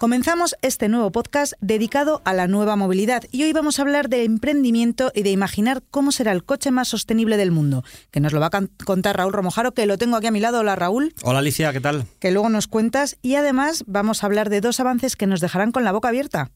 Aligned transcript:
Comenzamos 0.00 0.56
este 0.62 0.88
nuevo 0.88 1.12
podcast 1.12 1.52
dedicado 1.60 2.22
a 2.24 2.32
la 2.32 2.46
nueva 2.46 2.74
movilidad 2.74 3.24
y 3.32 3.42
hoy 3.42 3.52
vamos 3.52 3.78
a 3.78 3.82
hablar 3.82 4.08
de 4.08 4.24
emprendimiento 4.24 5.12
y 5.14 5.24
de 5.24 5.30
imaginar 5.30 5.82
cómo 5.90 6.10
será 6.10 6.32
el 6.32 6.42
coche 6.42 6.70
más 6.70 6.88
sostenible 6.88 7.36
del 7.36 7.50
mundo, 7.50 7.84
que 8.10 8.18
nos 8.18 8.32
lo 8.32 8.40
va 8.40 8.48
a 8.50 8.62
contar 8.86 9.18
Raúl 9.18 9.34
Romojaro, 9.34 9.72
que 9.72 9.84
lo 9.84 9.98
tengo 9.98 10.16
aquí 10.16 10.26
a 10.26 10.30
mi 10.30 10.40
lado. 10.40 10.60
Hola 10.60 10.74
Raúl. 10.74 11.12
Hola 11.22 11.40
Alicia, 11.40 11.70
¿qué 11.74 11.82
tal? 11.82 12.06
Que 12.18 12.30
luego 12.30 12.48
nos 12.48 12.66
cuentas 12.66 13.18
y 13.20 13.34
además 13.34 13.84
vamos 13.86 14.22
a 14.22 14.26
hablar 14.26 14.48
de 14.48 14.62
dos 14.62 14.80
avances 14.80 15.16
que 15.16 15.26
nos 15.26 15.42
dejarán 15.42 15.70
con 15.70 15.84
la 15.84 15.92
boca 15.92 16.08
abierta. 16.08 16.50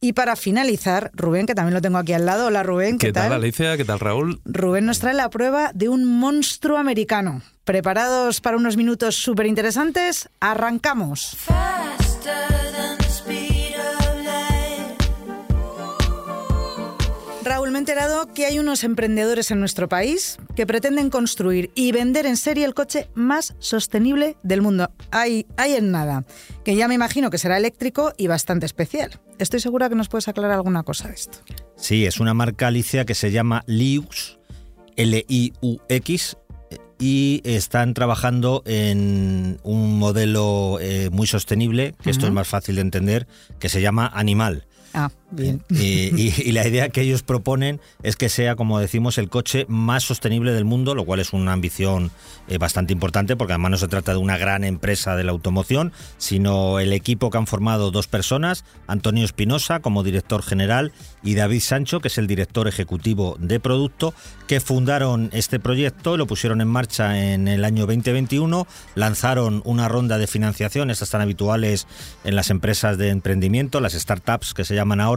Y 0.00 0.14
para 0.14 0.34
finalizar, 0.34 1.10
Rubén, 1.12 1.44
que 1.44 1.54
también 1.54 1.74
lo 1.74 1.82
tengo 1.82 1.98
aquí 1.98 2.14
al 2.14 2.24
lado. 2.24 2.46
Hola 2.46 2.62
Rubén, 2.62 2.96
¿qué, 2.96 3.08
¿Qué 3.08 3.12
tal? 3.12 3.30
Alicia? 3.34 3.76
¿Qué 3.76 3.84
tal 3.84 4.00
Raúl? 4.00 4.40
Rubén 4.46 4.86
nos 4.86 5.00
trae 5.00 5.12
la 5.12 5.28
prueba 5.28 5.70
de 5.74 5.90
un 5.90 6.06
monstruo 6.06 6.78
americano. 6.78 7.42
¿Preparados 7.64 8.40
para 8.40 8.56
unos 8.56 8.78
minutos 8.78 9.16
súper 9.16 9.44
interesantes? 9.44 10.30
¡Arrancamos! 10.40 11.36
Raúl, 11.46 12.05
me 17.76 17.80
he 17.80 17.82
enterado 17.82 18.32
que 18.32 18.46
hay 18.46 18.58
unos 18.58 18.84
emprendedores 18.84 19.50
en 19.50 19.60
nuestro 19.60 19.86
país 19.86 20.38
que 20.54 20.66
pretenden 20.66 21.10
construir 21.10 21.70
y 21.74 21.92
vender 21.92 22.24
en 22.24 22.38
serie 22.38 22.64
el 22.64 22.72
coche 22.72 23.10
más 23.14 23.54
sostenible 23.58 24.38
del 24.42 24.62
mundo. 24.62 24.90
Hay, 25.10 25.44
hay 25.58 25.74
en 25.74 25.90
nada, 25.90 26.24
que 26.64 26.74
ya 26.74 26.88
me 26.88 26.94
imagino 26.94 27.28
que 27.28 27.36
será 27.36 27.58
eléctrico 27.58 28.14
y 28.16 28.28
bastante 28.28 28.64
especial. 28.64 29.20
Estoy 29.38 29.60
segura 29.60 29.90
que 29.90 29.94
nos 29.94 30.08
puedes 30.08 30.26
aclarar 30.26 30.52
alguna 30.52 30.84
cosa 30.84 31.08
de 31.08 31.14
esto. 31.16 31.36
Sí, 31.76 32.06
es 32.06 32.18
una 32.18 32.32
marca 32.32 32.68
Alicia 32.68 33.04
que 33.04 33.14
se 33.14 33.30
llama 33.30 33.62
Liux, 33.66 34.38
L-I-U-X, 34.96 36.38
y 36.98 37.42
están 37.44 37.92
trabajando 37.92 38.62
en 38.64 39.60
un 39.64 39.98
modelo 39.98 40.78
eh, 40.80 41.10
muy 41.12 41.26
sostenible, 41.26 41.94
que 42.02 42.08
esto 42.08 42.24
es 42.24 42.32
más 42.32 42.48
fácil 42.48 42.76
de 42.76 42.80
entender, 42.80 43.26
que 43.58 43.68
se 43.68 43.82
llama 43.82 44.10
Animal. 44.14 44.66
Ah, 44.94 45.10
Y, 45.68 46.52
la 46.52 46.66
idea 46.66 46.88
que 46.88 47.02
ellos 47.02 47.22
proponen 47.22 47.80
es 48.02 48.16
que 48.16 48.28
sea, 48.28 48.56
como 48.56 48.78
decimos, 48.78 49.18
el 49.18 49.28
coche 49.28 49.66
más 49.68 50.04
sostenible 50.04 50.52
del 50.52 50.64
mundo, 50.64 50.94
lo 50.94 51.04
cual 51.04 51.20
es 51.20 51.32
una 51.32 51.52
ambición 51.52 52.10
eh, 52.48 52.58
bastante 52.58 52.92
importante, 52.92 53.36
porque 53.36 53.52
además 53.52 53.72
no 53.72 53.76
se 53.76 53.88
trata 53.88 54.12
de 54.12 54.18
una 54.18 54.38
gran 54.38 54.64
empresa 54.64 55.16
de 55.16 55.24
la 55.24 55.32
automoción, 55.32 55.92
sino 56.18 56.78
el 56.78 56.92
equipo 56.92 57.30
que 57.30 57.38
han 57.38 57.46
formado 57.46 57.90
dos 57.90 58.06
personas, 58.06 58.64
Antonio 58.86 59.24
Espinosa 59.24 59.80
como 59.80 60.02
director 60.02 60.42
general 60.42 60.92
y 61.22 61.34
David 61.34 61.60
Sancho, 61.60 62.00
que 62.00 62.08
es 62.08 62.18
el 62.18 62.26
director 62.26 62.68
ejecutivo 62.68 63.36
de 63.38 63.60
producto, 63.60 64.14
que 64.46 64.60
fundaron 64.60 65.30
este 65.32 65.58
proyecto, 65.58 66.16
lo 66.16 66.26
pusieron 66.26 66.60
en 66.60 66.68
marcha 66.68 67.32
en 67.32 67.48
el 67.48 67.64
año 67.64 67.86
2021, 67.86 68.66
lanzaron 68.94 69.62
una 69.64 69.88
ronda 69.88 70.18
de 70.18 70.26
financiación, 70.26 70.90
estas 70.90 71.10
tan 71.10 71.20
habituales 71.20 71.86
en 72.24 72.36
las 72.36 72.50
empresas 72.50 72.96
de 72.98 73.10
emprendimiento, 73.10 73.80
las 73.80 73.94
startups 73.94 74.54
que 74.54 74.64
se 74.64 74.74
llaman 74.74 75.00
ahora, 75.00 75.15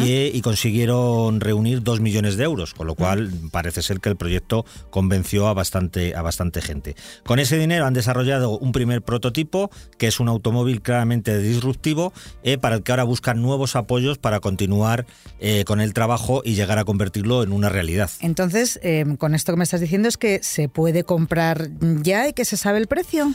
y, 0.00 0.40
consiguieron 0.42 1.40
reunir 1.40 1.82
dos 1.82 2.00
millones 2.00 2.36
de 2.36 2.44
euros, 2.44 2.74
con 2.74 2.86
lo 2.86 2.94
cual 2.94 3.30
parece 3.50 3.80
ser 3.82 4.00
que 4.00 4.08
el 4.08 4.16
proyecto 4.16 4.64
convenció 4.90 5.46
a 5.46 5.54
bastante, 5.54 6.16
a 6.16 6.22
bastante 6.22 6.60
gente. 6.60 6.96
Con 7.24 7.38
ese 7.38 7.58
dinero 7.58 7.86
han 7.86 7.94
desarrollado 7.94 8.58
un 8.58 8.72
primer 8.72 9.02
prototipo, 9.02 9.70
que 9.98 10.08
es 10.08 10.20
un 10.20 10.28
automóvil 10.28 10.82
claramente 10.82 11.38
disruptivo, 11.38 12.12
eh, 12.42 12.58
para 12.58 12.76
el 12.76 12.82
que 12.82 12.92
ahora 12.92 13.04
buscan 13.04 13.40
nuevos 13.40 13.76
apoyos 13.76 14.18
para 14.18 14.40
continuar 14.40 15.06
eh, 15.38 15.64
con 15.64 15.80
el 15.80 15.94
trabajo 15.94 16.42
y 16.44 16.54
llegar 16.54 16.78
a 16.78 16.84
convertirlo 16.84 17.42
en 17.42 17.52
una 17.52 17.68
realidad. 17.68 18.10
Entonces, 18.20 18.80
eh, 18.82 19.04
con 19.18 19.34
esto 19.34 19.52
que 19.52 19.58
me 19.58 19.64
estás 19.64 19.80
diciendo 19.80 20.08
es 20.08 20.16
que 20.16 20.40
se 20.42 20.68
puede 20.68 21.04
comprar 21.04 21.68
ya 22.02 22.28
y 22.28 22.32
que 22.32 22.44
se 22.44 22.56
sabe 22.56 22.78
el 22.78 22.86
precio. 22.86 23.32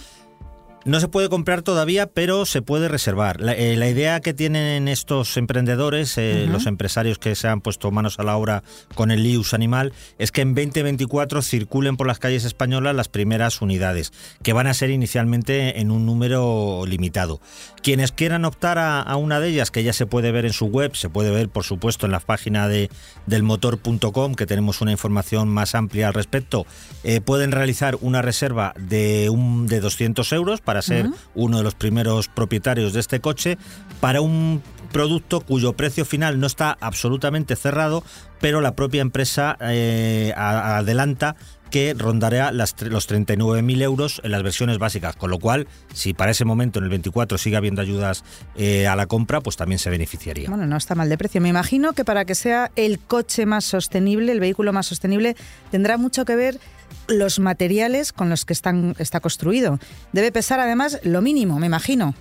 No 0.87 1.01
se 1.01 1.09
puede 1.09 1.27
comprar 1.27 1.63
todavía, 1.63 2.07
pero 2.07 2.45
se 2.45 2.61
puede 2.61 2.87
reservar. 2.87 3.41
La, 3.41 3.53
eh, 3.53 3.73
idea 3.73 4.21
que 4.21 4.33
tienen 4.33 4.87
estos 4.87 5.35
emprendedores, 5.35 6.17
eh, 6.17 6.45
los 6.49 6.65
empresarios 6.65 7.19
que 7.19 7.35
se 7.35 7.49
han 7.49 7.59
puesto 7.59 7.91
manos 7.91 8.19
a 8.19 8.23
la 8.23 8.37
obra 8.37 8.63
con 8.95 9.11
el 9.11 9.21
Lius 9.21 9.53
Animal, 9.53 9.91
es 10.17 10.31
que 10.31 10.39
en 10.39 10.55
2024 10.55 11.41
circulen 11.41 11.97
por 11.97 12.07
las 12.07 12.19
calles 12.19 12.45
españolas 12.45 12.95
las 12.95 13.09
primeras 13.09 13.61
unidades, 13.61 14.13
que 14.43 14.53
van 14.53 14.65
a 14.65 14.73
ser 14.73 14.89
inicialmente 14.89 15.81
en 15.81 15.91
un 15.91 16.05
número 16.05 16.85
limitado. 16.87 17.41
Quienes 17.83 18.13
quieran 18.13 18.45
optar 18.45 18.79
a, 18.79 19.13
una 19.17 19.41
de 19.41 19.49
ellas, 19.49 19.71
que 19.71 19.83
ya 19.83 19.91
se 19.91 20.05
puede 20.05 20.31
ver 20.31 20.45
en 20.45 20.53
su 20.53 20.67
web, 20.67 20.95
se 20.95 21.09
puede 21.09 21.31
ver 21.31 21.49
por 21.49 21.65
supuesto 21.65 22.05
en 22.05 22.13
la 22.13 22.21
página 22.21 22.69
de 22.69 22.89
delmotor.com, 23.25 24.35
que 24.35 24.45
tenemos 24.45 24.79
una 24.79 24.93
información 24.93 25.49
más 25.49 25.75
amplia 25.75 26.07
al 26.07 26.13
respecto, 26.13 26.65
eh, 27.03 27.19
pueden 27.19 27.51
realizar 27.51 27.97
una 27.99 28.21
reserva 28.21 28.73
de, 28.79 29.29
un, 29.29 29.67
de 29.67 29.81
200 29.81 30.31
euros 30.31 30.61
para 30.61 30.76
ser 30.81 31.09
uno 31.35 31.57
de 31.57 31.63
los 31.63 31.75
primeros 31.75 32.27
propietarios 32.27 32.93
de 32.93 32.99
este 32.99 33.19
coche, 33.19 33.57
para 33.99 34.21
un 34.21 34.61
producto 34.91 35.41
cuyo 35.41 35.73
precio 35.73 36.05
final 36.05 36.39
no 36.39 36.47
está 36.47 36.77
absolutamente 36.79 37.55
cerrado, 37.55 38.03
pero 38.39 38.61
la 38.61 38.75
propia 38.75 39.01
empresa 39.01 39.57
eh, 39.59 40.33
adelanta 40.35 41.35
que 41.69 41.93
rondará 41.97 42.51
las, 42.51 42.81
los 42.81 43.09
39.000 43.09 43.81
euros 43.81 44.21
en 44.23 44.31
las 44.31 44.43
versiones 44.43 44.77
básicas, 44.77 45.15
con 45.15 45.29
lo 45.29 45.39
cual, 45.39 45.67
si 45.93 46.13
para 46.13 46.31
ese 46.31 46.45
momento 46.45 46.79
en 46.79 46.85
el 46.85 46.89
24 46.89 47.37
sigue 47.37 47.57
habiendo 47.57 47.81
ayudas 47.81 48.23
eh, 48.55 48.87
a 48.87 48.95
la 48.95 49.05
compra, 49.05 49.41
pues 49.41 49.57
también 49.57 49.79
se 49.79 49.89
beneficiaría. 49.89 50.49
Bueno, 50.49 50.65
no 50.65 50.77
está 50.77 50.95
mal 50.95 51.09
de 51.09 51.17
precio. 51.17 51.41
Me 51.41 51.49
imagino 51.49 51.93
que 51.93 52.05
para 52.05 52.25
que 52.25 52.35
sea 52.35 52.71
el 52.75 52.99
coche 52.99 53.45
más 53.45 53.65
sostenible, 53.65 54.31
el 54.31 54.39
vehículo 54.39 54.73
más 54.73 54.87
sostenible, 54.87 55.35
tendrá 55.71 55.97
mucho 55.97 56.25
que 56.25 56.35
ver 56.35 56.59
los 57.07 57.39
materiales 57.39 58.13
con 58.13 58.29
los 58.29 58.45
que 58.45 58.53
están, 58.53 58.95
está 58.99 59.19
construido. 59.19 59.79
Debe 60.13 60.31
pesar 60.31 60.59
además 60.59 60.99
lo 61.03 61.21
mínimo, 61.21 61.59
me 61.59 61.67
imagino. 61.67 62.15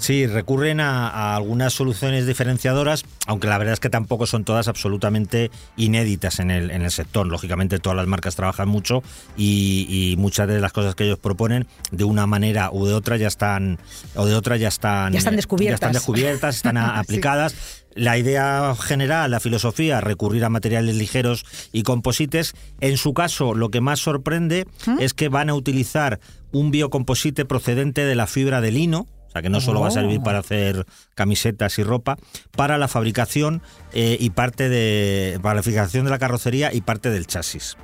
Sí, 0.00 0.26
recurren 0.26 0.80
a, 0.80 1.36
algunas 1.36 1.74
soluciones 1.74 2.26
diferenciadoras, 2.26 3.04
aunque 3.26 3.48
la 3.48 3.58
verdad 3.58 3.74
es 3.74 3.80
que 3.80 3.90
tampoco 3.90 4.26
son 4.26 4.44
todas 4.44 4.66
absolutamente 4.66 5.50
inéditas 5.76 6.40
en 6.40 6.50
el, 6.50 6.70
en 6.70 6.80
el 6.80 6.90
sector. 6.90 7.26
Lógicamente 7.26 7.78
todas 7.78 7.96
las 7.96 8.06
marcas 8.06 8.34
trabajan 8.34 8.66
mucho 8.66 9.02
y, 9.36 10.14
muchas 10.16 10.48
de 10.48 10.58
las 10.58 10.72
cosas 10.72 10.94
que 10.94 11.04
ellos 11.04 11.18
proponen 11.18 11.66
de 11.90 12.04
una 12.04 12.26
manera 12.26 12.70
u 12.72 12.86
de 12.86 12.94
otra 12.94 13.18
ya 13.18 13.28
están 13.28 13.78
o 14.14 14.24
de 14.24 14.34
otra 14.34 14.56
ya 14.56 14.68
están 14.68 15.12
ya 15.12 15.18
están 15.18 15.36
descubiertas, 15.36 15.74
están 15.74 15.92
descubiertas, 15.92 16.56
están 16.56 16.78
aplicadas. 16.78 17.79
La 17.94 18.18
idea 18.18 18.74
general, 18.80 19.30
la 19.30 19.40
filosofía, 19.40 20.00
recurrir 20.00 20.44
a 20.44 20.48
materiales 20.48 20.94
ligeros 20.94 21.44
y 21.72 21.82
composites. 21.82 22.54
En 22.80 22.96
su 22.96 23.14
caso, 23.14 23.54
lo 23.54 23.70
que 23.70 23.80
más 23.80 24.00
sorprende 24.00 24.66
¿Mm? 24.86 25.00
es 25.00 25.14
que 25.14 25.28
van 25.28 25.50
a 25.50 25.54
utilizar 25.54 26.20
un 26.52 26.70
biocomposite 26.70 27.44
procedente 27.44 28.04
de 28.04 28.14
la 28.14 28.26
fibra 28.26 28.60
de 28.60 28.70
lino, 28.70 29.06
o 29.28 29.32
sea 29.32 29.42
que 29.42 29.50
no 29.50 29.60
solo 29.60 29.80
va 29.80 29.88
a 29.88 29.92
servir 29.92 30.18
oh. 30.20 30.24
para 30.24 30.40
hacer 30.40 30.86
camisetas 31.14 31.78
y 31.78 31.84
ropa, 31.84 32.16
para 32.56 32.78
la 32.78 32.88
fabricación 32.88 33.62
eh, 33.92 34.16
y 34.18 34.30
parte 34.30 34.68
de. 34.68 35.38
para 35.42 35.56
la 35.56 35.62
fabricación 35.62 36.04
de 36.04 36.10
la 36.10 36.18
carrocería 36.18 36.72
y 36.72 36.80
parte 36.80 37.10
del 37.10 37.26
chasis. 37.26 37.76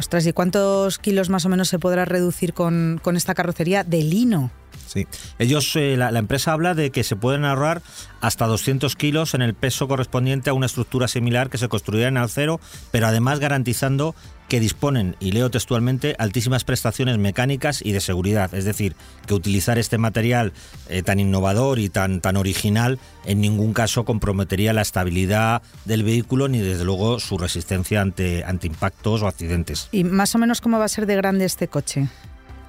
Ostras, 0.00 0.26
¿y 0.26 0.32
cuántos 0.32 0.98
kilos 0.98 1.28
más 1.28 1.44
o 1.44 1.50
menos 1.50 1.68
se 1.68 1.78
podrá 1.78 2.06
reducir 2.06 2.54
con, 2.54 2.98
con 3.02 3.18
esta 3.18 3.34
carrocería 3.34 3.84
de 3.84 4.02
lino? 4.02 4.50
Sí. 4.86 5.06
Ellos, 5.38 5.76
eh, 5.76 5.94
la, 5.98 6.08
empresa 6.18 6.54
habla 6.54 6.72
de 6.72 6.90
que 6.90 7.04
se 7.04 7.16
pueden 7.16 7.44
ahorrar 7.44 7.82
hasta 8.22 8.46
200 8.46 8.96
kilos 8.96 9.34
en 9.34 9.42
el 9.42 9.52
peso 9.52 9.88
correspondiente 9.88 10.48
a 10.48 10.54
una 10.54 10.64
estructura 10.64 11.06
similar 11.06 11.50
que 11.50 11.58
se 11.58 11.68
construirá 11.68 12.08
en 12.08 12.16
acero, 12.16 12.60
pero 12.90 13.08
además 13.08 13.40
garantizando 13.40 14.14
que 14.50 14.58
disponen, 14.58 15.14
y 15.20 15.30
leo 15.30 15.48
textualmente, 15.48 16.16
altísimas 16.18 16.64
prestaciones 16.64 17.16
mecánicas 17.18 17.80
y 17.82 17.92
de 17.92 18.00
seguridad. 18.00 18.52
Es 18.52 18.64
decir, 18.64 18.96
que 19.26 19.32
utilizar 19.32 19.78
este 19.78 19.96
material 19.96 20.52
eh, 20.88 21.04
tan 21.04 21.20
innovador 21.20 21.78
y 21.78 21.88
tan, 21.88 22.20
tan 22.20 22.36
original 22.36 22.98
en 23.24 23.40
ningún 23.40 23.72
caso 23.72 24.04
comprometería 24.04 24.72
la 24.72 24.82
estabilidad 24.82 25.62
del 25.84 26.02
vehículo 26.02 26.48
ni 26.48 26.58
desde 26.58 26.84
luego 26.84 27.20
su 27.20 27.38
resistencia 27.38 28.00
ante, 28.00 28.42
ante 28.42 28.66
impactos 28.66 29.22
o 29.22 29.28
accidentes. 29.28 29.88
¿Y 29.92 30.02
más 30.02 30.34
o 30.34 30.38
menos 30.38 30.60
cómo 30.60 30.80
va 30.80 30.86
a 30.86 30.88
ser 30.88 31.06
de 31.06 31.14
grande 31.14 31.44
este 31.44 31.68
coche? 31.68 32.08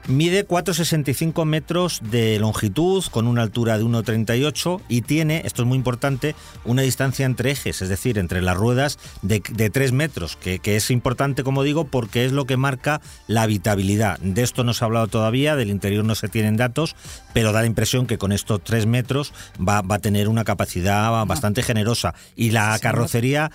Mide 0.08 0.48
4,65 0.48 1.46
metros 1.46 2.02
de 2.04 2.40
longitud 2.40 3.04
con 3.12 3.28
una 3.28 3.44
altura 3.44 3.78
de 3.78 3.84
1,38 3.84 4.82
y 4.90 5.02
tiene, 5.02 5.44
esto 5.46 5.62
es 5.62 5.68
muy 5.68 5.78
importante, 5.78 6.36
una 6.66 6.82
distancia 6.82 7.26
entre 7.26 7.52
ejes, 7.52 7.82
es 7.82 7.90
decir, 7.90 8.18
entre 8.18 8.42
las 8.42 8.58
ruedas 8.58 8.98
de, 9.22 9.44
de 9.52 9.70
3 9.70 9.92
metros, 9.92 10.36
que, 10.36 10.60
que, 10.60 10.76
es 10.76 10.90
importante, 10.90 11.44
como 11.44 11.64
digo, 11.64 11.86
porque 11.86 12.26
es 12.26 12.32
lo 12.32 12.46
que 12.46 12.58
marca 12.58 13.00
la 13.28 13.44
habitabilidad. 13.44 14.20
De 14.20 14.42
esto 14.42 14.64
no 14.64 14.74
se 14.74 14.84
ha 14.84 14.88
hablado 14.88 15.08
todavía, 15.08 15.56
del 15.56 15.70
interior 15.70 16.04
no 16.04 16.16
se 16.16 16.28
tienen 16.28 16.58
datos, 16.58 16.96
pero 17.34 17.52
da 17.52 17.62
la 17.62 17.68
impresión 17.68 18.08
que 18.08 18.18
con 18.18 18.32
estos 18.32 18.64
3 18.64 18.88
metros 18.88 19.34
va, 19.58 19.82
va 19.82 19.96
a 19.96 20.00
tener 20.00 20.28
una 20.30 20.44
capacidad 20.44 21.26
bastante 21.26 21.62
generosa. 21.62 22.16
Y 22.36 22.52
la 22.52 22.78
carrocería 22.80 23.52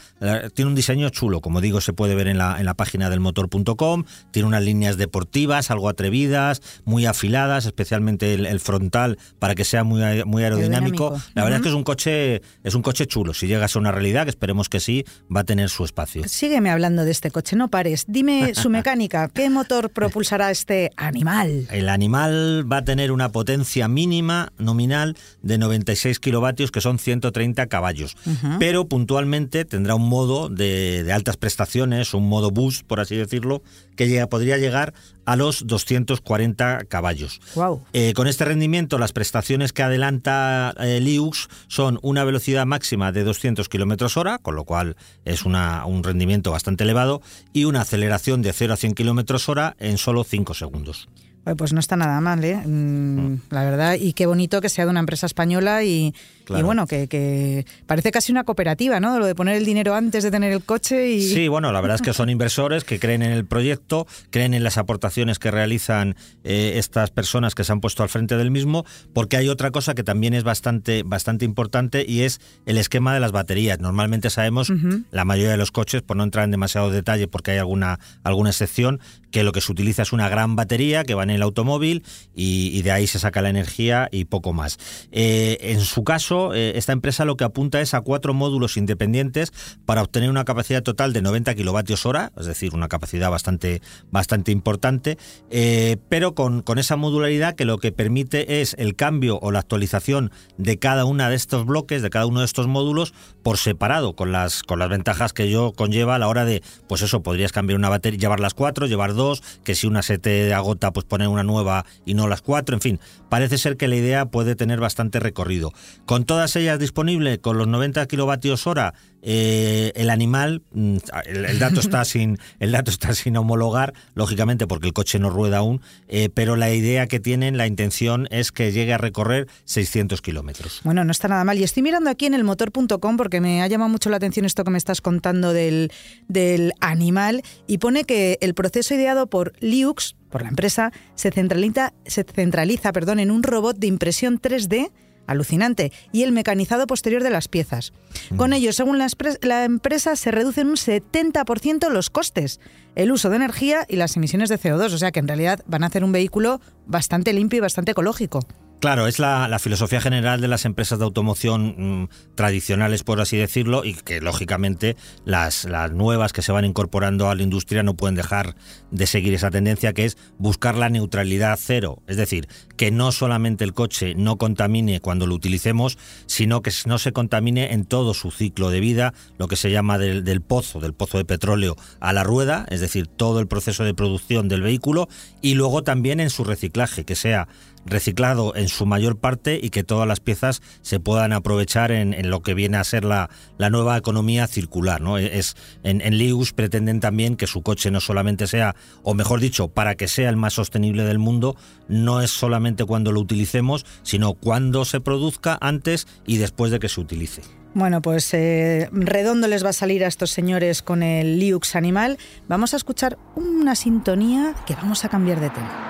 tiene 0.55 0.69
un 0.69 0.75
diseño 0.75 1.09
chulo, 1.11 1.41
como 1.41 1.61
digo, 1.61 1.81
se 1.81 1.93
puede 1.93 2.15
ver 2.15 2.29
en 2.29 2.39
la, 2.39 2.59
en 2.59 2.67
la 2.67 2.75
página 2.75 3.11
del 3.11 3.21
motor.com, 3.21 4.05
tiene 4.31 4.49
unas 4.49 4.63
líneas 4.63 4.97
deportivas, 4.97 5.71
algo 5.71 5.89
atrevidas, 5.89 6.36
muy 6.85 7.07
afiladas, 7.07 7.67
especialmente 7.67 8.35
el, 8.35 8.47
el 8.47 8.61
frontal 8.61 9.19
para 9.39 9.55
que 9.55 9.65
sea 9.65 9.85
muy, 9.85 10.01
muy 10.25 10.43
aerodinámico. 10.43 11.05
aerodinámico. 11.05 11.33
La 11.35 11.45
verdad 11.45 11.61
uh 11.61 11.63
-huh. 11.63 11.63
es 11.63 11.63
que 11.63 11.69
es 11.69 11.75
un 11.75 11.85
coche 11.85 12.43
es 12.65 12.75
un 12.75 12.83
coche 12.83 13.07
chulo. 13.07 13.35
Si 13.35 13.47
llega 13.47 13.65
a 13.65 13.69
ser 13.69 13.81
una 13.81 13.93
realidad, 13.93 14.25
que 14.25 14.31
esperemos 14.31 14.69
que 14.69 14.81
sí, 14.81 15.05
va 15.35 15.41
a 15.41 15.45
tener 15.45 15.69
su 15.69 15.85
espacio. 15.85 16.23
Sígueme 16.29 16.71
hablando 16.71 17.05
de 17.05 17.11
este 17.11 17.31
coche, 17.31 17.57
no 17.57 17.69
pares. 17.69 18.05
Dime 18.09 18.55
su 18.55 18.71
mecánica. 18.77 19.29
¿Qué 19.29 19.51
motor 19.51 19.91
propulsará 19.91 20.51
este 20.51 20.91
animal? 20.97 21.67
El 21.71 21.89
animal 21.89 22.67
va 22.71 22.79
a 22.79 22.85
tener 22.85 23.13
una 23.13 23.31
potencia 23.31 23.89
mínima 23.89 24.53
nominal 24.59 25.17
de 25.43 25.59
96 25.59 26.19
kilovatios, 26.19 26.71
que 26.71 26.81
son 26.81 26.99
130 26.99 27.67
caballos. 27.67 28.17
Uh 28.27 28.31
-huh. 28.31 28.57
Pero 28.59 28.89
puntualmente 28.89 29.65
tendrá 29.65 29.95
un 29.95 30.09
modo 30.09 30.49
de, 30.49 31.03
de 31.05 31.13
altas 31.13 31.37
prestaciones, 31.37 32.15
un 32.15 32.29
modo 32.29 32.51
boost, 32.51 32.87
por 32.87 33.01
así 33.01 33.17
decirlo, 33.17 33.63
que 33.97 34.09
llega, 34.09 34.29
podría 34.29 34.59
llegar 34.59 34.95
a 35.25 35.35
los 35.37 35.67
240 35.67 36.85
caballos. 36.85 37.41
Wow. 37.55 37.83
Eh, 37.93 38.13
con 38.15 38.29
este 38.29 38.45
rendimiento, 38.45 38.99
las 38.99 39.13
prestaciones 39.13 39.73
que 39.73 39.83
adelanta 39.83 40.73
eh, 40.79 41.01
Liux 41.01 41.49
son 41.67 41.99
una 42.03 42.25
velocidad 42.25 42.67
máxima 42.67 43.11
de 43.11 43.25
200 43.25 43.69
kilómetros 43.69 44.17
hora, 44.17 44.39
con 44.39 44.55
lo 44.55 44.65
cual 44.65 44.97
es 45.25 45.45
una, 45.45 45.85
un 45.87 46.05
rendimiento 46.05 46.53
bastante 46.53 46.85
elevado, 46.85 47.23
y 47.53 47.65
una 47.65 47.81
aceleración 47.81 48.43
de 48.43 48.53
0 48.53 48.75
a 48.75 48.77
100 48.77 48.95
kilómetros 48.95 49.49
hora 49.49 49.75
en 49.81 49.99
solo 49.99 50.23
5 50.23 50.55
segundos. 50.55 51.09
Pues 51.57 51.73
no 51.73 51.79
está 51.79 51.95
nada 51.95 52.21
mal, 52.21 52.45
¿eh? 52.45 52.57
Mm, 52.57 53.37
la 53.51 53.63
verdad, 53.63 53.97
y 54.01 54.15
qué 54.15 54.27
bonito 54.27 54.61
que 54.61 54.69
sea 54.69 54.85
de 54.85 54.91
una 54.91 54.99
empresa 54.99 55.27
española 55.27 55.85
y, 55.85 56.13
claro. 56.47 56.63
y 56.63 56.65
bueno, 56.65 56.87
que, 56.87 57.09
que, 57.09 57.67
parece 57.87 58.11
casi 58.11 58.33
una 58.33 58.45
cooperativa, 58.45 59.01
¿no? 59.01 59.19
Lo 59.19 59.27
de 59.27 59.35
poner 59.35 59.57
el 59.57 59.65
dinero 59.65 59.95
antes 59.95 60.25
de 60.25 60.31
tener 60.31 60.53
el 60.53 60.63
coche 60.63 61.11
y... 61.11 61.23
Sí, 61.23 61.49
bueno, 61.57 61.73
la 61.73 61.81
verdad 61.81 61.97
es 61.97 62.03
que 62.03 62.15
son 62.15 62.31
inversores 62.31 62.85
que 62.85 62.99
creen 62.99 63.23
en 63.23 63.33
el 63.33 63.45
proyecto, 63.45 64.07
creen 64.31 64.55
en 64.55 64.65
las 64.65 64.79
aportaciones 64.79 65.39
que 65.39 65.51
realizan 65.51 66.17
eh, 66.45 66.75
estas 66.77 67.11
personas 67.11 67.55
que 67.55 67.65
se 67.65 67.73
han 67.73 67.81
puesto 67.81 68.03
al 68.03 68.09
frente 68.09 68.37
del 68.37 68.51
mismo, 68.51 68.87
porque 69.13 69.37
hay 69.37 69.49
otra 69.49 69.71
cosa 69.71 69.95
que 69.95 70.05
también 70.05 70.33
es 70.33 70.45
bastante, 70.45 71.03
bastante 71.05 71.45
importante 71.45 72.05
y 72.09 72.23
es 72.23 72.41
el 72.65 72.79
esquema 72.79 73.13
de 73.13 73.21
las 73.21 73.33
baterías. 73.33 73.81
Normalmente 73.81 74.31
sabemos, 74.31 74.71
uh 74.71 74.75
-huh. 74.75 75.05
la 75.11 75.25
mayoría 75.25 75.51
de 75.51 75.57
los 75.57 75.73
coches, 75.73 76.03
por 76.03 76.17
no 76.17 76.25
entrar 76.25 76.45
en 76.45 76.53
demasiado 76.53 76.91
detalle 76.91 77.27
porque 77.29 77.51
hay 77.51 77.59
alguna, 77.59 77.99
alguna 78.23 78.51
excepción, 78.51 79.01
que 79.31 79.43
lo 79.43 79.53
que 79.53 79.61
se 79.61 79.71
utiliza 79.71 80.03
es 80.03 80.13
una 80.13 80.29
gran 80.29 80.57
batería 80.57 81.05
que 81.05 81.15
va 81.15 81.23
en 81.23 81.31
el 81.31 81.43
automóvil 81.43 82.05
y, 82.35 82.71
y 82.73 82.83
de 82.83 82.93
ahí 82.93 83.07
se 83.07 83.19
saca 83.19 83.43
la 83.43 83.51
energía 83.51 84.09
y 84.11 84.25
poco 84.25 84.53
más. 84.53 84.79
Eh, 85.13 85.59
en 85.61 85.81
su 85.81 86.05
caso, 86.05 86.36
eh, 86.55 86.73
esta 86.77 86.93
empresa 86.93 87.25
lo 87.25 87.37
que 87.37 87.45
apunta 87.45 87.81
es 87.81 87.95
a 87.95 88.01
cuatro 88.01 88.35
módulos 88.35 88.77
independientes 88.77 89.53
para 89.85 90.03
obtener 90.03 90.31
una 90.31 90.45
capacidad 90.45 90.83
total 90.83 91.13
de 91.13 91.23
90 91.23 91.55
kilovatios 91.55 92.07
hora, 92.07 92.33
es 92.39 92.47
decir, 92.47 92.75
una 92.75 92.89
capacidad 92.89 93.31
bastante, 93.31 93.83
bastante 94.11 94.53
importante, 94.53 95.19
eh, 95.51 95.97
pero 96.09 96.35
con, 96.35 96.63
con 96.63 96.79
esa 96.79 96.97
modularidad 96.97 97.55
que 97.55 97.65
lo 97.65 97.79
que 97.79 97.93
permite 97.93 98.61
es 98.61 98.75
el 98.79 98.97
cambio 98.97 99.39
o 99.41 99.51
la 99.51 99.61
actualización 99.61 100.31
de 100.59 100.79
cada 100.79 101.05
uno 101.05 101.29
de 101.29 101.35
estos 101.35 101.67
bloques, 101.67 102.03
de 102.03 102.11
cada 102.11 102.27
uno 102.27 102.41
de 102.41 102.47
estos 102.47 102.67
módulos, 102.67 103.15
por 103.43 103.59
separado, 103.59 104.15
con 104.15 104.33
las, 104.33 104.63
con 104.63 104.79
las 104.79 104.89
ventajas 104.89 105.33
que 105.33 105.45
ello 105.45 105.73
conlleva 105.73 106.17
a 106.17 106.19
la 106.19 106.29
hora 106.29 106.45
de, 106.45 106.63
pues 106.89 107.03
eso, 107.03 107.23
podrías 107.23 107.53
cambiar 107.53 107.79
una 107.79 107.89
batería, 107.89 108.19
llevar 108.19 108.41
las 108.41 108.55
cuatro, 108.55 108.87
llevar 108.87 109.15
dos, 109.15 109.43
que 109.65 109.75
si 109.75 109.87
una 109.87 110.03
se 110.03 110.19
te 110.19 110.53
agota, 110.53 110.93
pues 110.93 111.07
poner 111.07 111.29
una 111.29 111.43
nueva 111.43 111.87
y 112.05 112.15
no 112.15 112.29
las 112.29 112.43
cuatro, 112.43 112.75
en 112.75 112.81
fin, 112.81 113.01
parece 113.29 113.59
ser 113.59 113.77
que 113.77 113.89
la 113.89 113.97
idea 113.97 114.27
puede 114.27 114.57
tener 114.57 114.81
bastante 114.81 115.21
recorrido. 115.21 115.73
Con 116.05 116.25
todas 116.27 116.55
ellas 116.57 116.79
disponibles, 116.79 117.39
con 117.39 117.57
los 117.59 117.67
90 117.67 118.07
kilovatios 118.07 118.67
hora, 118.67 118.95
eh, 119.23 119.93
el 119.97 120.11
animal, 120.11 120.63
mm, 120.73 120.97
el, 121.27 121.45
el, 121.47 121.59
dato 121.59 121.81
está 121.81 122.05
sin, 122.05 122.39
el 122.61 122.73
dato 122.73 122.91
está 122.91 123.15
sin 123.15 123.37
homologar, 123.37 123.95
lógicamente 124.15 124.67
porque 124.67 124.87
el 124.87 124.93
coche 124.93 125.19
no 125.19 125.31
rueda 125.31 125.59
aún, 125.59 125.81
eh, 126.09 126.29
pero 126.33 126.55
la 126.55 126.71
idea 126.73 127.07
que 127.07 127.19
tienen, 127.19 127.57
la 127.57 127.67
intención 127.67 128.29
es 128.31 128.53
que 128.53 128.73
llegue 128.73 128.93
a 128.93 128.99
recorrer 128.99 129.49
600 129.65 130.23
kilómetros. 130.23 130.81
Bueno, 130.85 131.05
no 131.05 131.11
está 131.11 131.29
nada 131.29 131.45
mal. 131.45 131.59
Y 131.59 131.65
estoy 131.65 131.83
mirando 131.83 132.11
aquí 132.11 132.27
en 132.27 132.35
el 132.35 132.45
motor.com 132.45 133.17
porque 133.17 133.41
me 133.41 133.63
ha 133.63 133.67
llamado 133.67 133.89
mucho 133.89 134.11
la 134.11 134.19
atención 134.19 134.47
esto 134.47 134.65
que 134.65 134.71
me 134.71 134.79
estás 134.79 135.01
contando 135.01 135.53
del, 135.53 135.91
del 136.29 136.73
animal 136.81 137.43
y 137.67 137.79
pone 137.79 138.05
que 138.05 138.39
el 138.41 138.55
proceso 138.55 138.95
ideado 138.95 139.27
por 139.27 139.55
Liux, 139.61 140.17
por 140.31 140.43
la 140.43 140.49
empresa, 140.49 140.93
se 141.15 141.31
centraliza, 141.31 141.93
se 142.05 142.25
centraliza 142.25 142.93
perdón, 142.93 143.21
en 143.21 143.31
un 143.31 143.43
robot 143.43 143.79
de 143.79 143.87
impresión 143.87 144.41
3D 144.41 144.91
alucinante, 145.27 145.93
y 146.13 146.23
el 146.23 146.33
mecanizado 146.33 146.87
posterior 146.87 147.23
de 147.23 147.31
las 147.31 147.49
piezas. 147.49 147.93
Mm. 148.31 148.37
Con 148.37 148.53
ello, 148.53 148.73
según 148.73 148.99
la, 148.99 149.09
la, 149.43 149.65
empresa, 149.65 150.17
se 150.17 150.31
reducen 150.31 150.69
un 150.69 150.77
70% 150.77 151.89
los 151.91 152.11
costes, 152.11 152.61
el 152.95 153.13
uso 153.13 153.31
de 153.31 153.37
energía 153.37 153.85
y 153.89 153.97
las 153.97 154.17
emisiones 154.17 154.49
de 154.49 154.59
CO2, 154.59 154.93
o 154.93 154.99
sea 154.99 155.13
que 155.13 155.21
en 155.21 155.29
realidad 155.29 155.61
van 155.67 155.85
a 155.85 155.87
hacer 155.87 156.05
un 156.05 156.13
vehículo 156.13 156.61
bastante 156.87 157.33
limpio 157.33 157.59
y 157.59 157.61
bastante 157.61 157.93
ecológico. 157.93 158.41
Claro, 158.79 159.07
es 159.07 159.19
la, 159.19 159.59
filosofía 159.59 160.03
general 160.03 160.43
de 160.43 160.49
las 160.49 160.67
empresas 160.67 160.99
de 160.99 161.07
automoción 161.07 162.03
mmm, 162.03 162.09
tradicionales, 162.35 163.05
por 163.05 163.23
así 163.23 163.39
decirlo, 163.39 163.85
y 163.85 163.95
que 163.95 164.21
lógicamente 164.21 164.97
las, 165.25 165.67
nuevas 165.93 166.35
que 166.35 166.43
se 166.43 166.53
van 166.53 166.67
incorporando 166.67 167.31
a 167.31 167.35
la 167.35 167.43
industria 167.43 167.83
no 167.83 167.95
pueden 167.95 168.17
dejar 168.17 168.55
de 168.91 169.07
seguir 169.07 169.33
esa 169.33 169.51
tendencia, 169.51 169.95
que 169.95 170.05
es 170.05 170.19
buscar 170.37 170.77
la 170.77 170.91
neutralidad 170.91 171.59
cero. 171.61 172.03
Es 172.07 172.19
decir, 172.19 172.49
que 172.77 172.91
no 172.91 173.13
solamente 173.13 173.65
el 173.65 173.73
coche 173.73 174.15
no 174.15 174.37
contamine 174.37 175.01
cuando 175.01 175.27
lo 175.27 175.35
utilicemos, 175.35 175.97
sino 176.27 176.61
que 176.61 176.71
no 176.85 176.99
se 176.99 177.13
contamine 177.13 177.73
en 177.73 177.87
todo 177.87 178.13
su 178.13 178.31
ciclo 178.31 178.69
de 178.69 178.81
vida, 178.81 179.15
lo 179.39 179.49
que 179.49 179.57
se 179.57 179.71
llama 179.71 179.97
del 179.97 180.43
pozo, 180.43 180.81
del 180.81 180.93
pozo 180.93 181.17
de 181.17 181.25
petróleo 181.25 181.77
a 181.99 182.13
la 182.13 182.25
rueda, 182.25 182.67
es 182.69 182.81
decir, 182.83 183.07
todo 183.07 183.41
el 183.41 183.49
proceso 183.49 183.85
de 183.85 183.95
producción 183.95 184.49
del 184.49 184.61
vehículo, 184.61 185.09
y 185.41 185.55
luego 185.55 185.83
también 185.83 186.21
en 186.21 186.29
su 186.29 186.45
reciclaje, 186.45 187.05
que 187.05 187.17
sea 187.17 187.49
reciclado 187.87 188.55
en 188.57 188.69
su 188.69 188.87
mayor 188.87 189.19
parte 189.19 189.59
y 189.63 189.71
que 189.71 189.85
todas 189.85 190.07
las 190.07 190.21
piezas 190.21 190.61
se 190.83 191.01
puedan 191.01 191.33
aprovechar 191.33 191.93
en, 191.93 192.31
lo 192.31 192.43
que 192.43 192.55
viene 192.55 192.77
a 192.77 192.85
ser 192.85 193.05
la, 193.05 193.31
la 193.59 193.71
nueva 193.71 193.97
economía 193.97 194.47
circular. 194.47 195.01
¿no? 195.01 195.19
Es, 195.19 195.57
en, 195.83 196.01
en 196.01 196.17
pretenden 196.55 197.01
también 197.01 197.37
que 197.37 197.47
su 197.47 197.63
coche 197.63 197.91
no 197.91 198.01
solamente 198.01 198.47
sea, 198.47 198.75
o 199.03 199.15
mejor 199.15 199.41
dicho, 199.41 199.69
para 199.69 199.95
que 199.95 200.09
sea 200.09 200.29
el 200.29 200.37
más 200.37 200.55
sostenible 200.55 201.05
del 201.05 201.19
mundo, 201.19 201.57
no 201.89 202.21
es 202.21 202.31
solamente 202.31 202.85
cuando 202.85 203.13
lo 203.13 203.21
utilicemos, 203.21 203.87
sino 204.03 204.35
cuando 204.35 204.85
se 204.85 205.01
produzca, 205.01 205.57
antes 205.61 206.07
y 206.27 206.39
después 206.39 206.71
de 206.71 206.79
que 206.79 206.89
se 206.89 207.01
utilice. 207.01 207.43
Bueno, 207.75 208.01
pues 208.01 208.33
eh, 208.33 208.89
redondo 208.91 209.49
les 209.49 209.63
va 209.65 209.69
a 209.69 209.75
salir 209.75 210.03
a 210.03 210.09
estos 210.09 210.31
señores 210.31 210.83
con 210.83 211.03
el 211.03 211.39
Liux 211.39 211.77
animal. 211.77 212.19
Vamos 212.49 212.73
a 212.73 212.79
escuchar 212.79 213.19
una 213.35 213.75
sintonía 213.75 214.55
que 214.67 214.75
vamos 214.75 215.05
a 215.05 215.11
cambiar 215.11 215.41
de 215.41 215.51
tema. 215.51 215.86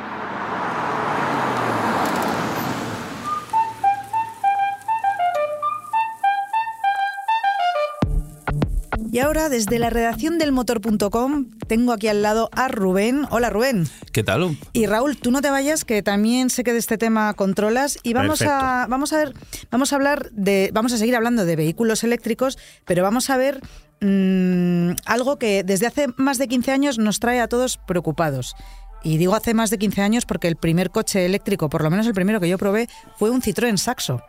Y 9.16 9.20
ahora, 9.20 9.48
desde 9.48 9.78
la 9.78 9.88
redacción 9.88 10.36
del 10.36 10.52
motor.com, 10.52 11.46
tengo 11.66 11.94
aquí 11.94 12.06
al 12.06 12.20
lado 12.20 12.50
a 12.52 12.68
Rubén. 12.68 13.26
Hola, 13.30 13.48
Rubén. 13.48 13.88
¿Qué 14.12 14.22
tal? 14.22 14.58
Y 14.74 14.84
Raúl, 14.84 15.16
tú 15.16 15.30
no 15.30 15.40
te 15.40 15.48
vayas, 15.48 15.86
que 15.86 16.02
también 16.02 16.50
sé 16.50 16.64
que 16.64 16.74
de 16.74 16.78
este 16.78 16.98
tema 16.98 17.32
controlas. 17.32 17.98
Y 18.02 18.12
vamos 18.12 18.42
a, 18.42 18.86
vamos 18.90 19.14
a 19.14 19.16
ver, 19.16 19.32
vamos 19.70 19.90
a 19.94 19.96
hablar 19.96 20.30
de. 20.32 20.68
Vamos 20.74 20.92
a 20.92 20.98
seguir 20.98 21.16
hablando 21.16 21.46
de 21.46 21.56
vehículos 21.56 22.04
eléctricos, 22.04 22.58
pero 22.84 23.02
vamos 23.02 23.30
a 23.30 23.38
ver 23.38 23.62
mmm, 24.02 24.90
algo 25.06 25.38
que 25.38 25.64
desde 25.64 25.86
hace 25.86 26.08
más 26.18 26.36
de 26.36 26.48
15 26.48 26.72
años 26.72 26.98
nos 26.98 27.18
trae 27.18 27.40
a 27.40 27.48
todos 27.48 27.78
preocupados. 27.78 28.54
Y 29.02 29.16
digo 29.16 29.34
hace 29.34 29.54
más 29.54 29.70
de 29.70 29.78
15 29.78 30.02
años 30.02 30.26
porque 30.26 30.46
el 30.46 30.56
primer 30.56 30.90
coche 30.90 31.24
eléctrico, 31.24 31.70
por 31.70 31.82
lo 31.82 31.88
menos 31.88 32.06
el 32.06 32.12
primero 32.12 32.38
que 32.38 32.50
yo 32.50 32.58
probé, 32.58 32.86
fue 33.16 33.30
un 33.30 33.40
Citroën 33.40 33.78
Saxo. 33.78 34.20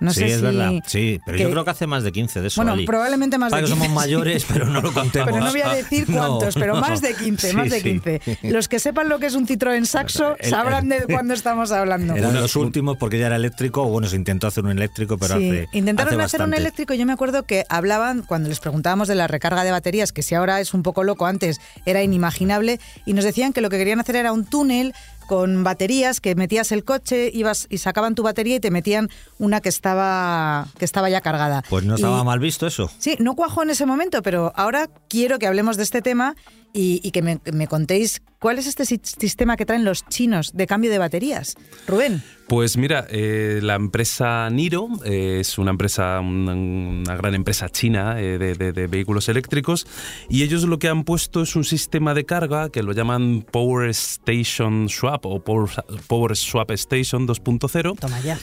No 0.00 0.12
sí, 0.12 0.20
sé 0.20 0.26
es 0.26 0.36
si 0.36 0.42
verdad. 0.42 0.72
Sí, 0.86 1.20
pero 1.24 1.36
que... 1.36 1.44
yo 1.44 1.50
creo 1.50 1.64
que 1.64 1.70
hace 1.70 1.86
más 1.86 2.02
de 2.02 2.12
15 2.12 2.40
de 2.40 2.48
eso. 2.48 2.60
Bueno, 2.60 2.72
Ali. 2.72 2.86
probablemente 2.86 3.38
más 3.38 3.50
Para 3.50 3.62
de 3.62 3.68
15. 3.68 3.84
somos 3.84 3.94
mayores, 3.94 4.46
pero 4.50 4.66
no 4.66 4.80
lo 4.80 4.92
contemos. 4.94 5.28
pero 5.30 5.44
no 5.44 5.50
voy 5.50 5.60
a 5.60 5.74
decir 5.74 6.06
cuántos, 6.06 6.56
no, 6.56 6.60
pero 6.60 6.76
más 6.76 7.00
de 7.00 7.14
15, 7.14 7.50
sí, 7.50 7.56
más 7.56 7.70
de 7.70 7.82
15. 7.82 8.20
Sí. 8.24 8.38
Los 8.48 8.68
que 8.68 8.78
sepan 8.78 9.08
lo 9.08 9.18
que 9.18 9.26
es 9.26 9.34
un 9.34 9.46
Citroën 9.46 9.84
Saxo 9.84 10.36
el, 10.38 10.50
sabrán 10.50 10.88
de 10.88 11.04
cuándo 11.04 11.34
estamos 11.34 11.70
hablando. 11.70 12.16
Eran 12.16 12.34
los 12.34 12.56
últimos 12.56 12.96
porque 12.96 13.18
ya 13.18 13.26
era 13.26 13.36
eléctrico, 13.36 13.84
bueno, 13.84 14.08
se 14.08 14.16
intentó 14.16 14.46
hacer 14.46 14.64
un 14.64 14.70
eléctrico, 14.70 15.18
pero 15.18 15.36
sí. 15.36 15.50
hace 15.50 15.68
Intentaron 15.72 16.14
hace 16.14 16.36
hacer 16.36 16.46
un 16.46 16.54
eléctrico, 16.54 16.94
yo 16.94 17.04
me 17.06 17.12
acuerdo 17.12 17.44
que 17.44 17.64
hablaban, 17.68 18.22
cuando 18.22 18.48
les 18.48 18.60
preguntábamos 18.60 19.08
de 19.08 19.14
la 19.14 19.26
recarga 19.26 19.64
de 19.64 19.70
baterías, 19.70 20.12
que 20.12 20.22
si 20.22 20.34
ahora 20.34 20.60
es 20.60 20.74
un 20.74 20.82
poco 20.82 21.04
loco, 21.04 21.26
antes 21.26 21.60
era 21.84 22.02
inimaginable, 22.02 22.80
y 23.04 23.12
nos 23.12 23.24
decían 23.24 23.52
que 23.52 23.60
lo 23.60 23.68
que 23.68 23.78
querían 23.78 24.00
hacer 24.00 24.16
era 24.16 24.32
un 24.32 24.44
túnel 24.44 24.94
con 25.30 25.62
baterías 25.62 26.20
que 26.20 26.34
metías 26.34 26.72
el 26.72 26.82
coche, 26.82 27.30
ibas 27.32 27.68
y 27.70 27.78
sacaban 27.78 28.16
tu 28.16 28.24
batería 28.24 28.56
y 28.56 28.58
te 28.58 28.72
metían 28.72 29.08
una 29.38 29.60
que 29.60 29.68
estaba 29.68 30.66
que 30.76 30.84
estaba 30.84 31.08
ya 31.08 31.20
cargada. 31.20 31.62
Pues 31.70 31.84
no 31.84 31.94
estaba 31.94 32.24
mal 32.24 32.40
visto 32.40 32.66
eso. 32.66 32.90
Sí, 32.98 33.14
no 33.20 33.36
cuajo 33.36 33.62
en 33.62 33.70
ese 33.70 33.86
momento, 33.86 34.22
pero 34.22 34.52
ahora 34.56 34.88
quiero 35.08 35.38
que 35.38 35.46
hablemos 35.46 35.76
de 35.76 35.84
este 35.84 36.02
tema 36.02 36.34
y, 36.72 37.08
que 37.12 37.22
me, 37.22 37.38
me, 37.52 37.68
contéis 37.68 38.22
cuál 38.40 38.58
es 38.58 38.66
este 38.66 38.84
sistema 38.84 39.56
que 39.56 39.66
traen 39.66 39.84
los 39.84 40.04
chinos 40.06 40.52
de 40.54 40.66
cambio 40.66 40.90
de 40.90 40.98
baterías. 40.98 41.56
Rubén. 41.86 42.22
Pues 42.48 42.76
mira, 42.76 43.06
eh, 43.10 43.60
la 43.62 43.76
empresa 43.76 44.50
Niro 44.50 44.88
eh, 45.04 45.38
es 45.38 45.56
una 45.56 45.70
empresa, 45.70 46.18
una, 46.18 47.14
gran 47.14 47.36
empresa 47.36 47.68
china 47.68 48.20
eh, 48.20 48.38
de, 48.38 48.86
vehículos 48.88 49.28
eléctricos 49.28 49.86
y 50.28 50.42
ellos 50.42 50.64
lo 50.64 50.80
que 50.80 50.88
han 50.88 51.04
puesto 51.04 51.42
es 51.42 51.54
un 51.54 51.62
sistema 51.62 52.12
de 52.12 52.24
carga 52.24 52.68
que 52.70 52.82
lo 52.82 52.90
llaman 52.90 53.46
Power 53.48 53.88
Station 53.90 54.88
Swap 54.88 55.26
o 55.26 55.44
Power, 55.44 56.36
Swap 56.36 56.72
Station 56.72 57.28
2.0. 57.28 57.96
Toma 58.00 58.20
ya. 58.20 58.36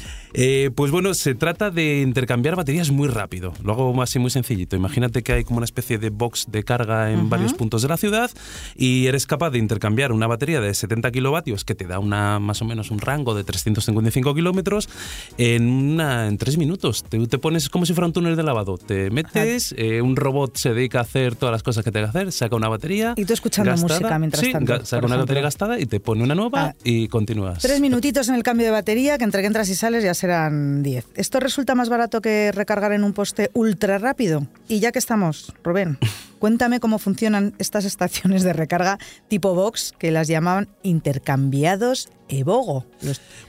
pues 0.73 0.89
bueno, 0.89 1.13
se 1.13 1.35
trata 1.35 1.69
de 1.69 1.99
intercambiar 1.99 2.55
baterías 2.55 2.91
muy 2.91 3.09
rápido. 3.09 3.51
Lo 3.61 3.73
hago 3.73 4.01
así 4.01 4.19
muy 4.19 4.31
sencillito. 4.31 4.77
Imagínate 4.77 5.21
que 5.21 5.33
hay 5.33 5.43
como 5.43 5.57
una 5.57 5.65
especie 5.65 5.97
de 5.97 6.11
box 6.11 6.45
de 6.49 6.63
carga 6.63 7.11
en 7.11 7.29
varios 7.29 7.53
puntos 7.53 7.81
de 7.81 7.89
la 7.89 7.97
ciudad 7.97 8.31
y 8.77 9.07
eres 9.07 9.27
capaz 9.27 9.49
de 9.49 9.57
intercambiar 9.57 9.86
una 9.87 10.27
batería 10.27 10.61
de 10.61 10.73
70 10.73 11.11
kilovatios 11.11 11.65
que 11.65 11.75
te 11.75 11.85
da 11.85 11.99
una 11.99 12.39
más 12.39 12.61
o 12.61 12.65
menos 12.65 12.91
un 12.91 12.99
rango 12.99 13.35
de 13.35 13.43
350 13.43 13.97
55 13.97 14.35
kilómetros 14.35 14.89
en, 15.37 15.67
una, 15.69 16.27
en 16.27 16.37
tres 16.37 16.57
minutos. 16.57 17.03
Te, 17.03 17.25
te, 17.27 17.37
pones 17.37 17.69
como 17.69 17.85
si 17.85 17.93
fuera 17.93 18.07
un 18.07 18.13
túnel 18.13 18.35
de 18.35 18.43
lavado. 18.43 18.77
Te 18.77 19.09
metes, 19.09 19.73
eh, 19.77 20.01
un 20.01 20.15
robot 20.15 20.57
se 20.57 20.73
dedica 20.73 20.99
a 20.99 21.01
hacer 21.01 21.35
todas 21.35 21.51
las 21.51 21.63
cosas 21.63 21.83
que 21.83 21.91
tenga 21.91 22.11
que 22.11 22.17
hacer, 22.17 22.31
saca 22.31 22.55
una 22.55 22.69
batería. 22.69 23.13
Y 23.17 23.25
tú 23.25 23.33
escuchando 23.33 23.75
música 23.77 24.19
mientras 24.19 24.43
sí, 24.43 24.51
tanto. 24.51 24.85
saca 24.85 25.05
una 25.05 25.17
batería 25.17 25.43
gastada 25.43 25.79
y 25.79 25.85
te 25.85 25.99
pone 25.99 26.23
una 26.23 26.35
nueva 26.35 26.67
ah. 26.67 26.75
y 26.83 27.07
continúas. 27.07 27.59
Tres 27.59 27.79
minutitos 27.79 28.29
en 28.29 28.35
el 28.35 28.43
cambio 28.43 28.65
de 28.65 28.71
batería, 28.71 29.17
que 29.17 29.23
entre 29.23 29.41
que 29.41 29.47
entras 29.47 29.69
y 29.69 29.75
sales 29.75 30.03
ya 30.03 30.13
serán 30.13 30.83
diez. 30.83 31.05
¿Esto 31.15 31.39
resulta 31.39 31.75
más 31.75 31.89
barato 31.89 32.21
que 32.21 32.51
recargar 32.51 32.91
en 32.91 33.03
un 33.03 33.13
poste 33.13 33.49
ultra 33.53 33.97
rápido? 33.97 34.47
Y 34.67 34.79
ya 34.79 34.91
que 34.91 34.99
estamos, 34.99 35.53
Rubén. 35.63 35.97
Cuéntame 36.39 36.79
cómo 36.79 36.99
funcionan 36.99 37.55
estas 37.57 37.83
estaciones 37.85 38.43
de 38.43 38.53
recarga 38.53 38.99
tipo 39.27 39.55
box 39.55 39.76
que 39.97 40.11
las 40.11 40.27
llamaban 40.27 40.67
intercambiados 40.83 42.09
Evogo. 42.29 42.85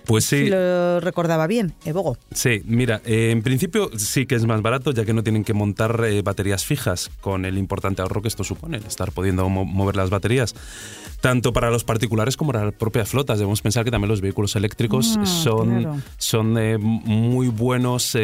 pues 0.04 0.24
sí. 0.24 0.44
Si 0.44 0.50
lo 0.50 1.00
recordaba 1.00 1.46
bien, 1.46 1.74
Evogo. 1.84 2.16
Sí, 2.32 2.62
mira, 2.64 3.00
eh, 3.04 3.30
en 3.30 3.42
principio 3.42 3.90
sí 3.96 4.26
que 4.26 4.34
es 4.34 4.46
más 4.46 4.62
barato 4.62 4.92
ya 4.92 5.04
que 5.04 5.12
no 5.12 5.22
tienen 5.22 5.44
que 5.44 5.54
montar 5.54 6.04
eh, 6.04 6.22
baterías 6.22 6.64
fijas 6.64 7.10
con 7.20 7.44
el 7.44 7.58
importante 7.58 8.02
ahorro 8.02 8.22
que 8.22 8.28
esto 8.28 8.44
supone, 8.44 8.78
estar 8.78 9.12
pudiendo 9.12 9.48
mover 9.48 9.96
las 9.96 10.10
baterías. 10.10 10.54
Tanto 11.20 11.52
para 11.52 11.70
los 11.70 11.82
particulares 11.82 12.36
como 12.36 12.52
para 12.52 12.66
las 12.66 12.74
propias 12.74 13.08
flotas. 13.08 13.38
Debemos 13.38 13.60
pensar 13.60 13.84
que 13.84 13.90
también 13.90 14.08
los 14.08 14.20
vehículos 14.20 14.54
eléctricos 14.54 15.16
ah, 15.18 15.26
son, 15.26 16.02
son 16.16 16.56
eh, 16.58 16.78
muy 16.78 17.48
buenos 17.48 18.16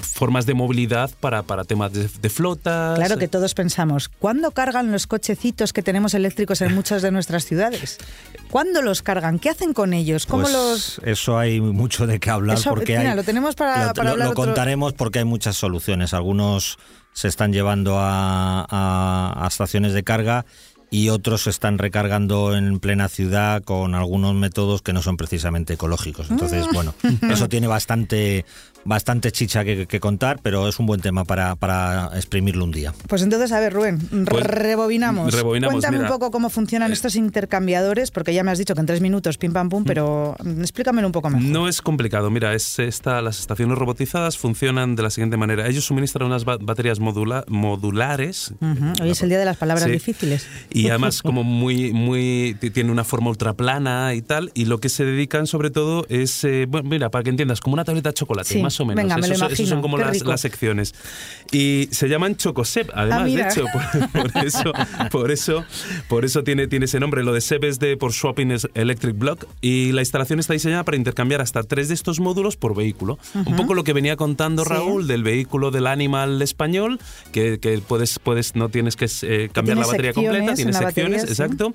formas 0.00 0.46
de 0.46 0.54
movilidad 0.54 1.10
para, 1.20 1.42
para 1.42 1.64
temas 1.64 1.92
de, 1.92 2.08
de 2.08 2.30
flotas. 2.30 2.98
Claro 2.98 3.18
que 3.18 3.28
todos 3.28 3.52
pensamos, 3.54 4.08
¿cuándo 4.08 4.52
cargan 4.52 4.90
los 4.90 5.06
cochecitos 5.06 5.74
que 5.74 5.82
tenemos 5.82 6.11
eléctricos 6.14 6.60
en 6.60 6.74
muchas 6.74 7.02
de 7.02 7.10
nuestras 7.10 7.44
ciudades? 7.44 7.98
¿Cuándo 8.50 8.82
los 8.82 9.02
cargan? 9.02 9.38
¿Qué 9.38 9.48
hacen 9.50 9.72
con 9.72 9.94
ellos? 9.94 10.26
¿Cómo 10.26 10.42
pues 10.42 10.52
los...? 10.52 11.00
Eso 11.04 11.38
hay 11.38 11.60
mucho 11.60 12.06
de 12.06 12.20
qué 12.20 12.30
hablar. 12.30 12.58
porque 12.68 12.98
hay, 12.98 13.16
lo 13.16 13.24
tenemos 13.24 13.54
para, 13.54 13.90
hablar. 13.90 14.18
Lo 14.18 14.34
contaremos 14.34 14.92
porque 14.92 15.20
hay 15.20 15.24
muchas 15.24 15.56
soluciones. 15.56 16.12
Algunos 16.14 16.78
se 17.12 17.28
están 17.28 17.52
llevando 17.52 17.96
a, 17.98 19.46
estaciones 19.48 19.92
de 19.92 20.02
carga 20.02 20.44
y 20.90 21.08
otros 21.08 21.44
se 21.44 21.50
están 21.50 21.78
recargando 21.78 22.54
en 22.54 22.78
plena 22.78 23.08
ciudad 23.08 23.62
con 23.62 23.94
algunos 23.94 24.34
métodos 24.34 24.82
que 24.82 24.92
no 24.92 25.00
son 25.00 25.16
precisamente 25.16 25.74
ecológicos. 25.74 26.30
Entonces, 26.30 26.66
mm. 26.66 26.74
bueno, 26.74 26.94
eso 27.30 27.48
tiene 27.50 27.66
bastante 27.66 28.44
bastante 28.84 29.32
chicha 29.32 29.64
que, 29.64 30.00
contar, 30.00 30.40
pero 30.42 30.68
es 30.68 30.78
un 30.78 30.86
buen 30.86 31.00
tema 31.00 31.24
para, 31.24 31.54
para, 31.56 32.10
exprimirlo 32.14 32.64
un 32.64 32.72
día. 32.72 32.92
Pues 33.08 33.22
entonces, 33.22 33.52
a 33.52 33.60
ver, 33.60 33.72
Rubén, 33.72 33.98
pues, 34.26 34.44
rebobinamos. 34.44 35.34
Cuéntame 35.34 36.00
un 36.00 36.08
poco 36.08 36.30
cómo 36.30 36.50
funcionan 36.50 36.90
eh, 36.90 36.94
estos 36.94 37.14
intercambiadores, 37.16 38.10
porque 38.10 38.34
ya 38.34 38.42
me 38.42 38.50
has 38.50 38.58
dicho 38.58 38.74
que 38.74 38.80
en 38.80 38.86
tres 38.86 39.00
minutos, 39.00 39.38
pim 39.38 39.52
pam 39.52 39.68
pum, 39.68 39.82
mm. 39.82 39.86
pero 39.86 40.36
explícamelo 40.60 41.06
un 41.06 41.12
poco 41.12 41.30
mejor. 41.30 41.46
No 41.46 41.68
es 41.68 41.80
complicado, 41.82 42.30
mira, 42.30 42.54
es 42.54 42.78
esta, 42.78 43.22
las 43.22 43.38
estaciones 43.40 43.78
robotizadas 43.78 44.38
funcionan 44.38 44.96
de 44.96 45.02
la 45.02 45.10
siguiente 45.10 45.36
manera. 45.36 45.68
Ellos 45.68 45.84
suministran 45.84 46.26
unas 46.26 46.44
baterías 46.44 46.98
modulares. 47.00 48.54
Hoy 49.00 49.10
es 49.10 49.22
el 49.22 49.28
día 49.28 49.38
de 49.38 49.44
las 49.44 49.56
palabras 49.56 49.86
difíciles. 49.90 50.46
Y 50.70 50.88
además, 50.88 51.22
como 51.22 51.44
muy, 51.44 51.92
muy, 51.92 52.56
tiene 52.72 52.90
una 52.90 53.04
forma 53.04 53.30
ultraplana 53.30 54.14
y 54.14 54.22
tal, 54.22 54.50
y 54.54 54.64
lo 54.64 54.78
que 54.78 54.88
se 54.88 55.04
dedican 55.04 55.46
sobre 55.46 55.70
todo 55.70 56.06
es, 56.08 56.44
eh, 56.44 56.66
bueno, 56.68 56.88
mira, 56.88 57.10
para 57.10 57.22
que 57.22 57.30
entiendas, 57.30 57.60
como 57.60 57.74
una 57.74 57.84
tableta 57.84 58.10
de 58.10 58.14
chocolate, 58.14 58.62
más 58.62 58.71
o 58.80 58.86
menos. 58.86 59.02
Venga, 59.02 59.16
Esos, 59.26 59.68
son 59.68 59.82
como 59.82 59.98
las, 59.98 60.40
secciones. 60.40 60.94
Y 61.50 61.88
se 61.90 62.08
llaman 62.08 62.36
Chocosep, 62.36 62.90
además, 62.94 63.32
de 63.32 63.42
hecho. 63.42 63.64
Por, 64.12 64.44
eso, 64.44 64.72
por 65.10 65.30
eso, 65.30 65.64
por 66.08 66.24
eso 66.24 66.42
tiene, 66.44 66.66
tiene 66.66 66.86
ese 66.86 67.00
nombre. 67.00 67.22
Lo 67.22 67.32
de 67.32 67.40
SEP 67.40 67.64
es 67.64 67.78
de 67.78 67.96
por 67.96 68.12
Swapping 68.12 68.56
Electric 68.74 69.16
Block. 69.16 69.46
Y 69.60 69.92
la 69.92 70.00
instalación 70.00 70.40
está 70.40 70.52
diseñada 70.52 70.84
para 70.84 70.96
intercambiar 70.96 71.40
hasta 71.40 71.62
tres 71.62 71.88
de 71.88 71.94
estos 71.94 72.20
módulos 72.20 72.56
por 72.56 72.74
vehículo. 72.74 73.18
Un 73.34 73.56
poco 73.56 73.74
lo 73.74 73.84
que 73.84 73.92
venía 73.92 74.16
contando 74.16 74.64
Raúl 74.64 75.06
del 75.06 75.22
vehículo 75.22 75.70
del 75.70 75.86
Animal 75.86 76.40
español, 76.42 76.98
que, 77.32 77.58
puedes, 77.86 78.18
puedes, 78.18 78.56
no 78.56 78.68
tienes 78.68 78.96
que 78.96 79.06
eh, 79.22 79.48
cambiar 79.52 79.78
la 79.78 79.86
batería 79.86 80.12
completa, 80.12 80.54
tiene 80.54 80.72
secciones, 80.72 81.24
exacto. 81.24 81.74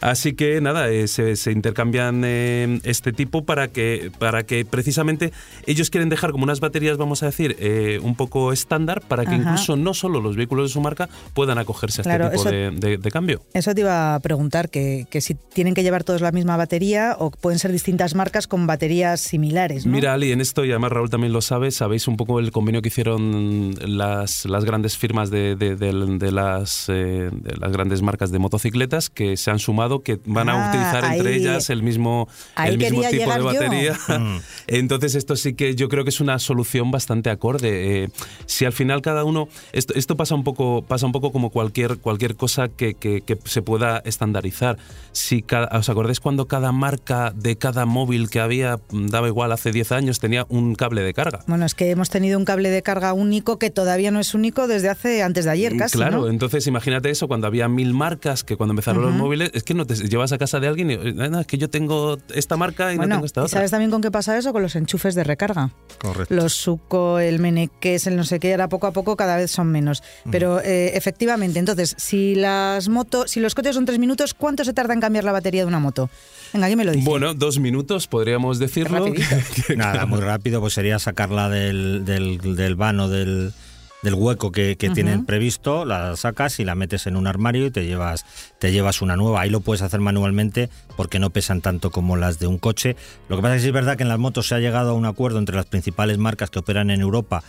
Así 0.00 0.34
que 0.34 0.60
nada, 0.60 0.88
eh, 0.90 1.08
se, 1.08 1.50
intercambian 1.50 2.22
eh, 2.24 2.80
este 2.84 3.12
tipo 3.12 3.44
para 3.44 3.68
que, 3.68 4.10
para 4.18 4.44
que 4.44 4.64
precisamente 4.64 5.32
ellos 5.66 5.90
quieren 5.90 6.08
dejar 6.08 6.32
como 6.32 6.37
unas 6.44 6.60
baterías, 6.60 6.96
vamos 6.96 7.22
a 7.22 7.26
decir, 7.26 7.56
eh, 7.58 8.00
un 8.02 8.14
poco 8.14 8.52
estándar 8.52 9.02
para 9.02 9.24
que 9.24 9.34
incluso 9.34 9.76
no 9.76 9.94
solo 9.94 10.20
los 10.20 10.36
vehículos 10.36 10.70
de 10.70 10.72
su 10.72 10.80
marca 10.80 11.08
puedan 11.34 11.58
acogerse 11.58 12.02
a 12.02 12.14
este 12.14 12.36
tipo 12.36 12.50
de, 12.50 13.10
cambio. 13.10 13.40
Eso 13.54 13.74
te 13.74 13.80
iba 13.80 14.14
a 14.14 14.20
preguntar, 14.20 14.70
que, 14.70 15.06
si 15.20 15.34
tienen 15.34 15.74
que 15.74 15.82
llevar 15.82 16.04
todos 16.04 16.20
la 16.20 16.30
misma 16.30 16.56
batería 16.56 17.16
o 17.18 17.30
pueden 17.30 17.58
ser 17.58 17.72
distintas 17.72 18.14
marcas 18.14 18.46
con 18.46 18.66
baterías 18.66 19.20
similares. 19.20 19.86
Mira, 19.86 20.14
Ali, 20.14 20.32
en 20.32 20.40
esto, 20.40 20.64
y 20.64 20.70
además 20.70 20.92
Raúl 20.92 21.10
también 21.10 21.32
lo 21.32 21.40
sabe, 21.40 21.70
sabéis 21.70 22.06
un 22.06 22.16
poco 22.16 22.38
el 22.38 22.52
convenio 22.52 22.82
que 22.82 22.88
hicieron 22.88 23.74
las, 23.80 24.44
las 24.44 24.64
grandes 24.64 24.96
firmas 24.96 25.30
de, 25.30 25.56
de 25.56 26.32
las, 26.32 26.86
eh, 26.88 27.30
las 27.58 27.72
grandes 27.72 28.02
marcas 28.02 28.30
de 28.30 28.38
motocicletas 28.38 29.10
que 29.10 29.36
se 29.36 29.50
han 29.50 29.58
sumado, 29.58 30.02
que 30.02 30.18
van 30.24 30.48
a 30.48 30.66
ah, 30.66 30.68
utilizar 30.68 31.04
entre 31.12 31.34
ellas 31.34 31.70
el 31.70 31.82
mismo, 31.82 32.28
el 32.64 32.78
mismo 32.78 33.02
tipo 33.08 33.32
de 33.32 33.40
batería. 33.40 33.98
Mm. 34.18 34.38
Entonces, 34.66 35.14
esto 35.14 35.36
sí 35.36 35.54
que 35.54 35.74
yo 35.74 35.88
creo 35.88 36.02
que 36.02 36.10
es 36.10 36.20
una 36.20 36.27
solución 36.38 36.90
bastante 36.90 37.30
acorde. 37.30 38.04
Eh, 38.04 38.08
si 38.46 38.64
al 38.64 38.72
final 38.72 39.02
cada 39.02 39.24
uno. 39.24 39.48
Esto, 39.72 39.94
esto, 39.94 40.16
pasa, 40.16 40.34
un 40.34 40.44
poco, 40.44 40.82
pasa 40.82 41.06
un 41.06 41.12
poco 41.12 41.32
como 41.32 41.50
cualquier, 41.50 41.98
cualquier 41.98 42.36
cosa 42.36 42.68
que, 42.68 42.94
que, 42.94 43.38
se 43.44 43.62
pueda 43.62 43.98
estandarizar. 44.04 44.76
Si 45.12 45.44
¿Os 45.72 45.88
acordáis 45.88 46.20
cuando 46.20 46.46
cada 46.46 46.72
marca 46.72 47.32
de 47.34 47.56
cada 47.56 47.86
móvil 47.86 48.28
que 48.28 48.40
había, 48.40 48.78
daba 48.90 49.28
igual 49.28 49.52
hace 49.52 49.72
10 49.72 49.92
años, 49.92 50.18
tenía 50.18 50.44
un 50.48 50.74
cable 50.74 51.02
de 51.02 51.14
carga? 51.14 51.40
Bueno, 51.46 51.64
es 51.64 51.74
que 51.74 51.90
hemos 51.90 52.10
tenido 52.10 52.38
un 52.38 52.44
cable 52.44 52.70
de 52.70 52.82
carga 52.82 53.12
único 53.12 53.58
que 53.58 53.70
todavía 53.70 54.10
no 54.10 54.20
es 54.20 54.34
único 54.34 54.66
desde 54.66 54.88
hace 54.88 55.22
antes 55.22 55.44
de 55.44 55.50
ayer 55.50 55.76
casi. 55.76 55.96
Claro, 55.96 56.28
entonces 56.28 56.66
imagínate 56.66 57.10
eso, 57.10 57.28
cuando 57.28 57.46
había 57.46 57.68
mil 57.68 57.94
marcas, 57.94 58.44
que 58.44 58.56
cuando 58.56 58.72
empezaron 58.72 59.02
los 59.02 59.14
móviles, 59.14 59.50
es 59.54 59.62
que 59.62 59.74
no 59.74 59.86
te 59.86 59.94
llevas 59.94 60.32
a 60.32 60.38
casa 60.38 60.60
de 60.60 60.68
alguien 60.68 60.90
y 60.90 60.94
es 60.94 61.46
que 61.46 61.58
yo 61.58 61.70
tengo 61.70 62.18
esta 62.34 62.56
marca 62.56 62.92
y 62.92 62.98
no 62.98 63.08
tengo 63.08 63.26
esta 63.26 63.42
otra. 63.42 63.52
¿Sabes 63.52 63.70
también 63.70 63.90
con 63.90 64.02
qué 64.02 64.10
pasa 64.10 64.36
eso? 64.36 64.52
Con 64.52 64.62
los 64.62 64.74
enchufes 64.76 65.14
de 65.14 65.24
recarga. 65.24 65.70
Correcto. 66.00 66.17
Los 66.28 66.54
suco, 66.54 67.18
el 67.18 67.38
meneques, 67.38 68.06
el 68.06 68.16
no 68.16 68.24
sé 68.24 68.40
qué, 68.40 68.52
ahora 68.52 68.68
poco 68.68 68.86
a 68.86 68.92
poco 68.92 69.16
cada 69.16 69.36
vez 69.36 69.50
son 69.50 69.68
menos. 69.68 70.02
Pero 70.30 70.60
eh, 70.60 70.96
efectivamente, 70.96 71.58
entonces, 71.58 71.94
si 71.98 72.34
las 72.34 72.88
motos, 72.88 73.30
si 73.30 73.40
los 73.40 73.54
coches 73.54 73.74
son 73.74 73.84
tres 73.84 73.98
minutos, 73.98 74.34
¿cuánto 74.34 74.64
se 74.64 74.72
tarda 74.72 74.94
en 74.94 75.00
cambiar 75.00 75.24
la 75.24 75.32
batería 75.32 75.62
de 75.62 75.68
una 75.68 75.78
moto? 75.78 76.10
Venga, 76.52 76.66
¿quién 76.66 76.78
me 76.78 76.84
lo 76.84 76.92
dice? 76.92 77.08
Bueno, 77.08 77.34
dos 77.34 77.58
minutos 77.58 78.06
podríamos 78.06 78.58
decirlo. 78.58 79.06
Nada, 79.76 80.06
muy 80.06 80.20
rápido, 80.20 80.60
pues 80.60 80.74
sería 80.74 80.98
sacarla 80.98 81.48
del, 81.48 82.04
del, 82.04 82.56
del 82.56 82.74
vano 82.74 83.08
del 83.08 83.52
del 84.02 84.14
hueco 84.14 84.52
que, 84.52 84.76
tienen 84.76 85.26
previsto, 85.26 85.84
la 85.84 86.16
sacas 86.16 86.60
y 86.60 86.64
la 86.64 86.74
metes 86.74 87.06
en 87.06 87.16
un 87.16 87.26
armario 87.26 87.66
y 87.66 87.70
te 87.70 87.84
llevas, 87.84 88.24
te 88.58 88.72
llevas 88.72 89.02
una 89.02 89.16
nueva. 89.16 89.40
Ahí 89.40 89.50
lo 89.50 89.60
puedes 89.60 89.82
hacer 89.82 90.00
manualmente 90.00 90.68
porque 90.96 91.18
no 91.18 91.30
pesan 91.30 91.60
tanto 91.60 91.90
como 91.90 92.16
las 92.16 92.38
de 92.38 92.46
un 92.46 92.58
coche. 92.58 92.96
Lo 93.28 93.36
que 93.36 93.42
pasa 93.42 93.56
es 93.56 93.62
que 93.62 93.68
es 93.68 93.74
verdad 93.74 93.96
que 93.96 94.04
en 94.04 94.08
las 94.08 94.18
motos 94.18 94.48
se 94.48 94.54
ha 94.54 94.60
llegado 94.60 94.90
a 94.90 94.94
un 94.94 95.06
acuerdo 95.06 95.38
entre 95.38 95.56
las 95.56 95.66
principales 95.66 96.18
marcas 96.18 96.50
que 96.50 96.58
operan 96.58 96.90
en 96.90 97.00
Europa 97.00 97.42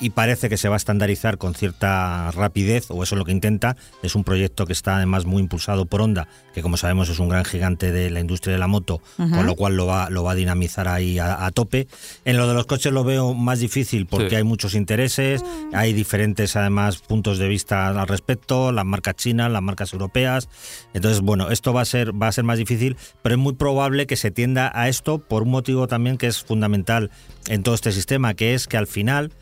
y 0.00 0.10
parece 0.10 0.48
que 0.48 0.56
se 0.56 0.68
va 0.68 0.76
a 0.76 0.78
estandarizar 0.78 1.38
con 1.38 1.54
cierta 1.54 2.30
rapidez, 2.30 2.86
o 2.90 3.02
eso 3.02 3.14
es 3.14 3.18
lo 3.18 3.24
que 3.24 3.32
intenta. 3.32 3.76
Es 4.02 4.14
un 4.14 4.24
proyecto 4.24 4.66
que 4.66 4.72
está 4.72 4.96
además 4.96 5.26
muy 5.26 5.42
impulsado 5.42 5.84
por 5.84 6.00
Honda, 6.00 6.26
que 6.54 6.62
como 6.62 6.76
sabemos 6.76 7.08
es 7.10 7.18
un 7.18 7.28
gran 7.28 7.44
gigante 7.44 7.92
de 7.92 8.10
la 8.10 8.20
industria 8.20 8.54
de 8.54 8.58
la 8.58 8.66
moto, 8.66 9.02
con 9.16 9.46
lo 9.46 9.54
cual 9.54 9.76
lo 9.76 9.86
va, 9.86 10.08
lo 10.10 10.24
va 10.24 10.32
a 10.32 10.34
dinamizar 10.34 10.88
ahí 10.88 11.18
a, 11.18 11.50
tope. 11.52 11.86
En 12.24 12.36
lo 12.36 12.48
de 12.48 12.54
los 12.54 12.66
coches 12.66 12.92
lo 12.92 13.04
veo 13.04 13.34
más 13.34 13.60
difícil 13.60 14.06
porque 14.06 14.36
hay 14.36 14.44
muchos 14.44 14.74
intereses, 14.74 15.44
hay 15.72 15.92
diferentes 15.92 16.56
además 16.56 16.98
puntos 16.98 17.38
de 17.38 17.48
vista 17.48 17.88
al 17.88 18.08
respecto, 18.08 18.72
las 18.72 18.84
marcas 18.84 19.16
chinas, 19.16 19.50
las 19.50 19.62
marcas 19.62 19.92
europeas. 19.92 20.48
Entonces, 20.94 21.20
bueno, 21.20 21.50
esto 21.50 21.72
va 21.72 21.82
a 21.82 21.84
ser, 21.84 22.20
va 22.20 22.28
a 22.28 22.32
ser 22.32 22.44
más 22.44 22.58
difícil, 22.58 22.96
pero 23.22 23.34
es 23.34 23.40
muy 23.40 23.54
probable 23.54 24.06
que 24.06 24.16
se 24.16 24.30
tienda 24.30 24.70
a 24.74 24.88
esto 24.88 25.18
por 25.18 25.42
un 25.42 25.50
motivo 25.50 25.86
también 25.86 26.16
que 26.16 26.26
es 26.26 26.42
fundamental 26.42 27.10
en 27.48 27.62
todo 27.62 27.74
este 27.74 27.92
sistema, 27.92 28.34
que 28.34 28.54
es 28.54 28.66
que 28.66 28.76
al 28.76 28.86
final 28.86 29.32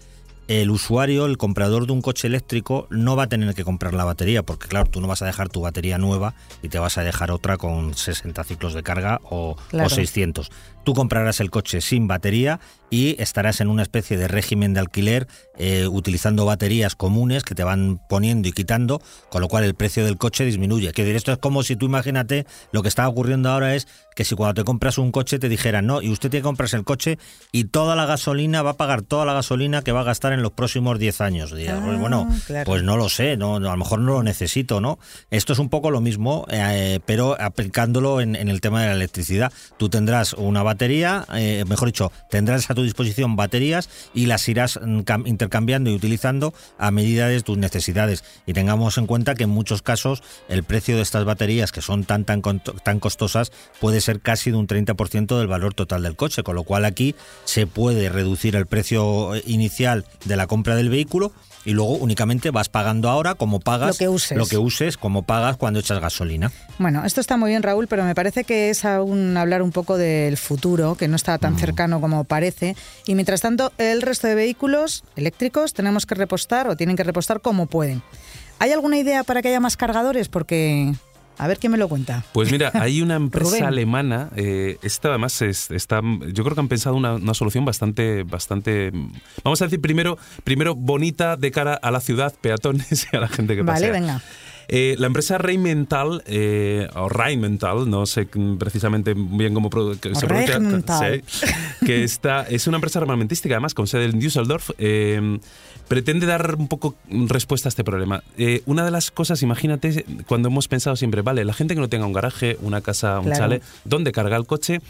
el 0.48 0.70
usuario, 0.70 1.26
el 1.26 1.36
comprador 1.36 1.86
de 1.86 1.92
un 1.92 2.00
coche 2.00 2.26
eléctrico, 2.26 2.86
no 2.90 3.16
va 3.16 3.24
a 3.24 3.28
tener 3.28 3.54
que 3.54 3.64
comprar 3.64 3.92
la 3.92 4.04
batería, 4.04 4.42
porque 4.42 4.66
claro, 4.66 4.88
tú 4.90 5.00
no 5.00 5.06
vas 5.06 5.20
a 5.20 5.26
dejar 5.26 5.50
tu 5.50 5.60
batería 5.60 5.98
nueva 5.98 6.34
y 6.62 6.70
te 6.70 6.78
vas 6.78 6.96
a 6.96 7.04
dejar 7.04 7.30
otra 7.30 7.58
con 7.58 7.94
60 7.94 8.42
ciclos 8.44 8.72
de 8.72 8.82
carga 8.82 9.20
o, 9.24 9.56
o 9.72 9.88
600. 9.88 10.50
Tú 10.88 10.94
comprarás 10.94 11.40
el 11.40 11.50
coche 11.50 11.82
sin 11.82 12.08
batería 12.08 12.60
y 12.88 13.20
estarás 13.20 13.60
en 13.60 13.68
una 13.68 13.82
especie 13.82 14.16
de 14.16 14.26
régimen 14.26 14.72
de 14.72 14.80
alquiler 14.80 15.28
eh, 15.58 15.86
utilizando 15.86 16.46
baterías 16.46 16.94
comunes 16.94 17.42
que 17.42 17.54
te 17.54 17.62
van 17.62 18.00
poniendo 18.08 18.48
y 18.48 18.52
quitando, 18.52 19.02
con 19.28 19.42
lo 19.42 19.48
cual 19.48 19.64
el 19.64 19.74
precio 19.74 20.06
del 20.06 20.16
coche 20.16 20.46
disminuye. 20.46 20.92
Que 20.92 21.14
esto 21.14 21.30
es 21.30 21.36
como 21.36 21.62
si 21.62 21.76
tú 21.76 21.84
imagínate, 21.84 22.46
lo 22.72 22.80
que 22.80 22.88
está 22.88 23.06
ocurriendo 23.06 23.50
ahora 23.50 23.74
es 23.74 23.86
que 24.16 24.24
si 24.24 24.34
cuando 24.34 24.54
te 24.54 24.64
compras 24.64 24.96
un 24.96 25.12
coche 25.12 25.38
te 25.38 25.50
dijeran, 25.50 25.84
no, 25.84 26.00
y 26.00 26.10
usted 26.10 26.30
tiene 26.30 26.40
que 26.40 26.46
comprarse 26.46 26.76
el 26.76 26.84
coche 26.84 27.18
y 27.52 27.64
toda 27.64 27.94
la 27.94 28.06
gasolina, 28.06 28.62
va 28.62 28.70
a 28.70 28.76
pagar 28.76 29.02
toda 29.02 29.26
la 29.26 29.34
gasolina 29.34 29.82
que 29.82 29.92
va 29.92 30.00
a 30.00 30.04
gastar 30.04 30.32
en 30.32 30.40
los 30.40 30.52
próximos 30.52 30.98
10 30.98 31.20
años. 31.20 31.54
Ah, 31.68 31.80
pues 31.84 32.00
bueno, 32.00 32.28
pues 32.64 32.82
no 32.82 32.96
lo 32.96 33.10
sé, 33.10 33.36
no, 33.36 33.56
a 33.56 33.60
lo 33.60 33.76
mejor 33.76 34.00
no 34.00 34.14
lo 34.14 34.22
necesito, 34.22 34.80
¿no? 34.80 34.98
Esto 35.30 35.52
es 35.52 35.58
un 35.58 35.68
poco 35.68 35.90
lo 35.90 36.00
mismo, 36.00 36.46
eh, 36.48 37.00
pero 37.04 37.36
aplicándolo 37.38 38.22
en, 38.22 38.36
en, 38.36 38.48
el 38.48 38.62
tema 38.62 38.80
de 38.80 38.88
la 38.88 38.94
electricidad. 38.94 39.52
Tú 39.76 39.88
tendrás 39.88 40.32
una 40.32 40.62
batería 40.62 40.77
batería, 40.78 41.26
eh, 41.34 41.64
mejor 41.66 41.88
dicho, 41.88 42.12
tendrás 42.30 42.70
a 42.70 42.74
tu 42.74 42.84
disposición 42.84 43.34
baterías 43.34 43.88
y 44.14 44.26
las 44.26 44.48
irás 44.48 44.78
mm, 44.80 45.26
intercambiando 45.26 45.90
y 45.90 45.94
utilizando 45.94 46.54
a 46.78 46.92
medida 46.92 47.26
de 47.26 47.40
tus 47.42 47.58
necesidades. 47.58 48.22
Y 48.46 48.52
tengamos 48.52 48.96
en 48.96 49.08
cuenta 49.08 49.34
que 49.34 49.42
en 49.42 49.50
muchos 49.50 49.82
casos 49.82 50.22
el 50.48 50.62
precio 50.62 50.94
de 50.94 51.02
estas 51.02 51.24
baterías, 51.24 51.72
que 51.72 51.82
son 51.82 52.04
tan, 52.04 52.24
tan, 52.24 52.42
tan 52.42 53.00
costosas, 53.00 53.50
puede 53.80 54.00
ser 54.00 54.20
casi 54.20 54.52
de 54.52 54.56
un 54.56 54.68
30% 54.68 55.36
del 55.36 55.48
valor 55.48 55.74
total 55.74 56.04
del 56.04 56.14
coche, 56.14 56.44
con 56.44 56.54
lo 56.54 56.62
cual 56.62 56.84
aquí 56.84 57.16
se 57.44 57.66
puede 57.66 58.08
reducir 58.08 58.54
el 58.54 58.66
precio 58.66 59.34
eh, 59.34 59.42
inicial 59.46 60.04
de 60.26 60.36
la 60.36 60.46
compra 60.46 60.76
del 60.76 60.90
vehículo 60.90 61.32
y 61.64 61.72
luego 61.72 61.96
únicamente 61.96 62.50
vas 62.50 62.68
pagando 62.68 63.08
ahora 63.08 63.34
como 63.34 63.60
pagas 63.60 63.88
lo 63.88 63.94
que 63.94 64.08
uses, 64.08 64.38
lo 64.38 64.46
que 64.46 64.58
uses 64.58 64.96
como 64.96 65.22
pagas 65.22 65.56
cuando 65.56 65.80
echas 65.80 66.00
gasolina. 66.00 66.50
Bueno, 66.78 67.04
esto 67.04 67.20
está 67.20 67.36
muy 67.36 67.50
bien 67.50 67.62
Raúl, 67.62 67.88
pero 67.88 68.04
me 68.04 68.14
parece 68.14 68.44
que 68.44 68.70
es 68.70 68.84
aún 68.84 69.36
hablar 69.36 69.62
un 69.62 69.72
poco 69.72 69.98
del 69.98 70.36
futuro, 70.36 70.94
que 70.94 71.08
no 71.08 71.16
está 71.16 71.38
tan 71.38 71.54
mm. 71.54 71.58
cercano 71.58 72.00
como 72.00 72.24
parece. 72.24 72.76
Y 73.06 73.14
mientras 73.14 73.40
tanto, 73.40 73.72
el 73.78 74.02
resto 74.02 74.26
de 74.26 74.34
vehículos 74.34 75.04
eléctricos 75.16 75.74
tenemos 75.74 76.06
que 76.06 76.14
repostar 76.14 76.68
o 76.68 76.76
tienen 76.76 76.96
que 76.96 77.04
repostar 77.04 77.40
como 77.40 77.66
pueden. 77.66 78.02
¿Hay 78.60 78.72
alguna 78.72 78.98
idea 78.98 79.22
para 79.22 79.40
que 79.40 79.48
haya 79.48 79.60
más 79.60 79.76
cargadores? 79.76 80.28
Porque 80.28 80.92
a 81.38 81.46
ver 81.46 81.58
quién 81.58 81.72
me 81.72 81.78
lo 81.78 81.88
cuenta. 81.88 82.24
Pues 82.32 82.50
mira, 82.50 82.70
hay 82.74 83.00
una 83.00 83.14
empresa 83.16 83.68
alemana, 83.68 84.30
eh, 84.36 84.78
esta 84.82 85.08
además 85.08 85.40
está, 85.42 86.00
yo 86.32 86.44
creo 86.44 86.54
que 86.54 86.60
han 86.60 86.68
pensado 86.68 86.96
una, 86.96 87.34
solución 87.34 87.64
bastante, 87.64 88.24
bastante, 88.24 88.90
vamos 89.44 89.62
a 89.62 89.66
decir 89.66 89.80
primero, 89.80 90.18
primero 90.44 90.74
bonita 90.74 91.36
de 91.36 91.50
cara 91.50 91.74
a 91.74 91.90
la 91.90 92.00
ciudad, 92.00 92.34
peatones 92.40 93.06
y 93.12 93.16
a 93.16 93.20
la 93.20 93.28
gente 93.28 93.56
que 93.56 93.64
pasa. 93.64 93.80
Vale, 93.80 93.92
venga. 93.92 94.20
Eh, 94.68 94.96
la 94.98 95.06
empresa 95.06 95.38
Rheinmetall, 95.38 96.22
eh, 96.26 96.88
o 96.94 97.08
Rheinmetall, 97.08 97.88
no 97.88 98.04
sé 98.04 98.28
precisamente 98.58 99.14
bien 99.16 99.54
cómo 99.54 99.70
se 99.70 100.26
pronuncia, 100.26 100.60
que 101.84 102.04
está, 102.04 102.42
es 102.42 102.66
una 102.66 102.76
empresa 102.76 102.98
armamentística, 102.98 103.54
además, 103.54 103.72
con 103.72 103.86
sede 103.86 104.04
en 104.04 104.18
Düsseldorf, 104.18 104.70
eh, 104.78 105.38
pretende 105.88 106.26
dar 106.26 106.56
un 106.56 106.68
poco 106.68 106.94
respuesta 107.10 107.68
a 107.68 107.70
este 107.70 107.82
problema. 107.82 108.22
Eh, 108.36 108.62
una 108.66 108.84
de 108.84 108.90
las 108.90 109.10
cosas, 109.10 109.42
imagínate, 109.42 110.04
cuando 110.26 110.48
hemos 110.48 110.68
pensado 110.68 110.94
siempre, 110.96 111.22
vale, 111.22 111.44
la 111.44 111.54
gente 111.54 111.74
que 111.74 111.80
no 111.80 111.88
tenga 111.88 112.06
un 112.06 112.12
garaje, 112.12 112.58
una 112.60 112.82
casa, 112.82 113.20
un 113.20 113.32
chale, 113.32 113.62
¿dónde 113.84 114.12
carga 114.12 114.36
el 114.36 114.46
coche? 114.46 114.80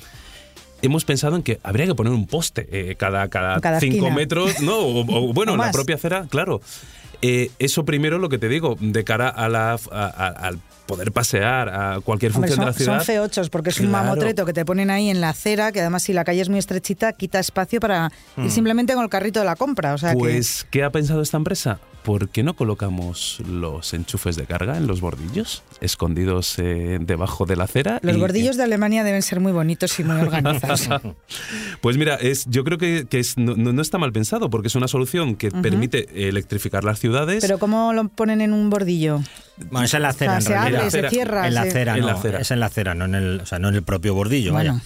hemos 0.80 1.04
pensado 1.04 1.34
en 1.34 1.42
que 1.42 1.58
habría 1.64 1.86
que 1.86 1.94
poner 1.96 2.12
un 2.12 2.28
poste 2.28 2.68
eh, 2.70 2.94
cada, 2.94 3.26
cada, 3.28 3.80
cinco 3.80 4.12
metros, 4.12 4.60
¿no? 4.60 4.78
O, 4.78 5.32
bueno, 5.32 5.52
en 5.54 5.58
la 5.58 5.72
propia 5.72 5.96
acera, 5.96 6.26
claro. 6.28 6.60
Eh, 7.22 7.50
eso 7.58 7.84
primero 7.84 8.18
lo 8.18 8.28
que 8.28 8.38
te 8.38 8.48
digo, 8.48 8.76
de 8.80 9.04
cara 9.04 9.28
a 9.28 9.48
la, 9.48 9.72
al 9.72 10.60
poder 10.88 11.12
pasear 11.12 11.68
a 11.68 12.00
cualquier 12.00 12.32
función 12.32 12.58
de 12.58 12.66
la 12.66 12.72
ciudad. 12.72 12.96
Son 12.96 13.06
feochos 13.06 13.50
porque 13.50 13.70
es 13.70 13.78
un 13.78 13.92
mamotreto 13.92 14.44
que 14.44 14.52
te 14.52 14.64
ponen 14.64 14.90
ahí 14.90 15.10
en 15.10 15.20
la 15.20 15.28
acera, 15.28 15.70
que 15.70 15.80
además 15.80 16.02
si 16.02 16.12
la 16.12 16.24
calle 16.24 16.40
es 16.40 16.48
muy 16.48 16.58
estrechita 16.58 17.12
quita 17.12 17.38
espacio 17.38 17.78
para 17.78 18.10
ir 18.36 18.44
mm. 18.44 18.50
simplemente 18.50 18.94
con 18.94 19.04
el 19.04 19.10
carrito 19.10 19.38
de 19.38 19.46
la 19.46 19.54
compra. 19.54 19.94
O 19.94 19.98
sea 19.98 20.14
pues, 20.14 20.66
¿qué 20.70 20.82
ha 20.82 20.90
pensado 20.90 21.22
esta 21.22 21.36
empresa? 21.36 21.78
¿por 22.08 22.30
qué 22.30 22.42
no 22.42 22.54
colocamos 22.56 23.42
los 23.46 23.92
enchufes 23.92 24.34
de 24.34 24.46
carga 24.46 24.78
en 24.78 24.86
los 24.86 25.02
bordillos, 25.02 25.62
escondidos 25.82 26.58
eh, 26.58 26.96
debajo 27.02 27.44
de 27.44 27.54
la 27.54 27.64
acera? 27.64 28.00
Los 28.02 28.18
bordillos 28.18 28.56
de 28.56 28.62
Alemania 28.62 29.04
deben 29.04 29.20
ser 29.20 29.40
muy 29.40 29.52
bonitos 29.52 30.00
y 30.00 30.04
muy 30.04 30.16
organizados. 30.16 30.88
pues 31.82 31.98
mira, 31.98 32.14
es, 32.14 32.46
yo 32.46 32.64
creo 32.64 32.78
que, 32.78 33.06
no, 33.36 33.82
está 33.82 33.98
mal 33.98 34.12
pensado, 34.12 34.48
porque 34.48 34.68
es 34.68 34.74
una 34.74 34.88
solución 34.88 35.36
que 35.36 35.50
permite 35.50 36.28
electrificar 36.28 36.82
las 36.82 36.98
ciudades. 36.98 37.42
¿Pero 37.42 37.58
cómo 37.58 37.92
lo 37.92 38.08
ponen 38.08 38.40
en 38.40 38.54
un 38.54 38.70
bordillo? 38.70 39.20
Bueno, 39.70 39.84
es 39.84 39.94
en 39.94 40.02
la 40.02 40.08
acera, 40.10 40.36
en 40.36 40.42
se 40.42 40.54
Abre, 40.54 40.90
se 40.90 41.08
cierra. 41.08 41.46
En 41.46 41.54
la 41.54 41.62
acera, 41.62 41.96
no, 41.96 42.22
es 42.38 42.50
en 42.50 42.60
la 42.60 42.66
acera, 42.66 42.94
no 42.94 43.04
en 43.04 43.14
el, 43.14 43.40
o 43.40 43.46
sea, 43.46 43.58
no 43.58 43.68
en 43.68 43.74
el 43.74 43.82
propio 43.82 44.14
bordillo. 44.14 44.52
Vaya. 44.52 44.80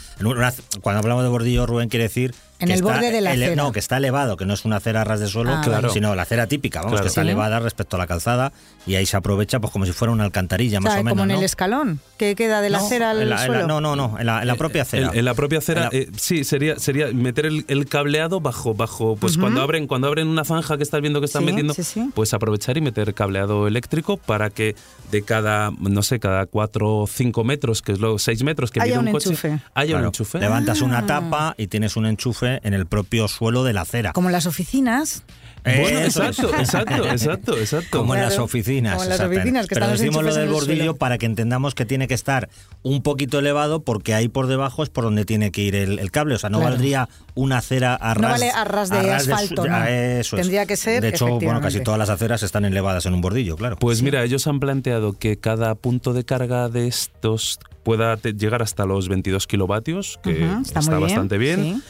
Cuando 0.80 1.00
hablamos 1.00 1.22
de 1.22 1.28
bordillo, 1.28 1.66
Rubén 1.66 1.88
quiere 1.88 2.04
decir 2.04 2.34
en 2.62 2.70
el 2.70 2.82
borde 2.82 3.10
de 3.10 3.20
la 3.20 3.32
acera. 3.32 3.56
No, 3.56 3.72
que 3.72 3.78
está 3.78 3.96
elevado, 3.96 4.36
que 4.36 4.44
no 4.44 4.54
es 4.54 4.64
una 4.64 4.76
acera 4.76 5.04
ras 5.04 5.20
de 5.20 5.28
suelo, 5.28 5.52
ah, 5.52 5.88
sino 5.92 6.14
la 6.14 6.22
acera 6.22 6.46
típica, 6.46 6.82
vamos, 6.82 7.00
que 7.00 7.08
está 7.08 7.22
elevada 7.22 7.60
respecto 7.60 7.96
a 7.96 7.98
la 7.98 8.06
calzada 8.06 8.52
y 8.86 8.94
ahí 8.96 9.06
se 9.06 9.16
aprovecha 9.16 9.60
pues 9.60 9.72
como 9.72 9.86
si 9.86 9.92
fuera 9.92 10.12
una 10.12 10.24
alcantarilla, 10.24 10.80
más 10.80 10.94
o, 10.94 10.96
menos. 10.98 11.12
Como 11.12 11.24
en 11.24 11.30
el 11.30 11.42
escalón, 11.42 12.00
que 12.16 12.34
queda 12.34 12.60
de 12.60 12.70
la 12.70 12.78
acera 12.78 13.10
al 13.10 13.38
suelo. 13.38 13.66
no, 13.66 13.80
no, 13.80 13.96
no, 13.96 14.18
en 14.18 14.26
la, 14.26 14.42
eh, 14.42 14.54
propia 14.56 14.82
acera. 14.82 15.10
En, 15.12 15.24
la 15.24 15.34
propia 15.34 15.58
acera, 15.58 15.88
eh, 15.92 16.08
sí, 16.16 16.44
sería, 16.44 16.78
sería 16.78 17.08
meter 17.08 17.46
el, 17.46 17.86
cableado 17.88 18.40
bajo, 18.40 18.74
bajo 18.74 19.16
pues 19.16 19.36
cuando 19.36 19.60
abren 19.60 19.86
cuando 19.86 20.06
abren 20.06 20.28
una 20.28 20.44
zanja 20.44 20.76
que 20.76 20.82
estás 20.82 21.00
viendo 21.00 21.20
que 21.20 21.26
están 21.26 21.44
metiendo, 21.44 21.74
pues 22.14 22.32
aprovechar 22.34 22.76
y 22.76 22.80
meter 22.80 23.12
cableado 23.14 23.66
eléctrico 23.66 24.16
para 24.16 24.50
que 24.50 24.74
de 25.10 25.22
cada, 25.22 25.70
no 25.78 26.02
sé, 26.02 26.20
cada 26.20 26.46
cuatro 26.46 26.98
o 26.98 27.06
cinco 27.06 27.44
metros, 27.44 27.82
que 27.82 27.92
es 27.92 28.00
lo 28.00 28.18
seis 28.18 28.42
metros 28.42 28.70
que 28.70 28.80
mide 28.80 28.98
un, 28.98 29.10
coche, 29.10 29.30
enchufe. 29.30 29.58
haya 29.74 29.96
un 29.96 30.04
enchufe. 30.04 30.38
Levantas 30.38 30.80
una 30.80 30.98
ah. 30.98 31.06
tapa 31.06 31.54
y 31.56 31.66
tienes 31.66 31.96
un 31.96 32.06
enchufe 32.06 32.51
en 32.62 32.74
el 32.74 32.86
propio 32.86 33.28
suelo 33.28 33.64
de 33.64 33.72
la 33.72 33.82
acera. 33.82 34.12
Como 34.12 34.28
en 34.28 34.32
las 34.32 34.46
oficinas. 34.46 35.24
Bueno, 35.64 36.00
exacto, 36.00 36.50
exacto, 36.58 37.04
exacto, 37.06 37.56
exacto. 37.56 37.98
Como 37.98 38.16
en 38.16 38.22
las 38.22 38.38
oficinas. 38.38 38.94
Como 38.94 39.04
en 39.04 39.10
las 39.10 39.20
oficinas 39.20 39.66
que 39.68 39.74
Pero 39.76 39.88
decimos 39.88 40.24
lo 40.24 40.34
del 40.34 40.48
bordillo 40.48 40.96
para 40.96 41.18
que 41.18 41.26
entendamos 41.26 41.74
que 41.74 41.86
tiene 41.86 42.08
que 42.08 42.14
estar 42.14 42.48
un 42.82 43.02
poquito 43.02 43.38
elevado 43.38 43.80
porque 43.80 44.14
ahí 44.14 44.28
por 44.28 44.48
debajo 44.48 44.82
es 44.82 44.88
por 44.88 45.04
donde 45.04 45.24
tiene 45.24 45.52
que 45.52 45.62
ir 45.62 45.76
el, 45.76 46.10
cable. 46.10 46.34
O 46.34 46.38
sea, 46.38 46.50
no 46.50 46.60
valdría 46.60 47.08
una 47.34 47.58
acera 47.58 47.94
a 47.94 48.14
ras, 48.14 48.22
no 48.22 48.28
vale 48.28 48.50
a 48.50 48.64
ras 48.64 48.90
de 48.90 49.12
asfalto. 49.12 49.66
no. 49.66 49.84
Eso 49.86 50.36
Tendría 50.36 50.66
que 50.66 50.76
ser. 50.76 51.00
De 51.00 51.10
hecho, 51.10 51.38
bueno, 51.38 51.60
casi 51.60 51.80
todas 51.80 51.98
las 51.98 52.08
aceras 52.08 52.42
están 52.42 52.64
elevadas 52.64 53.06
en 53.06 53.14
un 53.14 53.20
bordillo, 53.20 53.56
claro. 53.56 53.76
Pues 53.76 54.02
mira, 54.02 54.24
ellos 54.24 54.46
han 54.48 54.58
planteado 54.58 55.12
que 55.12 55.38
cada 55.38 55.76
punto 55.76 56.12
de 56.12 56.24
carga 56.24 56.68
de 56.68 56.88
estos 56.88 57.60
pueda 57.84 58.16
llegar 58.16 58.62
hasta 58.62 58.84
los 58.84 59.08
22 59.08 59.46
kilovatios, 59.46 60.18
que 60.22 60.48
está, 60.64 60.98
bastante 60.98 61.38
bien. 61.38 61.82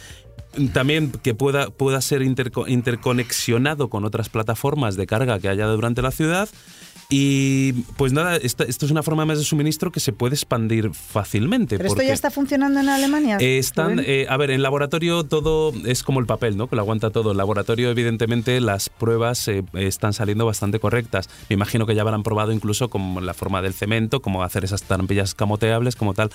También 0.72 1.12
que 1.22 1.34
pueda, 1.34 1.70
pueda 1.70 2.00
ser 2.00 2.22
interconexionado 2.22 3.88
con 3.88 4.04
otras 4.04 4.28
plataformas 4.28 4.96
de 4.96 5.06
carga 5.06 5.38
que 5.38 5.48
haya 5.48 5.66
durante 5.66 6.02
la 6.02 6.10
ciudad 6.10 6.48
y 7.14 7.74
pues 7.98 8.14
nada, 8.14 8.36
esto, 8.36 8.64
es 8.64 8.90
una 8.90 9.02
forma 9.02 9.26
más 9.26 9.36
de 9.36 9.44
suministro 9.44 9.92
que 9.92 10.00
se 10.00 10.14
puede 10.14 10.34
expandir 10.34 10.94
fácilmente. 10.94 11.76
¿Pero 11.76 11.90
esto 11.90 12.02
ya 12.02 12.14
está 12.14 12.30
funcionando 12.30 12.80
en 12.80 12.88
Alemania? 12.88 13.36
están, 13.38 14.00
eh, 14.02 14.24
a 14.30 14.36
ver, 14.38 14.50
en 14.50 14.62
laboratorio 14.62 15.22
todo 15.24 15.74
es 15.84 16.02
como 16.02 16.20
el 16.20 16.26
papel, 16.26 16.56
¿no? 16.56 16.68
Que 16.68 16.76
lo 16.76 16.80
aguanta 16.80 17.10
todo. 17.10 17.32
En 17.32 17.36
laboratorio, 17.36 17.90
evidentemente, 17.90 18.58
las 18.62 18.88
pruebas 18.88 19.46
eh, 19.48 19.62
están 19.74 20.14
saliendo 20.14 20.46
bastante 20.46 20.78
correctas. 20.80 21.28
Me 21.50 21.54
imagino 21.54 21.84
que 21.84 21.94
ya 21.94 22.00
habrán 22.00 22.22
probado 22.22 22.50
incluso 22.50 22.88
como 22.88 23.20
la 23.20 23.34
forma 23.34 23.60
del 23.60 23.74
cemento, 23.74 24.22
como 24.22 24.42
hacer 24.42 24.64
esas 24.64 24.82
trampillas 24.82 25.34
camoteables, 25.34 25.96
como 25.96 26.14
tal. 26.14 26.30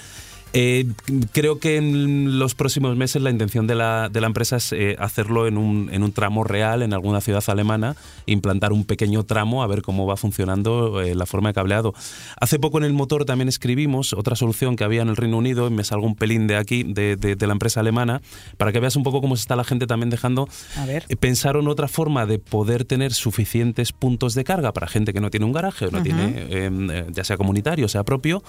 Eh, 0.54 0.86
creo 1.34 1.60
que 1.60 1.78
en 1.78 2.40
los 2.40 2.56
próximos 2.56 2.96
meses 2.96 3.22
la 3.22 3.30
intención 3.30 3.68
de 3.68 3.76
la, 3.76 4.10
de 4.10 4.22
la 4.22 4.28
empresa 4.28 4.56
es 4.56 4.72
eh, 4.72 4.96
hacerlo 4.98 5.46
en 5.46 5.58
un, 5.58 5.90
en 5.92 6.04
un, 6.04 6.12
tramo 6.12 6.44
real 6.44 6.82
en 6.82 6.94
alguna 6.94 7.22
ciudad 7.22 7.44
alemana, 7.48 7.96
implantar 8.26 8.72
un 8.72 8.86
pequeño 8.86 9.24
tramo 9.24 9.62
a 9.62 9.68
ver 9.68 9.82
cómo 9.82 10.08
va 10.08 10.16
funcionando 10.16 11.02
eh, 11.02 11.16
la 11.16 11.26
forma 11.26 11.50
de 11.50 11.54
cableado. 11.54 11.94
Hace 12.40 12.60
poco 12.60 12.78
en 12.78 12.86
el 12.86 12.94
motor 12.94 13.26
también 13.26 13.50
escribimos 13.50 14.14
otra 14.14 14.36
solución 14.36 14.76
que 14.76 14.84
había 14.84 15.02
en 15.02 15.10
el 15.10 15.16
Reino 15.16 15.38
Unido, 15.38 15.68
y 15.68 15.72
me 15.72 15.84
salgo 15.84 16.08
un 16.08 16.16
pelín 16.16 16.48
de 16.48 16.56
aquí, 16.56 16.84
de, 16.84 17.18
de, 17.18 17.48
la 17.48 17.54
empresa 17.54 17.82
alemana, 17.82 18.22
para 18.58 18.72
que 18.72 18.80
veas 18.80 18.96
un 18.96 19.04
poco 19.04 19.22
cómo 19.22 19.36
se 19.36 19.42
está 19.42 19.56
la 19.56 19.64
gente 19.64 19.86
también 19.86 20.10
dejando. 20.10 20.48
A 20.78 20.86
ver. 20.86 21.06
pensaron 21.20 21.68
otra 21.68 21.88
forma 21.88 22.26
de 22.26 22.40
poder 22.40 22.86
tener 22.86 23.14
suficientes 23.14 23.92
puntos 23.92 24.34
de 24.34 24.44
carga 24.44 24.74
para 24.74 24.88
gente 24.88 25.14
que 25.14 25.22
no 25.22 25.30
tiene 25.30 25.46
un 25.46 25.54
garaje 25.54 25.86
o 25.86 25.92
no 25.92 26.02
tiene, 26.02 26.48
em, 26.50 26.88
ya 27.12 27.24
sea 27.24 27.38
comunitario, 27.38 27.88
sea 27.88 28.04
propio, 28.04 28.44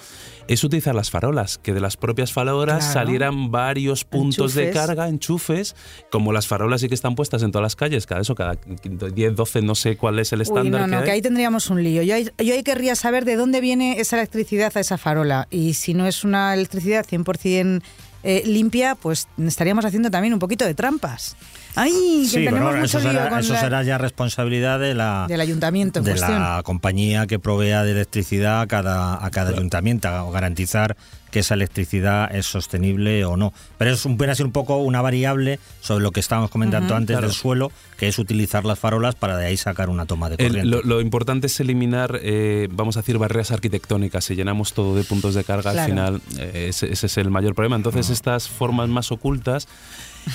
es 0.47 0.63
utilizar 0.63 0.95
las 0.95 1.11
farolas, 1.11 1.57
que 1.57 1.73
de 1.73 1.81
las 1.81 1.88
propias 1.97 2.33
farolas 2.33 2.93
salieran 2.93 3.51
varios 3.51 4.03
puntos 4.03 4.53
de 4.53 4.71
carga, 4.71 5.07
enchufes, 5.07 5.75
como 6.11 6.33
las 6.33 6.47
farolas 6.47 6.81
sí 6.81 6.87
que 6.87 6.95
están 6.95 7.15
puestas 7.15 7.43
en 7.43 7.51
todas 7.51 7.63
las 7.63 7.75
calles, 7.75 8.05
cada 8.05 8.21
eso, 8.21 8.35
cada 8.35 8.57
10, 8.83 9.35
12, 9.35 9.61
no 9.61 9.75
sé 9.75 9.97
cuál 9.97 10.19
es 10.19 10.33
el 10.33 10.41
estándar. 10.41 10.87
no, 10.87 10.97
no, 10.97 11.03
que, 11.03 11.11
ahí 11.11 11.21
tendríamos 11.21 11.69
un 11.69 11.83
lío. 11.83 12.01
Yo 12.01 12.15
ahí, 12.15 12.29
yo 12.37 12.53
ahí 12.53 12.63
querría 12.63 12.95
saber 12.95 13.25
de 13.25 13.35
dónde 13.35 13.61
viene 13.61 13.99
esa 13.99 14.17
electricidad 14.17 14.71
a 14.75 14.79
esa 14.79 14.97
farola 14.97 15.47
y 15.49 15.73
si 15.73 15.93
no 15.93 16.07
es 16.07 16.23
una 16.23 16.53
electricidad 16.53 17.05
100% 17.05 17.81
eh, 18.21 18.43
limpia, 18.45 18.95
pues 18.95 19.27
estaríamos 19.37 19.85
haciendo 19.85 20.11
también 20.11 20.33
un 20.33 20.39
poquito 20.39 20.65
de 20.65 20.73
trampas. 20.73 21.37
¡Ay! 21.79 22.27
Que 22.31 22.45
tenemos 22.45 22.75
mucho 22.75 22.85
eso, 22.85 22.99
será, 22.99 23.39
eso 23.39 23.55
será, 23.55 23.83
ya 23.83 23.97
responsabilidad 23.97 24.79
de 24.79 24.93
la, 24.93 25.25
del 25.27 25.41
ayuntamiento 25.41 26.01
de 26.01 26.15
la 26.15 26.61
compañía 26.63 27.27
que 27.27 27.39
provea 27.39 27.83
de 27.83 27.91
electricidad 27.91 28.61
a 28.61 28.67
cada, 28.67 29.23
a 29.23 29.29
cada 29.31 29.51
ayuntamiento, 29.51 30.09
o 30.25 30.31
garantizar 30.31 30.95
que 31.29 31.39
esa 31.39 31.53
electricidad 31.53 32.33
es 32.35 32.45
sostenible 32.45 33.23
o 33.25 33.37
no. 33.37 33.53
Pero 33.77 33.91
es 33.91 34.05
un, 34.05 34.17
puede 34.17 34.33
ser 34.35 34.45
un 34.45 34.51
poco 34.51 34.77
una 34.77 35.01
variable 35.01 35.59
sobre 35.79 36.03
lo 36.03 36.11
que 36.11 36.19
estábamos 36.19 36.49
comentando 36.49 36.95
antes 36.95 37.19
del 37.19 37.31
suelo, 37.31 37.71
que 37.97 38.07
es 38.07 38.19
utilizar 38.19 38.65
las 38.65 38.79
farolas 38.79 39.15
para 39.15 39.37
de 39.37 39.45
ahí 39.45 39.57
sacar 39.57 39.89
una 39.89 40.05
toma 40.05 40.29
de 40.29 40.37
corriente. 40.37 40.81
lo, 40.83 41.01
importante 41.01 41.47
es 41.47 41.59
eliminar, 41.59 42.19
eh, 42.21 42.67
vamos 42.71 42.97
a 42.97 43.01
decir, 43.01 43.17
barreras 43.17 43.51
arquitectónicas. 43.51 44.25
Si 44.25 44.35
llenamos 44.35 44.73
todo 44.73 44.95
de 44.95 45.03
puntos 45.03 45.35
de 45.35 45.43
carga, 45.43 45.71
al 45.71 45.85
final 45.85 46.21
eh, 46.37 46.67
ese, 46.69 46.91
es 46.91 47.17
el 47.17 47.29
mayor 47.29 47.55
problema. 47.55 47.75
Entonces, 47.75 48.09
estas 48.09 48.47
formas 48.47 48.89
más 48.89 49.11
ocultas 49.11 49.67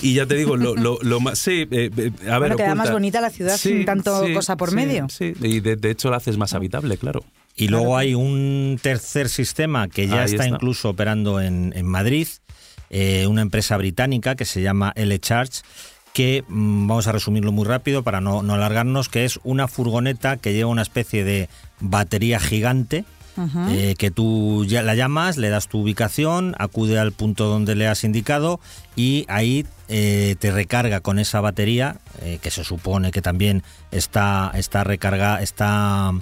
y 0.03 0.15
ya 0.15 0.27
te 0.27 0.35
digo, 0.35 0.57
lo, 0.57 0.75
lo, 0.75 1.21
más. 1.21 1.39
Sí, 1.39 1.67
eh, 1.71 2.11
a 2.31 2.39
ver. 2.39 2.57
queda 2.57 2.75
más 2.75 2.91
bonita 2.91 3.21
la 3.21 3.31
ciudad 3.31 3.57
sin 3.57 3.85
tanto 3.85 4.25
cosa 4.35 4.57
por 4.57 4.73
medio. 4.73 5.07
Sí, 5.09 5.33
y 5.41 5.61
de, 5.61 5.77
de, 5.77 5.91
hecho 5.91 6.11
la 6.11 6.19
haces 6.19 6.37
más 6.37 6.55
habitable, 6.55 6.97
claro. 6.99 7.25
Y 7.57 7.69
luego 7.69 7.97
hay 7.97 8.15
un 8.15 8.79
tercer 8.83 9.29
sistema 9.29 9.89
que 9.89 10.09
ya 10.09 10.25
está, 10.25 10.47
incluso 10.47 10.91
operando 10.91 11.41
en, 11.41 11.87
Madrid, 11.87 12.27
eh, 12.91 13.27
una 13.29 13.43
empresa 13.43 13.77
británica 13.77 14.35
que 14.35 14.45
se 14.45 14.61
llama 14.61 14.93
L-Charge, 14.97 15.63
que 16.13 16.45
mm, 16.49 16.89
vamos 16.89 17.07
a 17.07 17.13
resumirlo 17.13 17.53
muy 17.53 17.65
rápido 17.65 18.03
para 18.03 18.21
no, 18.21 18.41
alargarnos, 18.41 19.09
que 19.09 19.25
es 19.25 19.39
una 19.45 19.69
furgoneta 19.69 20.37
que 20.37 20.53
lleva 20.53 20.71
una 20.71 20.83
especie 20.83 21.23
de 21.25 21.49
batería 21.81 22.41
gigante. 22.41 23.05
Eh, 23.69 23.95
que 23.99 24.11
tú 24.11 24.65
ya 24.65 24.83
la 24.83 24.95
llamas, 24.95 25.37
le 25.37 25.49
das 25.49 25.69
tu 25.69 25.81
ubicación, 25.81 26.55
acude 26.59 26.99
al 26.99 27.13
punto 27.13 27.47
donde 27.47 27.75
le 27.75 27.89
has 27.89 28.05
indicado 28.05 28.61
y 28.97 29.25
ahí 29.29 29.67
eh, 29.89 30.37
te 30.39 30.51
recarga 30.51 31.01
con 31.01 31.19
esa 31.19 31.41
batería, 31.41 31.99
que 32.41 32.51
se 32.51 32.65
supone 32.65 33.11
que 33.11 33.21
también 33.21 33.63
está, 33.91 34.51
está 34.55 34.83
recargada, 34.83 35.43
está 35.43 36.13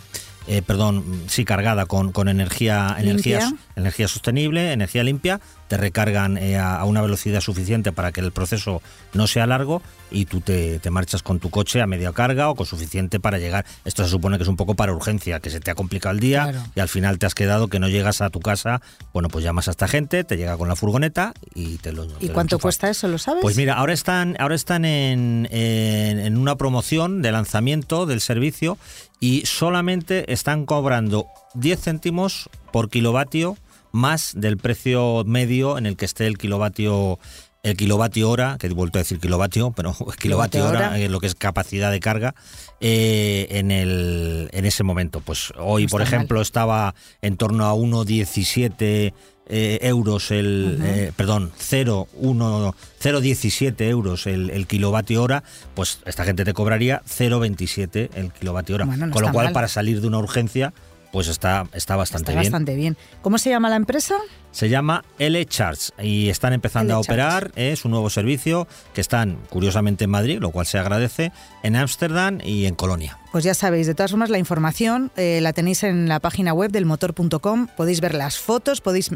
eh, 0.49 0.63
perdón, 0.63 1.05
sí, 1.29 1.45
cargada 1.45 1.87
con, 1.87 2.11
con 2.11 2.29
energía, 2.29 2.97
energía, 2.99 3.53
energía 3.77 4.09
sostenible, 4.09 4.73
energía 4.73 5.05
limpia, 5.05 5.41
te 5.73 5.79
recargan 5.79 6.37
eh, 6.37 6.59
a, 6.59 6.85
una 6.85 7.01
velocidad 7.01 7.41
suficiente 7.41 7.93
para 7.93 8.13
que 8.13 8.21
el 8.21 8.31
proceso 8.31 8.83
no 9.15 9.27
sea 9.27 9.47
largo 9.47 9.81
y 10.11 10.27
tú 10.27 10.43
te, 10.43 10.79
marchas 10.91 11.23
con 11.23 11.39
tu 11.39 11.49
coche 11.49 11.81
a 11.81 11.87
media 11.87 12.13
carga 12.13 12.51
o 12.51 12.55
con 12.55 12.67
suficiente 12.67 13.21
para 13.21 13.39
llegar. 13.39 13.65
Esto 13.87 14.05
se 14.05 14.11
supone 14.11 14.37
que 14.37 14.43
es 14.43 14.51
un 14.51 14.57
poco 14.57 14.75
para 14.75 14.93
urgencia, 14.93 15.41
que 15.41 15.49
se 15.49 15.61
te 15.61 15.71
ha 15.71 15.75
complicado 15.75 16.15
el 16.15 16.21
día 16.21 16.67
y 16.75 16.81
al 16.81 16.91
final 16.91 17.19
te 17.19 17.25
has 17.25 17.35
quedado 17.35 17.69
que 17.69 17.79
no 17.79 17.89
llegas 17.89 18.21
a 18.21 18.29
tu 18.29 18.41
casa. 18.41 18.83
Bueno, 19.15 19.31
pues 19.31 19.47
llamas 19.47 19.67
a 19.69 19.71
esta 19.71 19.89
gente, 19.89 20.25
te 20.25 20.37
llega 20.37 20.59
con 20.59 20.69
la 20.69 20.77
furgoneta 20.77 21.33
y 21.55 21.79
te 21.79 21.93
lo. 21.93 22.07
¿Y 22.21 22.29
cuánto 22.29 22.59
cuesta 22.59 22.91
eso? 22.91 23.09
¿Lo 23.09 23.17
sabes? 23.17 23.41
Pues 23.41 23.57
mira, 23.57 23.73
ahora 23.73 23.95
están, 23.95 24.37
ahora 24.39 24.55
están 24.55 24.85
en, 24.85 25.49
en 25.51 26.37
una 26.37 26.57
promoción 26.57 27.23
de 27.23 27.33
lanzamiento 27.33 28.05
del 28.05 28.21
servicio 28.21 28.77
y 29.21 29.47
solamente 29.47 30.35
están 30.35 30.67
cobrando 30.67 31.29
10 31.55 31.81
céntimos 31.81 32.51
por 32.73 32.91
kilovatio 32.91 33.57
más 33.93 34.33
del 34.35 34.57
precio 34.57 35.23
medio 35.25 35.79
en 35.79 35.87
el 35.87 35.97
que 35.97 36.05
esté 36.05 36.27
el 36.27 36.39
kilovatio 36.39 37.19
el 37.63 37.77
kilovatio 37.77 38.29
hora, 38.29 38.57
que 38.59 38.67
he 38.67 38.71
vuelto 38.71 38.99
a 38.99 39.03
decir 39.03 39.21
kilovatio, 39.21 39.71
pero 39.71 39.95
kilovatio 40.19 40.67
hora, 40.67 40.99
lo 40.99 41.21
que 41.21 41.29
es 41.29 41.37
capacidad 41.37 41.93
de 41.93 42.01
carga, 42.01 42.35
eh, 42.81 43.47
en, 43.51 43.71
el, 43.71 44.49
en 44.53 44.65
ese 44.65 44.83
momento. 44.83 45.21
Pues 45.21 45.53
hoy, 45.59 45.87
por 45.87 46.03
ejemplo, 46.03 46.43
estaba 46.43 46.97
en 47.21 47.37
torno 47.37 47.67
a 47.67 47.75
1,17 47.75 49.13
eh, 49.47 49.79
euros 49.83 50.31
el, 50.31 50.79
eh, 50.83 51.13
perdón, 51.15 51.53
0,17 51.59 53.83
euros 53.83 54.27
el, 54.27 54.67
kilovatio 54.67 55.23
hora, 55.23 55.45
pues 55.75 55.99
esta 56.07 56.25
gente 56.25 56.45
te 56.45 56.55
cobraría 56.55 57.03
0,27 57.07 58.09
el 58.15 58.33
kilovatio 58.33 58.77
hora. 58.77 58.87
Con 58.87 59.23
lo 59.23 59.33
cual, 59.33 59.53
para 59.53 59.69
salir 59.69 60.01
de 60.01 60.07
una 60.09 60.19
urgencia, 60.19 60.73
pues 61.13 61.29
está, 61.29 61.67
está 61.75 61.95
bastante 61.95 62.33
bien. 62.33 62.45
bastante 62.45 62.75
bien. 62.75 62.97
¿Cómo 63.21 63.39
se 63.39 63.51
llama 63.51 63.69
la 63.69 63.77
empresa? 63.77 64.17
Se 64.51 64.69
llama 64.69 65.05
L-Charge 65.19 65.93
y 66.03 66.29
están 66.29 66.53
empezando 66.53 66.95
a 66.95 66.99
operar. 66.99 67.53
Es 67.55 67.85
un 67.85 67.91
nuevo 67.91 68.11
servicio 68.11 68.67
que 68.93 69.01
están, 69.01 69.39
curiosamente, 69.49 70.05
en 70.05 70.11
Madrid, 70.11 70.39
lo 70.41 70.51
cual 70.51 70.67
se 70.67 70.79
agradece, 70.79 71.33
en 71.63 71.77
Ámsterdam 71.77 72.39
y 72.45 72.67
en 72.67 72.75
Colonia. 72.75 73.19
Pues 73.31 73.45
ya 73.45 73.55
sabéis, 73.55 73.87
de 73.87 73.95
todas 73.95 74.11
formas, 74.11 74.29
la 74.29 74.39
información 74.39 75.11
eh, 75.17 75.41
la 75.41 75.55
tenéis 75.55 75.85
en 75.85 76.07
la 76.07 76.21
página 76.21 76.53
web 76.53 76.71
del 76.71 76.85
motor.com. 76.85 77.69
Podéis 77.77 78.03
ver 78.03 78.15
las 78.15 78.39
fotos, 78.39 78.83
podéis 78.83 79.11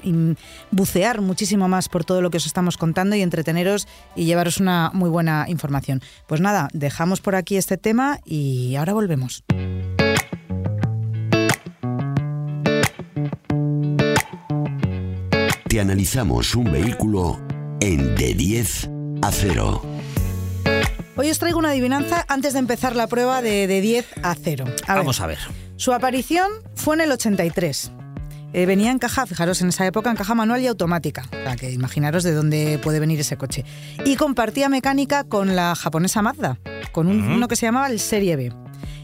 bucear 0.71 1.21
muchísimo 1.21 1.69
más 1.69 1.91
por 1.91 2.05
todo 2.05 2.23
lo 2.23 2.31
que 2.31 2.39
os 2.39 2.47
estamos 2.47 2.79
contando 2.79 3.15
y 3.15 3.23
entreteneros 3.23 3.89
y 4.15 4.25
llevaros 4.25 4.59
una 4.59 4.91
muy 4.95 5.11
buena 5.11 5.47
información. 5.49 6.01
Pues 6.27 6.41
nada, 6.41 6.69
dejamos 6.73 7.21
por 7.21 7.35
aquí 7.35 7.57
este 7.57 7.77
tema 7.77 8.21
y 8.25 8.75
ahora 8.77 8.95
volvemos. 8.95 9.45
Analizamos 15.79 16.55
un 16.55 16.71
vehículo 16.73 17.41
en 17.81 18.15
de 18.15 18.35
10 18.35 18.91
a 19.23 19.31
0. 19.31 19.83
Hoy 21.17 21.31
os 21.31 21.39
traigo 21.39 21.59
una 21.59 21.71
adivinanza 21.71 22.25
antes 22.29 22.53
de 22.53 22.59
empezar 22.59 22.95
la 22.95 23.07
prueba 23.07 23.43
de, 23.43 23.67
de 23.67 23.81
10 23.81 24.07
a 24.23 24.35
0. 24.35 24.65
Vamos 24.89 25.21
a 25.21 25.27
ver. 25.27 25.39
Su 25.77 25.93
aparición 25.93 26.51
fue 26.75 26.95
en 26.95 27.03
el 27.03 27.13
83. 27.13 27.93
Eh, 28.53 28.65
venía 28.65 28.91
en 28.91 28.99
caja, 28.99 29.27
fijaros, 29.27 29.61
en 29.61 29.69
esa 29.69 29.87
época 29.87 30.11
en 30.11 30.17
caja 30.17 30.35
manual 30.35 30.63
y 30.63 30.67
automática. 30.67 31.25
O 31.29 31.45
sea, 31.45 31.57
que 31.57 31.73
imaginaros 31.73 32.23
de 32.25 32.33
dónde 32.33 32.81
puede 32.83 33.01
venir 33.01 33.21
ese 33.21 33.37
coche. 33.37 33.65
Y 34.05 34.17
compartía 34.17 34.69
mecánica 34.69 35.25
con 35.25 35.57
la 35.57 35.75
japonesa 35.75 36.23
Mazda, 36.23 36.59
con 36.93 37.09
uno 37.09 37.49
que 37.49 37.57
se 37.57 37.67
llamaba 37.67 37.89
el 37.89 38.01
Serie 38.01 38.37
B. 38.37 38.53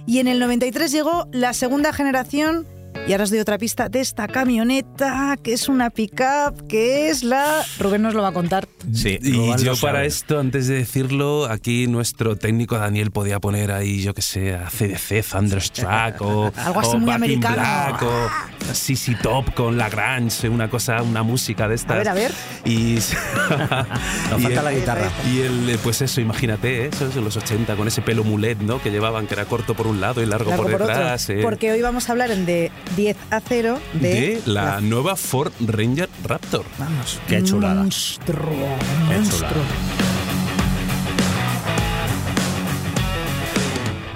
Y 0.07 0.19
en 0.19 0.29
el 0.29 0.39
93 0.39 0.91
llegó 0.91 1.29
la 1.33 1.53
segunda 1.53 1.93
generación 1.93 2.67
y 3.07 3.13
ahora 3.13 3.25
os 3.25 3.31
doy 3.31 3.41
otra 3.41 3.59
pista 3.59 3.89
de 3.89 4.01
esta 4.01 4.29
camioneta, 4.29 5.37
que 5.43 5.53
es 5.53 5.69
una 5.69 5.91
pickup, 5.91 6.67
que 6.69 7.09
es 7.09 7.25
la... 7.25 7.63
Rubén 7.79 8.03
nos 8.03 8.15
lo 8.15 8.23
va 8.23 8.29
a 8.29 8.33
contar. 8.33 8.69
Sí, 8.93 9.19
y 9.21 9.63
yo 9.63 9.77
para 9.81 10.05
esto, 10.05 10.39
antes 10.39 10.69
de 10.69 10.77
decirlo, 10.77 11.47
aquí 11.47 11.89
nuestro 11.89 12.37
técnico 12.37 12.79
Daniel 12.79 13.11
podía 13.11 13.41
poner 13.41 13.73
ahí, 13.73 14.03
yo 14.03 14.15
que 14.15 14.23
sé, 14.23 14.55
a 14.55 14.69
CDC, 14.69 15.25
Thunderstruck 15.29 16.21
o, 16.21 16.53
Algo 16.57 16.81
así 16.81 16.97
muy 16.97 17.11
americano. 17.11 17.57
Black, 17.57 18.03
o 18.03 18.31
CC 18.73 19.17
Top 19.21 19.53
con 19.55 19.77
Lagrange, 19.77 20.49
una 20.49 20.71
cosa, 20.71 21.03
una 21.03 21.23
música 21.23 21.67
de 21.69 21.75
estas. 21.75 21.93
A 21.93 21.99
ver, 21.99 22.09
a 22.09 22.15
ver. 22.15 22.33
Y... 22.65 22.95
Nos 24.31 24.43
falta 24.43 24.63
la 24.63 24.73
guitarra. 24.73 25.11
Y 25.33 25.41
el, 25.41 25.79
pues 25.83 26.03
eso, 26.03 26.21
imagínate, 26.21 26.85
¿eh? 26.85 26.91
eso 26.93 27.09
es 27.09 27.17
en 27.17 27.25
los 27.25 27.37
80, 27.37 27.75
con 27.75 27.89
ese 27.89 28.01
pelo 28.03 28.23
mulet, 28.23 28.59
¿no? 28.59 28.81
Que 28.81 28.91
llevaban, 28.91 29.27
que 29.27 29.35
era 29.35 29.45
corto 29.45 29.75
por 29.75 29.87
un 29.87 30.01
lado 30.01 30.23
y 30.23 30.27
largo, 30.27 30.55
por 30.55 30.69
detrás. 30.69 31.29
Eh. 31.31 31.41
Porque 31.43 31.73
hoy 31.73 31.83
vamos 31.83 32.09
a 32.09 32.13
hablar 32.13 32.31
de 32.31 32.71
10 32.97 33.16
a 33.31 33.40
0 33.40 33.79
de, 33.95 34.40
la, 34.47 34.81
nueva 34.81 35.16
Ford 35.16 35.53
Ranger 35.61 36.09
Raptor. 36.25 36.64
Vamos, 36.79 37.21
qué 37.29 37.42
chulada. 37.42 37.83
Monstruo, 37.83 38.77
monstruo. 39.07 39.62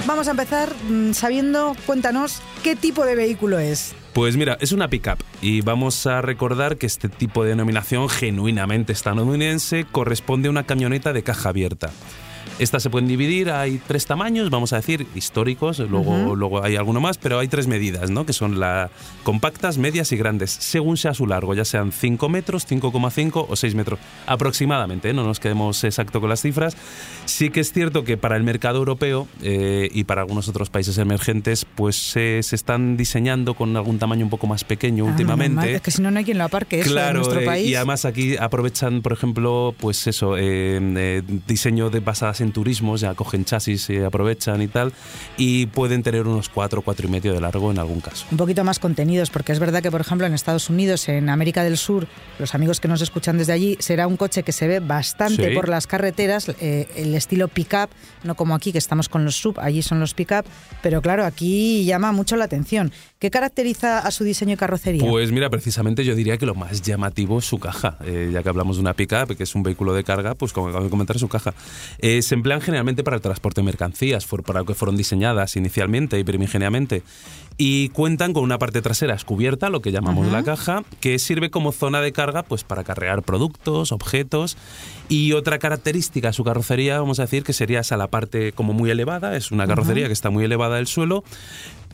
Vamos 0.07 0.29
a 0.29 0.31
empezar 0.31 0.73
mm, 0.89 1.13
sabiendo, 1.13 1.77
cuéntanos, 1.85 2.41
qué 2.63 2.77
tipo 2.77 3.05
de 3.05 3.17
vehículo 3.17 3.59
es. 3.59 3.95
Pues 4.13 4.37
mira, 4.37 4.57
es 4.61 4.73
una 4.73 4.89
pickup 4.89 5.19
y 5.43 5.61
vamos 5.61 6.07
a 6.07 6.23
recordar 6.23 6.79
que 6.79 6.87
este 6.87 7.09
tipo 7.09 7.43
de 7.43 7.51
denominación 7.51 8.09
genuinamente 8.09 8.93
estadounidense 8.93 9.85
corresponde 9.85 10.49
a 10.49 10.53
una 10.53 10.65
camioneta 10.65 11.13
de 11.13 11.23
caja 11.23 11.51
abierta. 11.51 11.91
Estas 12.59 12.83
se 12.83 12.91
pueden 12.91 13.09
dividir, 13.09 13.51
hay 13.51 13.81
tres 13.87 14.07
tamaños, 14.07 14.51
vamos 14.51 14.73
a 14.73 14.77
decir, 14.77 15.07
históricos, 15.15 15.79
luego, 15.79 16.35
luego 16.35 16.63
hay 16.63 16.77
alguno 16.77 17.01
más, 17.01 17.19
pero 17.19 17.39
hay 17.39 17.49
tres 17.49 17.67
medidas, 17.67 18.11
¿no? 18.11 18.27
que 18.27 18.33
son 18.33 18.61
las 18.61 18.91
compactas, 19.23 19.79
medias 19.79 20.13
y 20.13 20.17
grandes, 20.17 20.51
según 20.51 20.97
sea 20.97 21.15
su 21.15 21.27
largo, 21.27 21.55
ya 21.55 21.65
sean 21.65 21.93
5 21.93 22.29
metros, 22.29 22.67
5,5 22.69 23.47
o 23.49 23.57
6 23.57 23.75
metros 23.75 23.99
aproximadamente, 24.27 25.11
¿eh? 25.11 25.13
no 25.13 25.25
nos 25.25 25.41
quedemos 25.41 25.85
exacto 25.85 26.21
con 26.21 26.31
las 26.31 26.43
cifras. 26.43 26.77
Sí 27.25 27.51
que 27.51 27.61
es 27.61 27.73
cierto 27.73 28.05
que 28.05 28.17
para 28.17 28.37
el 28.37 28.43
mercado 28.43 28.79
europeo 28.79 29.29
eh, 29.43 29.89
y 29.93 30.05
para 30.05 30.23
algunos 30.23 30.49
otros 30.49 30.71
países 30.71 30.99
emergentes, 30.99 31.65
pues 31.65 31.97
se 31.97 32.39
están 32.39 32.97
diseñando 32.97 33.55
con 33.55 33.77
algún 33.77 33.99
tamaño 33.99 34.25
un 34.25 34.31
poco 34.31 34.47
más 34.47 34.65
pequeño 34.65 35.05
ah, 35.07 35.11
últimamente. 35.11 35.75
es 35.75 35.83
que 35.83 35.91
si 35.91 36.03
no, 36.03 36.11
no 36.11 36.19
hay 36.19 36.25
quien 36.25 36.39
lo 36.39 36.45
aparque 36.45 36.81
eso 36.81 36.91
claro, 36.91 37.11
en 37.11 37.17
nuestro 37.17 37.41
eh, 37.41 37.45
país. 37.45 37.69
y 37.69 37.75
además 37.75 38.05
aquí 38.05 38.37
aprovechan, 38.37 39.03
por 39.03 39.13
ejemplo, 39.13 39.75
pues 39.79 40.07
eso, 40.07 40.37
eh, 40.39 41.23
diseño 41.47 41.91
de 41.91 42.01
basadas 42.01 42.36
en 42.41 42.53
turismos, 42.53 43.01
ya 43.01 43.15
cogen 43.15 43.45
chasis 43.45 43.91
y 43.91 43.99
aprovechan 43.99 44.63
y 44.63 44.69
tal, 44.69 44.93
y 45.37 45.67
pueden 45.67 46.03
tener 46.03 46.27
unos 46.27 46.49
4, 46.49 46.83
4 46.83 47.09
y 47.09 47.11
medio 47.11 47.33
de 47.33 47.41
largo 47.41 47.71
en 47.71 47.79
algún 47.79 48.01
caso. 48.01 48.27
Un 48.31 48.37
poquito 48.37 48.65
más 48.65 48.79
contenidos, 48.79 49.31
porque 49.31 49.53
es 49.53 49.59
verdad 49.59 49.83
que, 49.83 49.91
por 49.91 50.01
ejemplo, 50.01 50.27
en 50.27 50.35
Estados 50.35 50.71
Unidos, 50.71 51.09
en 51.09 51.29
América 51.29 51.65
del 51.65 51.77
Sur, 51.77 52.07
los 52.39 52.55
amigos 52.55 52.81
que 52.81 52.89
nos 52.89 53.01
escuchan 53.01 53.39
desde 53.39 53.53
allí, 53.53 53.77
será 53.81 54.07
un 54.07 54.17
coche 54.17 54.43
que 54.43 54.53
se 54.53 54.67
ve 54.67 54.81
bastante 54.81 55.51
por 55.55 55.69
las 55.69 55.87
carreteras, 55.87 56.49
eh, 56.61 56.89
el 56.97 57.15
estilo 57.15 57.49
pick-up, 57.49 57.91
no 58.25 58.35
como 58.35 58.55
aquí 58.55 58.73
que 58.73 58.79
estamos 58.79 59.09
con 59.09 59.25
los 59.25 59.37
sub, 59.37 59.59
allí 59.61 59.83
son 59.83 60.01
los 60.01 60.15
pick-up, 60.15 60.45
pero 60.83 61.03
claro, 61.03 61.25
aquí 61.25 61.85
llama 61.85 62.13
mucho 62.13 62.37
la 62.37 62.45
atención. 62.45 62.93
¿Qué 63.19 63.31
caracteriza 63.31 64.01
a 64.01 64.11
su 64.11 64.25
diseño 64.25 64.55
y 64.55 64.57
carrocería? 64.57 65.09
Pues 65.09 65.33
mira, 65.33 65.49
precisamente 65.49 66.05
yo 66.05 66.15
diría 66.15 66.37
que 66.37 66.45
lo 66.47 66.55
más 66.55 66.83
llamativo 66.83 67.39
es 67.39 67.47
su 67.47 67.59
caja. 67.59 67.97
Eh, 68.05 68.31
ya 68.33 68.43
que 68.43 68.49
hablamos 68.49 68.77
de 68.77 68.83
una 68.83 68.95
pick-up, 68.95 69.37
que 69.37 69.43
es 69.43 69.55
un 69.55 69.63
vehículo 69.63 69.95
de 69.95 70.05
carga, 70.05 70.35
pues 70.35 70.53
como 70.53 70.69
acabo 70.69 70.85
de 70.85 70.91
comentar, 70.91 71.19
su 71.19 71.29
caja. 71.29 71.55
Eh, 71.99 72.21
se 72.27 72.35
emplean 72.35 72.61
generalmente 72.61 73.03
para 73.03 73.17
el 73.17 73.23
transporte 73.23 73.61
de 73.61 73.65
mercancías, 73.65 74.27
para 74.27 74.61
lo 74.61 74.67
que 74.67 74.75
fueron 74.75 74.97
diseñadas 74.97 75.57
inicialmente 75.57 76.19
y 76.19 76.25
primigeniamente 76.25 77.03
y 77.59 77.89
cuentan 77.91 78.35
con 78.35 78.43
una 78.43 78.59
parte 78.59 78.83
trasera 78.83 79.15
descubierta, 79.15 79.71
lo 79.71 79.81
que 79.81 79.91
llamamos 79.91 80.31
la 80.31 80.43
caja, 80.43 80.83
que 81.01 81.19
sirve 81.19 81.51
como 81.51 81.73
zona 81.73 82.03
de 82.03 82.13
carga 82.13 82.43
pues 82.43 82.65
para 82.65 82.85
cargar 82.85 83.23
productos, 83.23 83.93
objetos 83.93 84.59
y 85.09 85.33
otra 85.33 85.59
característica 85.59 86.29
de 86.29 86.33
su 86.35 86.45
carrocería, 86.45 87.01
vamos 87.01 87.19
a 87.19 87.23
decir 87.23 87.45
que 87.45 87.55
sería 87.55 87.81
esa 87.81 87.97
la 87.97 88.09
parte 88.09 88.53
como 88.53 88.75
muy 88.75 88.91
elevada, 88.91 89.37
es 89.37 89.53
una 89.53 89.67
carrocería 89.67 90.07
que 90.07 90.13
está 90.13 90.29
muy 90.29 90.45
elevada 90.45 90.77
del 90.77 90.87
suelo, 90.87 91.25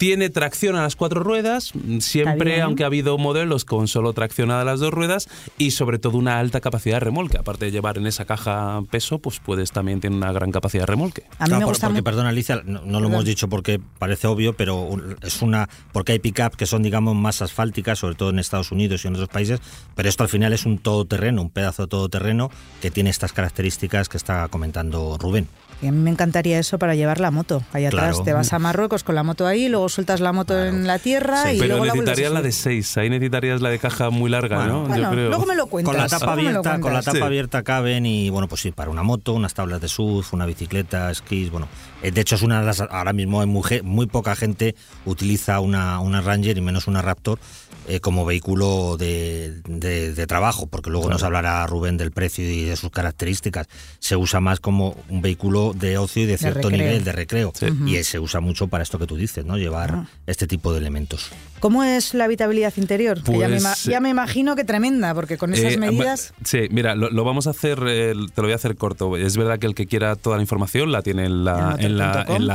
tiene 0.03 0.31
tracción 0.31 0.75
a 0.75 0.83
las 0.83 0.97
cuatro 0.97 1.23
ruedas, 1.23 1.73
siempre, 2.01 2.61
aunque 2.61 2.83
ha 2.83 2.87
habido 2.87 3.19
modelos 3.19 3.65
con 3.65 3.87
solo 3.87 4.13
tracción 4.13 4.51
a 4.51 4.65
las 4.65 4.81
dos 4.81 4.93
ruedas 4.93 5.29
y 5.59 5.71
sobre 5.71 6.01
todo 6.01 6.19
una 6.19 6.41
alta 6.41 6.61
capacidad 6.61 6.97
de 6.97 7.01
remolque. 7.01 7.39
Aparte 7.39 7.67
de 7.67 7.71
llevar 7.71 7.99
en 7.99 8.09
esa 8.09 8.25
caja 8.25 8.83
peso, 8.91 9.21
pues 9.21 9.39
puedes 9.39 9.71
también 9.71 10.01
tener 10.01 10.17
una 10.17 10.33
gran 10.33 10.51
capacidad 10.51 10.83
de 10.83 10.87
remolque. 10.87 11.23
A 11.39 11.47
mí 11.47 11.55
me 11.55 11.65
gusta 11.65 11.87
porque, 11.87 12.03
perdón 12.03 12.27
Alicia, 12.27 12.63
no, 12.65 12.99
lo 12.99 13.07
hemos 13.07 13.25
dicho 13.25 13.49
porque 13.49 13.81
parece 14.01 14.27
obvio, 14.27 14.55
pero 14.57 14.89
es 15.23 15.41
una 15.41 15.69
porque 15.93 16.11
hay 16.11 16.19
pick-up 16.19 16.57
que 16.57 16.67
son 16.67 16.83
digamos 16.83 17.15
más 17.15 17.41
asfálticas, 17.41 18.01
sobre 18.01 18.17
todo 18.17 18.31
en 18.31 18.41
Estados 18.41 18.73
Unidos 18.73 19.05
y 19.05 19.07
en 19.07 19.15
otros 19.15 19.29
países, 19.29 19.61
pero 19.95 20.09
esto 20.09 20.25
al 20.25 20.29
final 20.29 20.53
es 20.53 20.67
un 20.67 20.79
todoterreno, 20.79 21.43
un 21.43 21.51
pedazo 21.51 21.83
de 21.83 21.89
todoterreno 21.89 22.51
que 22.81 22.91
tiene 22.91 23.11
estas 23.11 23.33
características 23.33 24.09
que 24.09 24.17
está 24.17 24.49
comentando 24.49 25.17
Rubén. 25.17 25.47
Y 25.83 25.89
a 25.89 25.93
mí 25.93 25.99
me 25.99 26.11
encantaría 26.11 26.61
eso 26.61 26.79
para 26.79 26.95
llevar 26.95 27.19
la 27.19 27.33
moto. 27.33 27.65
Ahí 27.73 27.85
atrás 27.85 28.23
te 28.23 28.33
vas 28.33 28.53
a 28.53 28.61
Marruecos 28.61 29.03
con 29.03 29.17
la 29.17 29.25
moto 29.25 29.49
ahí, 29.49 29.69
luego 29.69 29.89
sueltas 29.89 30.21
la 30.21 30.33
moto 30.33 30.65
en 30.65 30.87
la 30.87 31.01
tierra 31.01 31.53
y 31.53 31.59
Pero 31.59 31.77
luego 31.77 31.87
necesitarías 31.87 32.33
la, 32.33 32.41
de 32.41 32.53
6, 32.53 32.97
ahí 32.99 33.11
necesitarías 33.11 33.61
la 33.61 33.71
de 33.71 33.81
caja 33.81 34.11
muy 34.11 34.31
larga, 34.31 34.65
¿no? 34.67 34.87
Yo 34.97 35.11
creo. 35.11 35.29
Luego 35.29 35.45
me 35.45 35.57
lo 35.57 35.67
cuentas. 35.67 35.93
Con 35.93 36.01
la 36.01 36.09
tapa 36.09 36.33
abierta, 36.35 36.81
con 36.81 36.93
la 36.93 37.03
tapa 37.03 37.27
abierta 37.27 37.63
caben 37.65 38.07
y 38.07 38.31
bueno, 38.31 38.47
pues 38.47 38.61
sí, 38.61 38.71
para 38.71 38.91
una 38.91 39.03
moto, 39.03 39.33
unas 39.35 39.55
tablas 39.55 39.81
de 39.81 39.89
surf, 39.89 40.33
una 40.33 40.47
bicicleta, 40.47 41.11
esquís, 41.11 41.51
bueno, 41.51 41.67
eh, 42.03 42.13
de 42.13 42.21
hecho 42.21 42.37
es 42.37 42.43
una 42.43 42.61
de 42.61 42.67
las 42.67 42.81
ahora 42.81 43.13
mismo 43.13 43.41
hay 43.41 43.49
muy, 43.49 43.63
muy 43.83 44.07
poca 44.07 44.37
gente 44.37 44.77
utiliza 45.05 45.59
una, 45.59 45.99
una 45.99 46.21
Ranger 46.21 46.57
y 46.57 46.61
menos 46.61 46.87
una 46.87 47.03
Raptor 47.03 47.41
eh, 47.89 48.01
como 48.01 48.25
vehículo 48.25 48.97
de, 48.97 49.61
de, 49.67 50.27
trabajo, 50.27 50.67
porque 50.67 50.91
luego 50.91 51.11
nos 51.11 51.23
hablará 51.23 51.67
Rubén 51.67 51.97
del 51.97 52.13
precio 52.13 52.49
y 52.49 52.65
de 52.65 52.77
sus 52.77 52.91
características. 52.91 53.67
Se 53.99 54.17
usa 54.17 54.41
más 54.41 54.61
como 54.61 54.97
un 55.09 55.21
vehículo 55.21 55.73
de 55.75 55.99
ocio 55.99 56.23
y 56.23 56.27
de 56.27 56.39
cierto 56.39 56.71
nivel 56.71 57.05
de 57.05 57.13
recreo. 57.13 57.53
Y 57.87 58.03
se 58.05 58.19
usa 58.19 58.41
mucho 58.41 58.69
para 58.69 58.83
esto 58.83 58.99
que 58.99 59.07
tú 59.07 59.17
dices, 59.17 59.45
¿no? 59.45 59.57
Llevar 59.57 59.95
ah. 59.95 60.07
este 60.27 60.47
tipo 60.47 60.73
de 60.73 60.79
elementos. 60.79 61.31
¿Cómo 61.61 61.85
es 61.85 62.15
la 62.15 62.25
habitabilidad 62.25 62.73
interior? 62.77 63.23
ya, 63.23 63.47
me, 63.49 63.61
pues, 63.61 63.85
ya, 63.85 64.01
me, 64.01 64.09
imagino 64.09 64.57
que 64.57 64.65
tremenda, 64.65 65.15
porque 65.15 65.39
con 65.39 65.55
esas 65.55 65.75
eh, 65.75 65.79
medidas... 65.79 66.35
Sí, 66.45 66.67
mira, 66.71 66.97
lo, 66.97 67.25
vamos 67.25 67.47
a 67.47 67.51
hacer, 67.51 67.79
te 67.79 68.15
lo 68.15 68.43
voy 68.43 68.53
a 68.53 68.57
hacer 68.57 68.77
corto. 68.77 69.17
Es 69.17 69.37
verdad 69.37 69.61
que 69.61 69.69
el 69.69 69.77
que 69.77 69.87
quiera 69.87 70.17
toda 70.17 70.37
la 70.37 70.43
información 70.43 70.91
la 70.91 71.03
tiene 71.03 71.27
en 71.27 71.45
la, 71.45 71.77
en 71.79 71.99
la, 71.99 72.27
en 72.29 72.47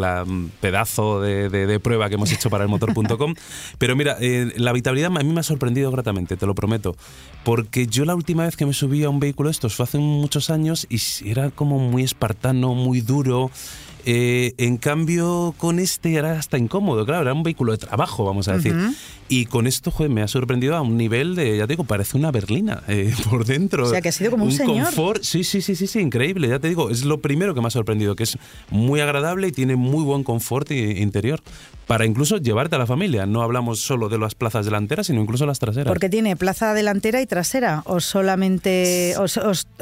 la, 0.00 0.24
mm, 0.24 0.50
pedazo 0.60 1.20
de, 1.20 1.48
de, 1.48 1.80
prueba 1.80 2.08
que 2.08 2.16
hemos 2.16 2.32
hecho 2.32 2.50
para 2.50 2.64
el 2.64 2.70
motor.com. 2.70 3.34
Pero 3.78 3.94
mira, 3.94 4.16
eh, 4.20 4.52
la 4.68 4.72
habitabilidad 4.72 5.10
a 5.16 5.22
mí 5.22 5.32
me 5.32 5.40
ha 5.40 5.44
sorprendido 5.44 5.90
gratamente, 5.90 6.36
te 6.36 6.46
lo 6.46 6.54
prometo. 6.54 6.94
Porque 7.42 7.86
yo 7.86 8.04
la 8.04 8.14
última 8.14 8.44
vez 8.44 8.54
que 8.54 8.66
me 8.66 8.74
subí 8.74 9.02
a 9.02 9.08
un 9.08 9.18
vehículo 9.18 9.48
estos 9.48 9.74
fue 9.74 9.84
hace 9.84 9.96
muchos 9.98 10.50
años 10.50 10.86
y 10.90 11.00
era 11.26 11.50
como 11.50 11.78
muy 11.78 12.02
espartano, 12.02 12.74
muy 12.74 13.00
duro. 13.00 13.50
Eh, 14.04 14.52
en 14.58 14.76
cambio, 14.76 15.54
con 15.56 15.78
este 15.78 16.14
era 16.14 16.38
hasta 16.38 16.58
incómodo, 16.58 17.06
claro, 17.06 17.22
era 17.22 17.32
un 17.32 17.42
vehículo 17.42 17.72
de 17.72 17.78
trabajo, 17.78 18.26
vamos 18.26 18.48
a 18.48 18.58
decir. 18.58 18.74
Y 19.28 19.46
con 19.46 19.66
esto, 19.66 19.90
joder, 19.90 20.10
me 20.10 20.22
ha 20.22 20.28
sorprendido 20.28 20.76
a 20.76 20.80
un 20.80 20.96
nivel 20.96 21.34
de, 21.34 21.58
ya 21.58 21.66
te 21.66 21.74
digo, 21.74 21.84
parece 21.84 22.16
una 22.16 22.30
berlina 22.30 22.82
eh, 22.88 23.14
por 23.30 23.44
dentro. 23.44 23.84
O 23.84 23.90
sea, 23.90 24.00
que 24.00 24.08
ha 24.08 24.12
sido 24.12 24.30
como 24.30 24.44
un, 24.44 24.52
un 24.52 24.66
confort. 24.66 25.22
Sí, 25.22 25.44
sí, 25.44 25.60
sí, 25.60 25.74
sí, 25.74 25.86
sí, 25.86 26.00
increíble, 26.00 26.48
ya 26.48 26.58
te 26.58 26.68
digo, 26.68 26.90
es 26.90 27.04
lo 27.04 27.20
primero 27.20 27.54
que 27.54 27.60
me 27.60 27.68
ha 27.68 27.70
sorprendido, 27.70 28.16
que 28.16 28.24
es 28.24 28.38
muy 28.70 29.00
agradable 29.00 29.48
y 29.48 29.52
tiene 29.52 29.76
muy 29.76 30.02
buen 30.02 30.24
confort 30.24 30.70
interior 30.70 31.40
para 31.88 32.04
incluso 32.04 32.36
llevarte 32.36 32.76
a 32.76 32.78
la 32.78 32.86
familia. 32.86 33.26
No 33.26 33.42
hablamos 33.42 33.80
solo 33.80 34.10
de 34.10 34.18
las 34.18 34.34
plazas 34.34 34.66
delanteras, 34.66 35.06
sino 35.06 35.22
incluso 35.22 35.46
las 35.46 35.58
traseras. 35.58 35.88
Porque 35.88 36.10
tiene 36.10 36.36
plaza 36.36 36.74
delantera 36.74 37.22
y 37.22 37.26
trasera, 37.26 37.82
o 37.86 37.98
solamente, 37.98 39.14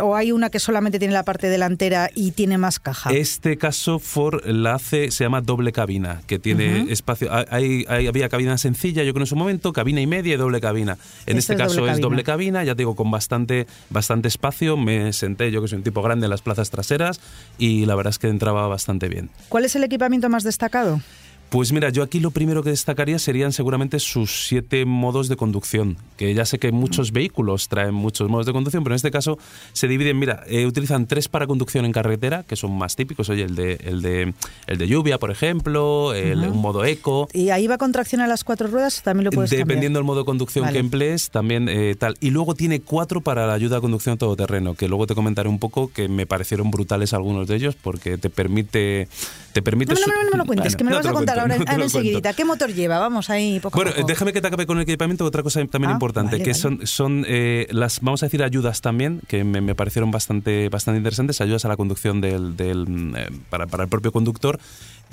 o, 0.01 0.15
hay 0.15 0.31
una 0.31 0.49
que 0.49 0.61
solamente 0.61 1.01
tiene 1.01 1.13
la 1.13 1.25
parte 1.25 1.49
delantera 1.49 2.09
y 2.15 2.31
tiene 2.31 2.59
más 2.59 2.79
caja. 2.79 3.11
Este 3.11 3.59
caso 3.59 3.99
Ford 3.99 4.45
la 4.47 4.75
hace, 4.75 5.11
se 5.11 5.25
llama 5.25 5.41
doble 5.41 5.73
cabina, 5.73 6.23
que 6.29 6.39
tiene 6.39 6.93
espacio. 6.93 7.29
Hay, 7.51 7.85
había 7.89 8.29
cabina 8.29 8.57
sencilla, 8.57 9.03
yo 9.03 9.13
creo 9.13 9.25
en 9.25 9.27
su 9.37 9.38
momento, 9.38 9.72
cabina 9.75 10.01
y 10.01 10.07
media 10.07 10.35
y 10.35 10.37
doble 10.38 10.62
cabina. 10.62 10.96
En 11.27 11.37
este, 11.37 11.57
caso 11.57 11.87
es 11.87 12.01
doble 12.01 12.25
cabina, 12.25 12.64
ya 12.64 12.75
te 12.75 12.79
digo, 12.79 12.96
con 12.96 13.11
bastante, 13.11 13.66
bastante 13.90 14.29
espacio. 14.29 14.79
Me 14.79 15.12
senté, 15.12 15.51
yo 15.51 15.61
que 15.61 15.68
soy 15.68 15.77
un 15.77 15.85
tipo 15.85 16.01
grande 16.01 16.25
en 16.25 16.31
las 16.31 16.40
plazas 16.40 16.70
traseras 16.70 17.20
y 17.59 17.85
la 17.85 17.94
verdad 17.94 18.12
es 18.12 18.18
que 18.18 18.29
entraba 18.29 18.66
bastante 18.66 19.09
bien. 19.09 19.29
¿Cuál 19.51 19.66
es 19.66 19.77
el 19.77 19.85
equipamiento 19.85 20.31
más 20.31 20.42
destacado? 20.42 21.03
Pues 21.49 21.73
mira, 21.73 21.91
yo 21.91 22.03
aquí 22.03 22.19
lo 22.19 22.33
primero 22.33 22.65
que 22.65 22.71
destacaría 22.71 23.21
serían 23.21 23.53
seguramente 23.53 24.01
sus 24.01 24.47
siete 24.47 24.85
modos 24.85 25.29
de 25.29 25.37
conducción, 25.37 25.97
que 26.17 26.35
ya 26.35 26.45
sé 26.45 26.59
que 26.59 26.73
muchos 26.73 27.13
vehículos 27.13 27.69
traen 27.69 27.95
muchos 27.95 28.29
modos 28.29 28.47
de 28.47 28.53
conducción, 28.53 28.83
pero 28.83 28.95
en 28.95 28.97
este 28.97 29.13
caso 29.13 29.39
se 29.73 29.87
dividen, 29.87 30.19
mira, 30.19 30.43
eh, 30.49 30.67
utilizan 30.67 31.07
tres 31.07 31.29
para 31.29 31.47
conducción 31.47 31.85
en 31.85 31.93
carretera, 31.93 32.43
que 32.43 32.57
son 32.57 32.77
más 32.77 32.97
típicos, 32.97 33.29
oye, 33.29 33.45
el 33.45 33.55
de, 33.55 33.75
el 33.85 34.03
de, 34.03 34.35
el 34.67 34.79
de 34.79 34.89
lluvia, 34.89 35.19
por 35.19 35.31
ejemplo, 35.31 36.15
el, 36.15 36.41
un 36.41 36.59
modo 36.59 36.85
eco. 36.85 37.29
¿Y 37.33 37.51
ahí 37.51 37.69
va 37.69 37.79
con 37.79 37.93
tracción 37.93 38.21
a 38.21 38.27
las 38.27 38.43
cuatro 38.43 38.67
ruedas? 38.67 39.03
También 39.03 39.27
lo 39.27 39.31
puedes 39.31 39.51
Dependiendo 39.51 39.99
del 39.99 40.05
modo 40.05 40.21
de 40.21 40.25
conducción 40.25 40.69
que 40.73 40.79
emplees, 40.79 41.31
también 41.31 41.69
eh, 41.69 41.95
tal. 41.97 42.17
Y 42.21 42.31
luego 42.31 42.55
tiene 42.55 42.81
cuatro 42.81 43.21
para 43.21 43.47
la 43.47 43.55
ayuda 43.55 43.79
a 43.79 43.81
conducción 43.81 44.19
todoterreno, 44.19 44.75
que 44.75 44.89
luego 44.89 45.07
te 45.07 45.15
comentaré 45.15 45.49
un 45.49 45.61
poco, 45.61 45.93
que 45.93 46.09
me 46.09 46.27
parecieron 46.27 46.73
brutales 46.73 47.13
algunos 47.13 47.47
de 47.47 47.55
ellos, 47.55 47.77
porque 47.81 48.19
te 48.19 48.31
permite... 48.31 49.09
Te 49.53 49.63
permite 49.63 49.95
no, 49.95 50.01
no, 50.01 50.07
no, 50.07 50.23
no, 50.25 50.31
me 50.33 50.37
lo 50.37 50.45
cuentes, 50.45 50.77
que 50.77 50.85
me 50.85 50.91
lo 50.91 50.97
vas 50.99 51.07
a 51.07 51.13
contar 51.13 51.36
ahora, 51.40 51.57
enseguida. 51.57 52.33
¿Qué 52.33 52.44
motor 52.44 52.72
lleva? 52.72 52.99
Vamos 52.99 53.31
ahí 53.31 53.61
poco 53.61 53.79
Bueno, 53.79 53.92
déjame 54.07 54.33
que 54.33 54.40
te 54.40 54.49
acabe 54.49 54.66
con 54.66 54.79
el 54.79 54.83
equipamiento. 54.83 55.25
Otra 55.25 55.42
cosa 55.42 55.64
también 55.66 55.90
ah, 55.90 55.94
importante, 55.94 56.42
que 56.42 56.55
son, 56.55 56.87
son 56.87 57.25
eh, 57.29 57.66
las, 57.70 58.01
vamos 58.01 58.22
a 58.22 58.27
decir, 58.27 58.42
ayudas 58.42 58.81
también, 58.81 59.20
que 59.29 59.44
me, 59.44 59.75
parecieron 59.75 60.11
bastante, 60.11 60.68
bastante 60.68 60.99
interesantes, 60.99 61.40
ayudas 61.40 61.64
a 61.64 61.68
la 61.68 61.77
conducción 61.77 62.20
del, 62.20 62.57
del 62.57 63.14
eh, 63.16 63.29
para, 63.51 63.66
para 63.66 63.85
el 63.85 63.88
propio 63.88 64.12
conductor 64.12 64.59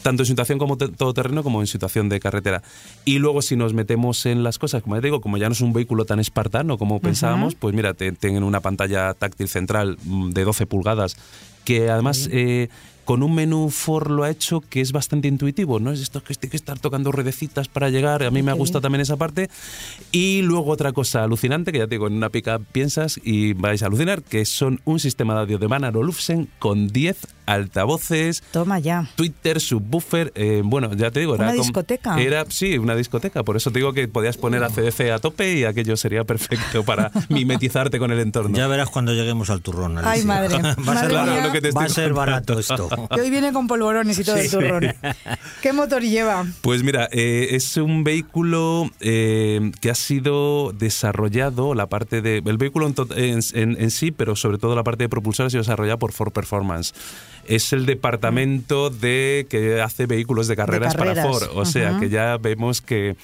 tanto 0.01 0.23
en 0.23 0.27
situación 0.27 0.57
como 0.57 0.77
todoterreno 0.77 1.43
como 1.43 1.61
en 1.61 1.67
situación 1.67 2.09
de 2.09 2.19
carretera. 2.19 2.63
Y 3.05 3.19
luego 3.19 3.41
si 3.41 3.55
nos 3.55 3.73
metemos 3.73 4.25
en 4.25 4.43
las 4.43 4.57
cosas, 4.57 4.81
como 4.81 4.95
ya 4.95 5.01
digo, 5.01 5.21
como 5.21 5.37
ya 5.37 5.47
no 5.47 5.53
es 5.53 5.61
un 5.61 5.71
vehículo 5.71 6.05
tan 6.05 6.19
espartano 6.19 6.77
como 6.77 6.99
pensábamos, 6.99 7.55
pues 7.55 7.75
mira, 7.75 7.93
tienen 7.93 8.43
una 8.43 8.59
pantalla 8.59 9.13
táctil 9.13 9.47
central 9.47 9.97
mm, 10.03 10.31
de 10.31 10.43
12 10.43 10.65
pulgadas 10.65 11.15
que 11.63 11.89
además 11.89 12.27
con 13.05 13.23
un 13.23 13.35
menú 13.35 13.69
Ford 13.69 14.11
lo 14.11 14.23
ha 14.23 14.29
hecho 14.29 14.61
que 14.61 14.81
es 14.81 14.91
bastante 14.91 15.27
intuitivo, 15.27 15.79
no 15.79 15.91
es 15.91 15.99
esto 15.99 16.23
que 16.23 16.33
tiene 16.35 16.51
que 16.51 16.57
estar 16.57 16.79
tocando 16.79 17.11
ruedecitas 17.11 17.67
para 17.67 17.89
llegar, 17.89 18.23
a 18.23 18.31
mí 18.31 18.41
me 18.41 18.53
gusta 18.53 18.81
también 18.81 19.01
esa 19.01 19.17
parte. 19.17 19.49
Y 20.11 20.41
luego 20.41 20.71
otra 20.71 20.91
cosa 20.91 21.23
alucinante, 21.23 21.71
que 21.71 21.79
ya 21.79 21.87
te 21.87 21.95
digo, 21.95 22.07
en 22.07 22.13
una 22.13 22.29
pica 22.29 22.59
piensas 22.59 23.19
y 23.23 23.53
vais 23.53 23.83
a 23.83 23.87
alucinar, 23.87 24.23
que 24.23 24.45
son 24.45 24.81
un 24.85 24.99
sistema 24.99 25.33
de 25.35 25.41
audio 25.41 25.57
de 25.57 25.67
Manor 25.67 25.97
Olufsen 25.97 26.49
con 26.59 26.87
10 26.87 27.17
altavoces. 27.45 28.41
Toma 28.51 28.79
ya. 28.79 29.09
Twitter, 29.15 29.59
subwoofer, 29.59 30.31
eh, 30.35 30.61
bueno, 30.63 30.93
ya 30.93 31.11
te 31.11 31.19
digo, 31.19 31.35
era... 31.35 31.45
Una 31.45 31.53
discoteca. 31.53 32.21
Era, 32.21 32.45
sí, 32.49 32.77
una 32.77 32.95
discoteca, 32.95 33.43
por 33.43 33.57
eso 33.57 33.71
te 33.71 33.79
digo 33.79 33.93
que 33.93 34.07
podías 34.07 34.37
poner 34.37 34.63
a 34.63 34.69
CDC 34.69 35.11
a 35.11 35.19
tope 35.19 35.55
y 35.55 35.63
aquello 35.65 35.97
sería 35.97 36.23
perfecto 36.23 36.83
para 36.83 37.11
mimetizarte 37.29 37.99
con 37.99 38.11
el 38.11 38.19
entorno. 38.19 38.55
Ya 38.55 38.67
verás 38.67 38.89
cuando 38.89 39.13
lleguemos 39.13 39.49
al 39.49 39.61
turrón. 39.61 39.97
Ay, 40.03 40.23
madre. 40.23 40.57
va, 40.87 41.83
a 41.83 41.89
ser, 41.89 42.13
barato 42.13 42.59
esto. 42.59 42.89
Que 43.13 43.21
hoy 43.21 43.29
viene 43.29 43.53
con 43.53 43.67
polvorones 43.67 44.17
y 44.19 44.23
todo 44.23 44.37
el 44.37 44.49
turrón. 44.49 44.93
¿Qué 45.61 45.73
motor 45.73 46.01
lleva? 46.01 46.45
Pues 46.61 46.83
mira, 46.83 47.07
eh, 47.11 47.49
es 47.51 47.77
un 47.77 48.03
vehículo 48.03 48.89
eh, 48.99 49.71
que 49.81 49.89
ha 49.89 49.95
sido 49.95 50.73
desarrollado, 50.73 51.73
la 51.73 51.87
parte 51.87 52.21
de. 52.21 52.41
El 52.45 52.57
vehículo 52.57 52.91
en, 53.15 53.91
sí, 53.91 54.11
pero 54.11 54.35
sobre 54.35 54.57
todo 54.57 54.75
la 54.75 54.83
parte 54.83 55.03
de 55.03 55.09
propulsor 55.09 55.47
ha 55.47 55.49
sido 55.49 55.61
desarrollada 55.61 55.97
por 55.97 56.11
Ford 56.11 56.31
Performance 56.31 56.93
es 57.45 57.73
el 57.73 57.85
departamento 57.85 58.89
de 58.89 59.47
que 59.49 59.81
hace 59.81 60.05
vehículos 60.05 60.47
de 60.47 60.55
carreras, 60.55 60.95
para 60.95 61.23
Ford. 61.23 61.49
O 61.55 61.65
sea 61.65 61.99
que 61.99 62.09
ya 62.09 62.37
vemos 62.37 62.81
que 62.81 63.15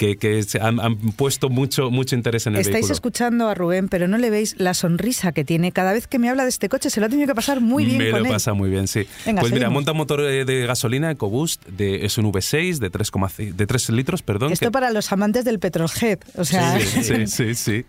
que, 0.00 0.46
han, 0.60 0.96
puesto 1.16 1.50
mucho, 1.50 1.90
mucho 1.90 2.16
interés 2.16 2.46
en 2.46 2.54
el 2.54 2.60
Estáis 2.60 2.88
escuchando 2.88 3.48
a 3.48 3.54
Rubén, 3.54 3.88
pero 3.88 4.08
no 4.08 4.16
le 4.16 4.30
veis 4.30 4.54
la 4.58 4.72
sonrisa 4.72 5.32
que 5.32 5.44
tiene. 5.44 5.72
Cada 5.72 5.92
vez 5.92 6.06
que 6.06 6.18
me 6.18 6.30
habla 6.30 6.44
de 6.44 6.48
este 6.48 6.68
coche 6.68 6.88
se 6.88 7.00
lo 7.00 7.06
ha 7.06 7.08
tenido 7.08 7.28
que 7.28 7.34
pasar 7.34 7.60
muy 7.60 7.84
bien. 7.84 7.98
Me 7.98 8.10
lo 8.10 8.24
pasa 8.24 8.54
muy 8.54 8.70
bien, 8.70 8.88
sí. 8.88 9.06
pues 9.38 9.52
mira, 9.52 9.68
monta 9.68 9.92
un 9.92 9.98
motor 9.98 10.22
de 10.22 10.66
gasolina 10.66 11.10
EcoBoost, 11.10 11.66
de, 11.66 12.06
es 12.06 12.16
un 12.16 12.32
V6 12.32 12.78
de 12.78 12.90
3, 12.90 13.10
de 13.56 13.66
3 13.66 13.90
litros, 13.90 14.22
perdón. 14.22 14.52
Esto 14.52 14.70
para 14.72 14.90
los 14.90 15.12
amantes 15.12 15.44
del 15.44 15.58
petrolhead, 15.58 16.18
o 16.36 16.44
sea... 16.44 16.78
Sí, 16.80 17.26
sí, 17.26 17.54
sí. 17.54 17.84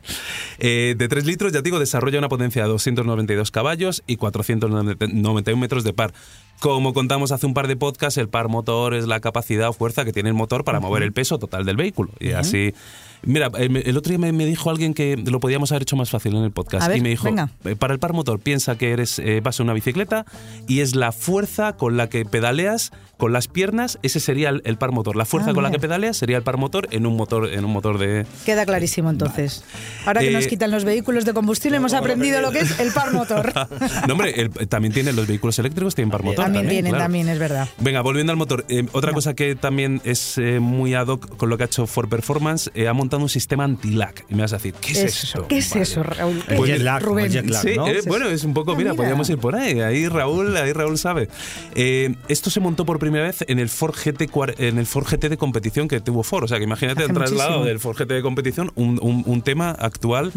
Eh, 0.59 0.95
de 0.97 1.07
3 1.07 1.25
litros, 1.25 1.53
ya 1.53 1.61
digo, 1.61 1.79
desarrolla 1.79 2.19
una 2.19 2.29
potencia 2.29 2.63
de 2.63 2.69
292 2.69 3.51
caballos 3.51 4.03
y 4.07 4.17
491 4.17 5.57
metros 5.57 5.83
de 5.83 5.93
par. 5.93 6.13
Como 6.61 6.93
contamos 6.93 7.31
hace 7.31 7.47
un 7.47 7.55
par 7.55 7.67
de 7.67 7.75
podcasts, 7.75 8.19
el 8.19 8.29
par 8.29 8.47
motor 8.47 8.93
es 8.93 9.07
la 9.07 9.19
capacidad 9.19 9.69
o 9.69 9.73
fuerza 9.73 10.05
que 10.05 10.13
tiene 10.13 10.29
el 10.29 10.35
motor 10.35 10.63
para 10.63 10.79
mover 10.79 11.01
el 11.01 11.11
peso 11.11 11.39
total 11.39 11.65
del 11.65 11.75
vehículo. 11.75 12.11
Y 12.19 12.33
así 12.33 12.75
Mira, 13.23 13.51
eh, 13.57 13.83
el 13.85 13.97
otro 13.97 14.15
día 14.15 14.31
me, 14.31 14.45
dijo 14.45 14.69
alguien 14.69 14.93
que 14.93 15.15
lo 15.17 15.39
podíamos 15.39 15.71
haber 15.71 15.83
hecho 15.83 15.95
más 15.95 16.09
fácil 16.09 16.35
en 16.35 16.43
el 16.43 16.51
podcast. 16.51 16.95
y 16.95 17.01
me 17.01 17.09
dijo, 17.09 17.27
eh, 17.27 17.75
para 17.75 17.93
el 17.93 17.99
par 17.99 18.13
motor, 18.13 18.39
piensa 18.39 18.77
que 18.77 18.91
eres 18.91 19.19
eh, 19.19 19.41
vas 19.43 19.59
a 19.59 19.63
una 19.63 19.73
bicicleta 19.73 20.25
y 20.67 20.79
es 20.79 20.95
la 20.95 21.11
fuerza 21.11 21.73
con 21.73 21.97
la 21.97 22.09
que 22.09 22.25
pedaleas 22.25 22.91
con 23.17 23.33
las 23.33 23.47
piernas, 23.47 23.99
ese 24.01 24.19
sería 24.19 24.49
el, 24.49 24.77
par 24.77 24.91
motor. 24.91 25.15
La 25.15 25.25
fuerza 25.25 25.51
ah, 25.51 25.53
con 25.53 25.61
la 25.61 25.69
que 25.69 25.77
pedaleas 25.77 26.17
sería 26.17 26.37
el 26.37 26.43
par 26.43 26.57
motor 26.57 26.87
en 26.89 27.05
un 27.05 27.15
motor, 27.15 27.53
en 27.53 27.63
un 27.63 27.71
motor 27.71 27.99
de. 27.99 28.25
Queda 28.47 28.65
clarísimo 28.65 29.11
entonces. 29.11 29.63
Ahora 30.07 30.21
que 30.21 30.31
nos 30.31 30.47
quitan 30.47 30.71
los 30.71 30.85
vehículos 30.85 31.23
de 31.23 31.33
combustible, 31.33 31.77
hemos 31.77 31.93
aprendido 31.93 32.41
lo 32.41 32.51
que 32.51 32.61
es 32.61 32.79
el 32.79 32.91
par 32.91 33.13
motor. 33.13 33.53
no, 34.07 34.13
hombre, 34.13 34.49
también 34.69 34.91
tienen 34.91 35.15
los 35.15 35.27
vehículos 35.27 35.59
eléctricos, 35.59 35.93
tienen 35.93 36.09
par 36.09 36.23
motor. 36.23 36.45
También, 36.45 36.67
tienen, 36.67 36.93
también, 36.93 37.29
es 37.29 37.37
verdad. 37.37 37.69
Venga, 37.77 38.01
volviendo 38.01 38.31
al 38.31 38.37
motor. 38.37 38.65
otra 38.91 39.13
cosa 39.13 39.35
que 39.35 39.55
también 39.55 40.01
es 40.03 40.39
muy 40.59 40.95
ad 40.95 41.05
hoc 41.05 41.37
con 41.37 41.51
lo 41.51 41.57
que 41.57 41.63
ha 41.63 41.67
hecho 41.67 41.85
Ford 41.85 42.09
Performance, 42.09 42.71
ha 42.89 42.93
montado 42.93 43.10
un 43.19 43.29
sistema 43.29 43.63
anti-lag. 43.63 44.13
Y 44.29 44.35
me 44.35 44.41
vas 44.41 44.53
a 44.53 44.57
decir, 44.57 44.73
¿qué 44.79 44.91
es 44.91 45.23
esto? 45.23 45.47
¿Qué 45.47 45.57
es 45.57 45.75
eso, 45.75 46.03
Raúl? 46.03 46.43
Pues 46.55 47.01
Rubén. 47.01 47.31
sí, 47.31 47.69
eh, 47.69 48.01
bueno, 48.07 48.27
es 48.27 48.43
un 48.43 48.53
poco, 48.53 48.73
ah, 48.73 48.75
mira, 48.75 48.93
podríamos 48.93 49.29
ir 49.29 49.37
por 49.37 49.55
ahí. 49.55 49.79
Ahí 49.79 50.07
Raúl, 50.07 50.55
ahí 50.57 50.73
Raúl 50.73 50.97
sabe. 50.97 51.29
Eh, 51.75 52.15
esto 52.27 52.49
se 52.49 52.59
montó 52.59 52.85
por 52.85 52.99
primera 52.99 53.25
vez 53.25 53.43
en 53.47 53.59
el 53.59 53.69
Ford 53.69 53.95
GT, 53.95 54.29
en 54.59 54.77
el 54.77 54.85
Ford 54.85 55.05
GT 55.05 55.29
de 55.29 55.37
competición 55.37 55.87
que 55.87 55.99
tuvo 55.99 56.23
Ford. 56.23 56.45
O 56.45 56.47
sea, 56.47 56.57
que 56.57 56.63
imagínate 56.63 57.03
el 57.03 57.13
traslado 57.13 57.63
del 57.63 57.79
Ford 57.79 57.97
GT 57.97 58.13
de 58.13 58.21
competición, 58.21 58.71
un, 58.75 58.99
un, 59.01 59.41
tema 59.41 59.71
actual. 59.71 60.31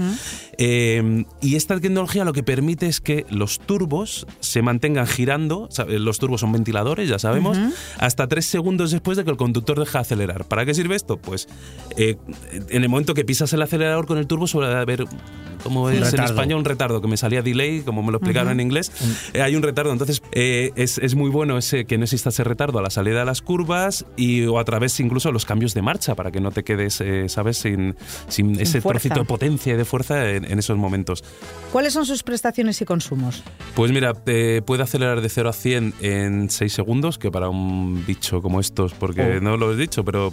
Eh, 0.58 1.24
y 1.42 1.56
esta 1.56 1.78
tecnología 1.78 2.24
lo 2.24 2.32
que 2.32 2.42
permite 2.42 2.87
es 2.87 3.00
que 3.00 3.26
los 3.28 3.58
turbos 3.58 4.26
se 4.40 4.62
mantengan 4.62 5.06
girando. 5.06 5.68
Los 5.88 6.18
turbos 6.18 6.40
son 6.40 6.52
ventiladores, 6.52 7.08
ya 7.08 7.18
sabemos, 7.18 7.58
hasta 7.98 8.26
tres 8.28 8.46
segundos 8.46 8.90
después 8.90 9.16
de 9.16 9.24
que 9.24 9.30
el 9.30 9.37
conductor 9.37 9.78
deja 9.78 9.98
de 9.98 10.02
acelerar. 10.02 10.44
¿Para 10.46 10.64
qué 10.64 10.74
sirve 10.74 10.94
esto? 10.96 11.16
Pues 11.16 11.48
en 12.68 12.83
el 12.83 12.88
momento 12.88 13.14
que 13.14 13.24
pisas 13.24 13.53
el 13.53 13.62
acelerador 13.62 14.07
con 14.07 14.18
el 14.18 14.27
turbo 14.27 14.46
suele 14.46 14.74
haber 14.74 15.07
como 15.64 15.88
es 15.88 16.12
en 16.12 16.22
España, 16.22 16.57
un 16.57 16.64
retardo, 16.64 17.00
que 17.00 17.09
me 17.09 17.16
salía 17.16 17.42
delay, 17.42 17.81
como 17.81 18.03
me 18.03 18.12
lo 18.12 18.18
explicaron 18.18 18.53
en 18.53 18.61
inglés. 18.61 18.92
Eh, 19.33 19.40
hay 19.40 19.57
un 19.57 19.62
retardo, 19.62 19.90
entonces 19.92 20.22
eh, 20.33 20.70
es, 20.77 20.98
es, 20.98 21.14
muy 21.14 21.31
bueno 21.31 21.57
ese, 21.57 21.87
que 21.87 21.96
no 21.96 22.05
exista 22.05 22.29
ese 22.29 22.44
retardo 22.44 22.79
a 22.79 22.83
la 22.83 22.90
salida 22.90 23.20
de 23.20 23.24
las 23.24 23.40
curvas 23.40 24.05
y, 24.16 24.44
o 24.44 24.59
a 24.59 24.64
través 24.64 25.00
incluso 25.00 25.31
de 25.31 25.33
los 25.33 25.46
cambios 25.46 25.72
de 25.72 25.81
marcha, 25.81 26.14
para 26.14 26.31
que 26.31 26.40
no 26.40 26.50
te 26.50 26.64
quedes, 26.64 27.00
eh, 27.00 27.29
¿sabes?, 27.29 27.57
sin, 27.57 27.96
sin 28.29 28.61
ese 28.61 28.83
trocito 28.83 29.20
de 29.20 29.24
potencia 29.24 29.72
y 29.72 29.77
de 29.77 29.87
fuerza 29.87 30.31
en, 30.31 30.59
esos 30.59 30.77
momentos. 30.77 31.24
¿Cuáles 31.72 31.94
son 31.94 32.05
sus 32.05 32.22
prestaciones 32.22 32.81
y 32.83 32.85
consumos? 32.85 33.42
Pues 33.74 33.90
mira, 33.90 34.12
puede 34.12 34.83
acelerar 34.83 35.22
de 35.22 35.29
0 35.29 35.48
a 35.48 35.53
100 35.53 35.94
en 36.00 36.50
6 36.50 36.72
segundos, 36.72 37.18
que 37.18 37.31
para 37.31 37.48
un 37.48 38.05
bicho 38.07 38.42
como 38.42 38.61
estos, 38.61 38.92
porque 38.92 39.38
oh. 39.38 39.40
no 39.40 39.57
lo 39.57 39.72
he 39.72 39.77
dicho, 39.77 40.05
pero 40.05 40.33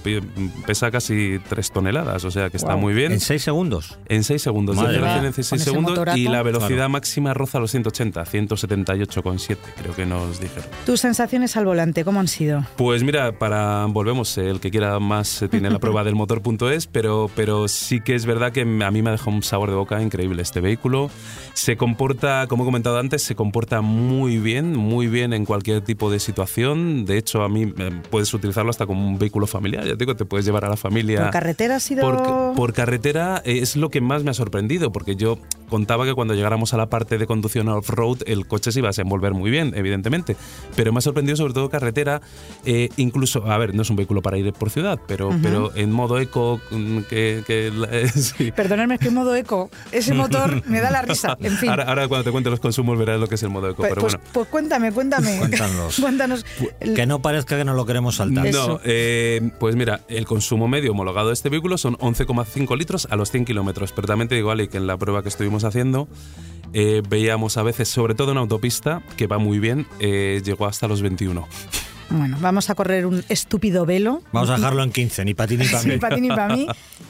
pesa 0.65 0.91
casi 0.91 1.39
3 1.47 1.71
toneladas, 1.71 2.20
o 2.25 2.31
sea 2.31 2.49
que 2.49 2.57
está 2.57 2.75
muy 2.75 2.93
bien. 2.93 3.11
¿En 3.11 3.19
6 3.19 3.41
segundos? 3.41 3.97
En 4.07 4.23
6 4.23 4.41
segundos. 4.41 4.77
en 4.77 5.21
16 5.21 5.61
segundos 5.61 6.15
y 6.15 6.27
la 6.27 6.43
velocidad 6.43 6.89
máxima 6.89 7.33
roza 7.33 7.59
los 7.59 7.71
180, 7.71 8.23
178,7 8.25 9.57
creo 9.81 9.95
que 9.95 10.05
nos 10.05 10.39
dijeron. 10.39 10.65
¿Tus 10.85 10.99
sensaciones 10.99 11.57
al 11.57 11.65
volante 11.65 12.03
cómo 12.03 12.19
han 12.19 12.27
sido? 12.27 12.65
Pues 12.77 13.03
mira, 13.03 13.37
para 13.37 13.85
volvemos, 13.87 14.37
el 14.37 14.59
que 14.59 14.71
quiera 14.71 14.99
más 14.99 15.45
tiene 15.49 15.69
la 15.69 15.79
prueba 15.81 16.03
del 16.03 16.15
motor.es, 16.15 16.87
pero, 16.87 17.29
pero 17.35 17.67
sí 17.67 18.01
que 18.01 18.15
es 18.15 18.25
verdad 18.25 18.51
que 18.51 18.61
a 18.61 18.65
mí 18.91 19.01
me 19.01 19.09
ha 19.09 19.13
dejado 19.13 19.31
un 19.31 19.43
sabor 19.43 19.69
de 19.69 19.75
boca 19.75 20.01
increíble 20.01 20.41
este 20.41 20.61
vehículo. 20.61 21.09
Se 21.53 21.77
comporta, 21.77 22.47
como 22.47 22.63
he 22.63 22.65
comentado 22.65 22.97
antes, 22.97 23.23
se 23.23 23.35
comporta 23.35 23.81
muy 23.81 24.37
bien, 24.37 24.75
muy 24.75 25.07
bien 25.07 25.33
en 25.33 25.45
cualquier 25.45 25.81
tipo 25.81 26.09
de 26.11 26.19
situación. 26.19 27.05
De 27.05 27.17
hecho, 27.17 27.43
a 27.43 27.49
mí 27.49 27.73
eh, 27.77 28.01
puedes 28.09 28.33
utilizarlo 28.33 28.69
hasta 28.69 28.85
como 28.85 29.07
un 29.07 29.19
vehículo 29.19 29.47
familiar. 29.47 29.83
Ya 29.83 29.91
te 29.91 29.97
digo, 29.97 30.15
te 30.15 30.25
puedes 30.25 30.45
llevar 30.45 30.65
a 30.65 30.69
la 30.69 30.77
familia. 30.77 31.21
¿Por 31.21 31.31
carretera 31.31 31.75
ha 31.75 31.79
sido...? 31.79 32.01
Por, 32.17 32.55
por 32.55 32.73
carretera 32.73 33.41
es 33.45 33.75
lo 33.75 33.89
que 33.89 34.01
más 34.01 34.23
me 34.23 34.31
ha 34.31 34.33
sorprendido, 34.33 34.91
porque 34.91 35.15
yo 35.15 35.37
contaba 35.71 36.05
que 36.05 36.13
cuando 36.13 36.33
llegáramos 36.33 36.73
a 36.73 36.77
la 36.77 36.87
parte 36.87 37.17
de 37.17 37.25
conducción 37.25 37.69
off-road 37.69 38.19
el 38.25 38.45
coche 38.45 38.73
se 38.73 38.79
iba 38.79 38.89
a 38.89 38.91
desenvolver 38.91 39.33
muy 39.33 39.49
bien, 39.49 39.73
evidentemente. 39.75 40.35
Pero 40.75 40.91
me 40.91 40.99
ha 40.99 41.01
sorprendido 41.01 41.37
sobre 41.37 41.53
todo 41.53 41.69
carretera, 41.69 42.21
eh, 42.65 42.89
incluso, 42.97 43.49
a 43.49 43.57
ver, 43.57 43.73
no 43.73 43.81
es 43.81 43.89
un 43.89 43.95
vehículo 43.95 44.21
para 44.21 44.37
ir 44.37 44.51
por 44.53 44.69
ciudad, 44.69 44.99
pero, 45.07 45.31
pero 45.41 45.75
en 45.75 45.91
modo 45.91 46.19
eco, 46.19 46.59
mm, 46.71 46.99
que... 47.09 47.43
que 47.47 47.71
sí. 48.15 48.51
Perdóname, 48.51 48.95
es 48.95 48.99
que 48.99 49.07
en 49.07 49.13
modo 49.13 49.33
eco, 49.33 49.71
ese 49.91 50.13
motor 50.13 50.61
me 50.67 50.81
da 50.81 50.91
la 50.91 51.01
risa, 51.01 51.37
en 51.41 51.57
fin. 51.57 51.69
Ahora, 51.69 52.07
cuando 52.07 52.25
te 52.25 52.31
cuente 52.31 52.49
los 52.49 52.59
consumos 52.59 52.97
verás 52.99 53.19
lo 53.19 53.27
que 53.27 53.35
es 53.35 53.43
el 53.43 53.49
modo 53.49 53.69
eco, 53.69 53.77
pues, 53.77 53.89
pero 53.89 54.01
pues, 54.01 54.13
bueno. 54.15 54.29
Pues 54.33 54.47
cuéntame, 54.49 54.91
cuéntame. 54.91 55.37
Cuéntanos. 55.37 55.95
Cuéntanos. 56.01 56.45
Que 56.79 57.05
no 57.05 57.21
parezca 57.21 57.57
que 57.57 57.63
no 57.63 57.73
lo 57.73 57.85
queremos 57.85 58.17
saltar. 58.17 58.51
No, 58.51 58.81
eh, 58.83 59.51
pues 59.59 59.75
mira, 59.75 60.01
el 60.09 60.25
consumo 60.25 60.67
medio 60.67 60.91
homologado 60.91 61.27
de 61.29 61.33
este 61.33 61.47
vehículo 61.47 61.77
son 61.77 61.90
11,5 61.97 62.77
litros 62.77 63.07
a 63.09 63.15
los 63.15 63.31
100 63.31 63.45
kilómetros, 63.45 63.91
pero 63.91 64.07
también 64.07 64.27
te 64.27 64.35
digo, 64.35 64.51
Ali, 64.51 64.67
que 64.67 64.77
en 64.77 64.87
la 64.87 64.97
prueba 64.97 65.23
que 65.23 65.29
estuvimos 65.29 65.63
haciendo, 65.63 66.07
eh, 66.73 67.01
veíamos 67.07 67.57
a 67.57 67.63
veces, 67.63 67.89
sobre 67.89 68.15
todo 68.15 68.31
en 68.31 68.37
autopista, 68.37 69.01
que 69.17 69.27
va 69.27 69.37
muy 69.37 69.59
bien, 69.59 69.87
eh, 69.99 70.41
llegó 70.43 70.65
hasta 70.65 70.87
los 70.87 71.01
21. 71.01 71.47
Bueno, 72.09 72.37
vamos 72.41 72.69
a 72.69 72.75
correr 72.75 73.05
un 73.05 73.23
estúpido 73.29 73.85
velo. 73.85 74.21
Vamos 74.33 74.49
a 74.49 74.57
dejarlo 74.57 74.83
en 74.83 74.91
15, 74.91 75.23
ni 75.23 75.33
para 75.33 75.47
ti 75.47 75.57
ni 75.57 75.65
para 75.65 75.83
mí. 75.83 75.89
ni 75.89 75.97
para 75.97 76.15
ti 76.15 76.21
ni 76.21 76.27
para 76.27 76.55
mí. 76.55 76.67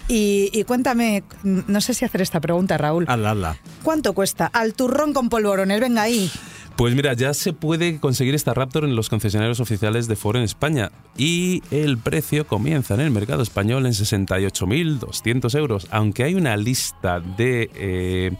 Y, 0.07 0.63
cuéntame, 0.65 1.23
no 1.43 1.81
sé 1.81 1.93
si 1.93 2.05
hacer 2.05 2.21
esta 2.21 2.39
pregunta, 2.39 2.77
Raúl. 2.77 3.05
Hazla, 3.07 3.31
hazla. 3.31 3.57
¿Cuánto 3.81 4.13
cuesta? 4.13 4.45
Al 4.47 4.73
turrón 4.73 5.13
con 5.13 5.29
polvorones, 5.29 5.79
venga 5.79 6.03
ahí. 6.03 6.29
Pues 6.75 6.95
mira, 6.95 7.13
ya 7.13 7.33
se 7.33 7.53
puede 7.53 7.99
conseguir 7.99 8.33
esta 8.33 8.53
Raptor 8.53 8.85
en 8.85 8.95
los 8.95 9.09
concesionarios 9.09 9.59
oficiales 9.59 10.07
de 10.07 10.15
Ford 10.15 10.37
en 10.37 10.43
España 10.43 10.91
y 11.17 11.61
el 11.69 11.97
precio 11.97 12.47
comienza 12.47 12.95
en 12.95 13.01
el 13.01 13.11
mercado 13.11 13.43
español 13.43 13.85
en 13.85 13.93
68.200 13.93 15.57
euros, 15.57 15.87
aunque 15.91 16.23
hay 16.23 16.35
una 16.35 16.57
lista 16.57 17.19
de 17.19 17.69
eh, 17.75 18.31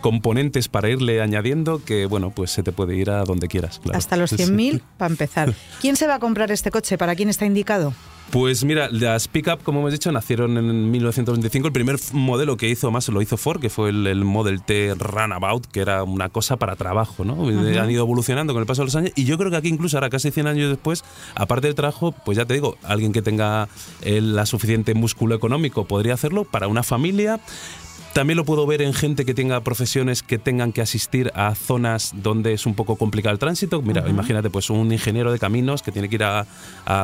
componentes 0.00 0.68
para 0.68 0.88
irle 0.88 1.20
añadiendo 1.20 1.84
que, 1.84 2.06
bueno, 2.06 2.30
pues 2.30 2.50
se 2.50 2.62
te 2.62 2.72
puede 2.72 2.96
ir 2.96 3.10
a 3.10 3.24
donde 3.24 3.48
quieras. 3.48 3.80
Hasta 3.92 4.16
los 4.16 4.32
100.000 4.32 4.80
para 4.96 5.10
empezar. 5.10 5.54
¿Quién 5.80 5.96
se 5.96 6.06
va 6.06 6.14
a 6.14 6.18
comprar 6.18 6.50
este 6.52 6.70
coche? 6.70 6.96
¿Para 6.96 7.14
quién 7.14 7.28
está 7.28 7.44
indicado? 7.44 7.92
Pues 8.30 8.64
mira, 8.64 8.88
las 8.92 9.26
pickup, 9.26 9.64
como 9.64 9.80
hemos 9.80 9.90
dicho, 9.90 10.12
nacieron 10.12 10.56
en 10.56 10.88
1925. 10.92 11.66
El 11.66 11.72
primer 11.72 11.96
modelo 12.12 12.56
que 12.56 12.68
hizo 12.68 12.92
más 12.92 13.08
lo 13.08 13.20
hizo 13.22 13.36
Ford, 13.36 13.60
que 13.60 13.70
fue 13.70 13.90
el, 13.90 14.24
Model 14.24 14.62
T 14.62 14.94
Runabout, 14.94 15.66
que 15.66 15.80
era 15.80 16.04
una 16.04 16.28
cosa 16.28 16.56
para 16.56 16.76
trabajo, 16.76 17.24
¿no? 17.24 17.48
Han 17.48 17.90
ido 17.90 18.04
evolucionando 18.04 18.52
con 18.52 18.60
el 18.60 18.66
paso 18.66 18.82
de 18.82 18.86
los 18.86 18.94
años. 18.94 19.10
Y 19.16 19.24
yo 19.24 19.36
creo 19.36 19.50
que 19.50 19.56
aquí 19.56 19.68
incluso 19.68 19.96
ahora, 19.96 20.10
casi 20.10 20.30
100 20.30 20.46
años 20.46 20.70
después, 20.70 21.02
aparte 21.34 21.66
del 21.66 21.74
trabajo, 21.74 22.12
pues 22.24 22.38
ya 22.38 22.44
te 22.44 22.54
digo, 22.54 22.76
alguien 22.84 23.12
que 23.12 23.20
tenga 23.20 23.68
el, 24.02 24.36
la 24.36 24.46
suficiente 24.46 24.94
músculo 24.94 25.34
económico 25.34 25.86
podría 25.86 26.14
hacerlo 26.14 26.44
para 26.44 26.68
una 26.68 26.84
familia 26.84 27.40
también 28.12 28.36
lo 28.36 28.44
puedo 28.44 28.66
ver 28.66 28.82
en 28.82 28.92
gente 28.92 29.24
que 29.24 29.34
tenga 29.34 29.60
profesiones 29.60 30.22
que 30.22 30.38
tengan 30.38 30.72
que 30.72 30.80
asistir 30.80 31.30
a 31.34 31.54
zonas 31.54 32.12
donde 32.16 32.52
es 32.52 32.66
un 32.66 32.74
poco 32.74 32.96
complicado 32.96 33.32
el 33.32 33.38
tránsito. 33.38 33.82
Mira, 33.82 34.08
imagínate, 34.08 34.50
pues 34.50 34.68
un 34.68 34.92
ingeniero 34.92 35.30
de 35.30 35.38
caminos 35.38 35.82
que 35.82 35.92
tiene 35.92 36.08
que 36.08 36.16
ir 36.16 36.24
a, 36.24 36.46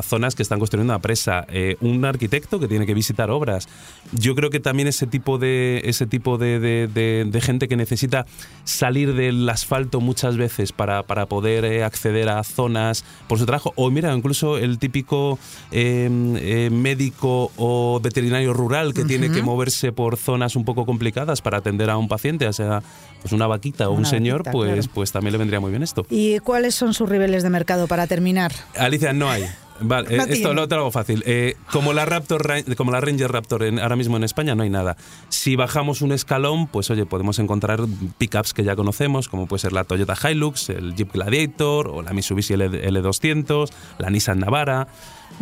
zonas 0.03 0.35
que 0.35 0.43
están 0.43 0.59
construyendo 0.59 0.93
una 0.93 1.01
presa, 1.01 1.47
eh, 1.49 1.77
un 1.81 2.05
arquitecto 2.05 2.59
que 2.59 2.67
tiene 2.67 2.87
que 2.87 2.95
visitar 2.95 3.31
obras. 3.31 3.69
Yo 4.13 4.35
creo 4.35 4.51
que 4.51 4.59
también 4.59 4.89
ese 4.89 5.07
tipo 5.07 5.39
de 5.39 5.81
ese 5.85 6.07
tipo 6.07 6.39
de, 6.39 7.41
gente 7.41 7.69
que 7.69 7.77
necesita 7.77 8.27
salir 8.65 9.15
del 9.15 9.49
asfalto 9.49 10.01
muchas 10.01 10.37
veces 10.37 10.73
para, 10.73 11.05
para 11.05 11.27
poder 11.27 11.65
eh, 11.65 11.85
acceder 11.85 12.29
a 12.29 12.43
zonas 12.43 13.05
por 13.29 13.39
su 13.39 13.47
trabajo. 13.47 13.73
O 13.77 13.91
mira, 13.91 14.13
incluso 14.13 14.59
el 14.59 14.79
típico 14.79 15.39
em, 15.71 16.37
eh, 16.37 16.71
médico 16.71 17.53
o 17.57 18.01
veterinario 18.03 18.53
rural 18.53 18.93
que 18.93 19.05
tiene 19.05 19.31
que 19.31 19.43
moverse 19.43 19.93
por 19.93 20.17
zonas 20.17 20.57
un 20.57 20.65
poco 20.65 20.85
complicadas 20.85 20.96
complicadas 20.97 21.43
para 21.43 21.59
atender 21.59 21.91
a 21.91 21.99
un 21.99 22.09
paciente, 22.09 22.47
ya 22.47 22.53
sea 22.55 22.83
pues 23.21 23.33
una 23.33 23.47
vaquita 23.47 23.91
o 23.91 23.93
un 23.93 24.07
señor, 24.07 24.43
pues, 24.51 24.89
pues 24.89 25.13
también 25.13 25.33
le 25.33 25.39
vendría 25.39 25.61
muy 25.61 25.71
bien 25.71 25.83
esto. 25.83 26.07
¿Y 26.09 26.39
cuáles 26.39 26.75
son 26.75 26.95
sus 26.95 27.11
niveles 27.11 27.43
de 27.43 27.51
mercado 27.51 27.87
para 27.87 28.07
terminar? 28.07 28.53
Alicia, 28.77 29.13
no 29.13 29.29
hay. 29.29 29.45
Vale, 29.81 30.17
eh, 30.17 30.25
esto 30.29 30.55
lo 30.55 30.63
hago 30.63 30.91
fácil. 30.91 31.23
Eh, 31.27 31.55
como 31.71 31.93
la 31.93 32.07
Raptor, 32.07 32.47
como 32.79 32.93
la 32.93 33.01
Ranger 33.03 33.31
Raptor 33.31 33.63
ahora 33.81 33.97
mismo 33.97 34.17
en 34.17 34.25
España 34.25 34.55
no 34.55 34.63
hay 34.63 34.71
nada. 34.71 34.97
Si 35.29 35.55
bajamos 35.55 36.01
un 36.01 36.13
escalón, 36.13 36.67
pues 36.67 36.91
oye, 36.91 37.05
podemos 37.05 37.39
encontrar 37.39 37.81
pickups 38.17 38.55
que 38.55 38.65
ya 38.65 38.75
conocemos, 38.75 39.29
como 39.29 39.47
puede 39.47 39.61
ser 39.61 39.75
la 39.75 39.85
Toyota 39.85 40.17
Hilux, 40.17 40.71
el 40.71 40.95
Jeep 40.95 41.13
Gladiator 41.13 41.89
o 41.89 42.01
la 42.01 42.13
Mitsubishi 42.13 42.55
L200, 42.55 43.71
la 43.99 44.09
Nissan 44.09 44.39
Navara 44.39 44.89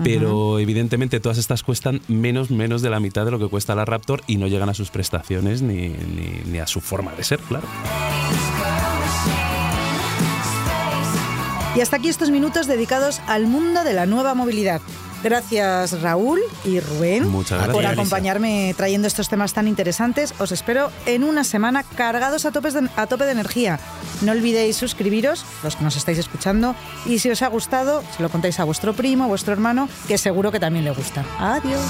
pero 0.02 0.58
evidentemente 0.58 1.20
todas 1.20 1.38
estas 1.38 1.62
cuestan 1.62 2.00
menos, 2.08 2.50
menos 2.50 2.82
de 2.82 2.90
la 2.90 3.00
mitad 3.00 3.24
de 3.24 3.30
lo 3.30 3.38
que 3.38 3.48
cuesta 3.48 3.74
la 3.74 3.84
Raptor 3.84 4.22
y 4.26 4.36
no 4.36 4.46
llegan 4.46 4.68
a 4.68 4.74
sus 4.74 4.90
prestaciones 4.90 5.62
ni, 5.62 5.94
ni 6.50 6.58
a 6.58 6.66
su 6.66 6.80
forma 6.80 7.12
de 7.12 7.24
ser, 7.24 7.40
claro. 7.40 7.66
Y 11.76 11.80
hasta 11.80 11.96
aquí 11.96 12.08
estos 12.08 12.30
minutos 12.30 12.68
dedicados 12.68 13.20
al 13.26 13.46
mundo 13.46 13.82
de 13.82 13.94
la 13.94 14.06
nueva 14.06 14.34
movilidad. 14.34 14.80
Gracias 15.24 16.02
Raúl 16.02 16.38
y 16.66 16.80
Rubén 16.80 17.32
por 17.72 17.86
acompañarme 17.86 18.74
trayendo 18.76 19.08
estos 19.08 19.30
temas 19.30 19.54
tan 19.54 19.66
interesantes. 19.66 20.34
Os 20.38 20.52
espero 20.52 20.90
en 21.06 21.24
una 21.24 21.44
semana 21.44 21.82
cargados 21.82 22.44
a, 22.44 22.48
a 22.96 23.06
tope 23.06 23.24
de 23.24 23.32
energía. 23.32 23.80
No 24.20 24.32
olvidéis 24.32 24.76
suscribiros, 24.76 25.46
los 25.62 25.76
que 25.76 25.84
nos 25.84 25.96
estáis 25.96 26.18
escuchando, 26.18 26.76
y 27.06 27.20
si 27.20 27.30
os 27.30 27.40
ha 27.40 27.48
gustado, 27.48 28.04
se 28.14 28.22
lo 28.22 28.28
contáis 28.28 28.60
a 28.60 28.64
vuestro 28.64 28.92
primo, 28.92 29.26
vuestro 29.26 29.54
hermano, 29.54 29.88
que 30.06 30.18
seguro 30.18 30.52
que 30.52 30.60
también 30.60 30.84
le 30.84 30.90
gusta. 30.90 31.24
Adiós. 31.38 31.80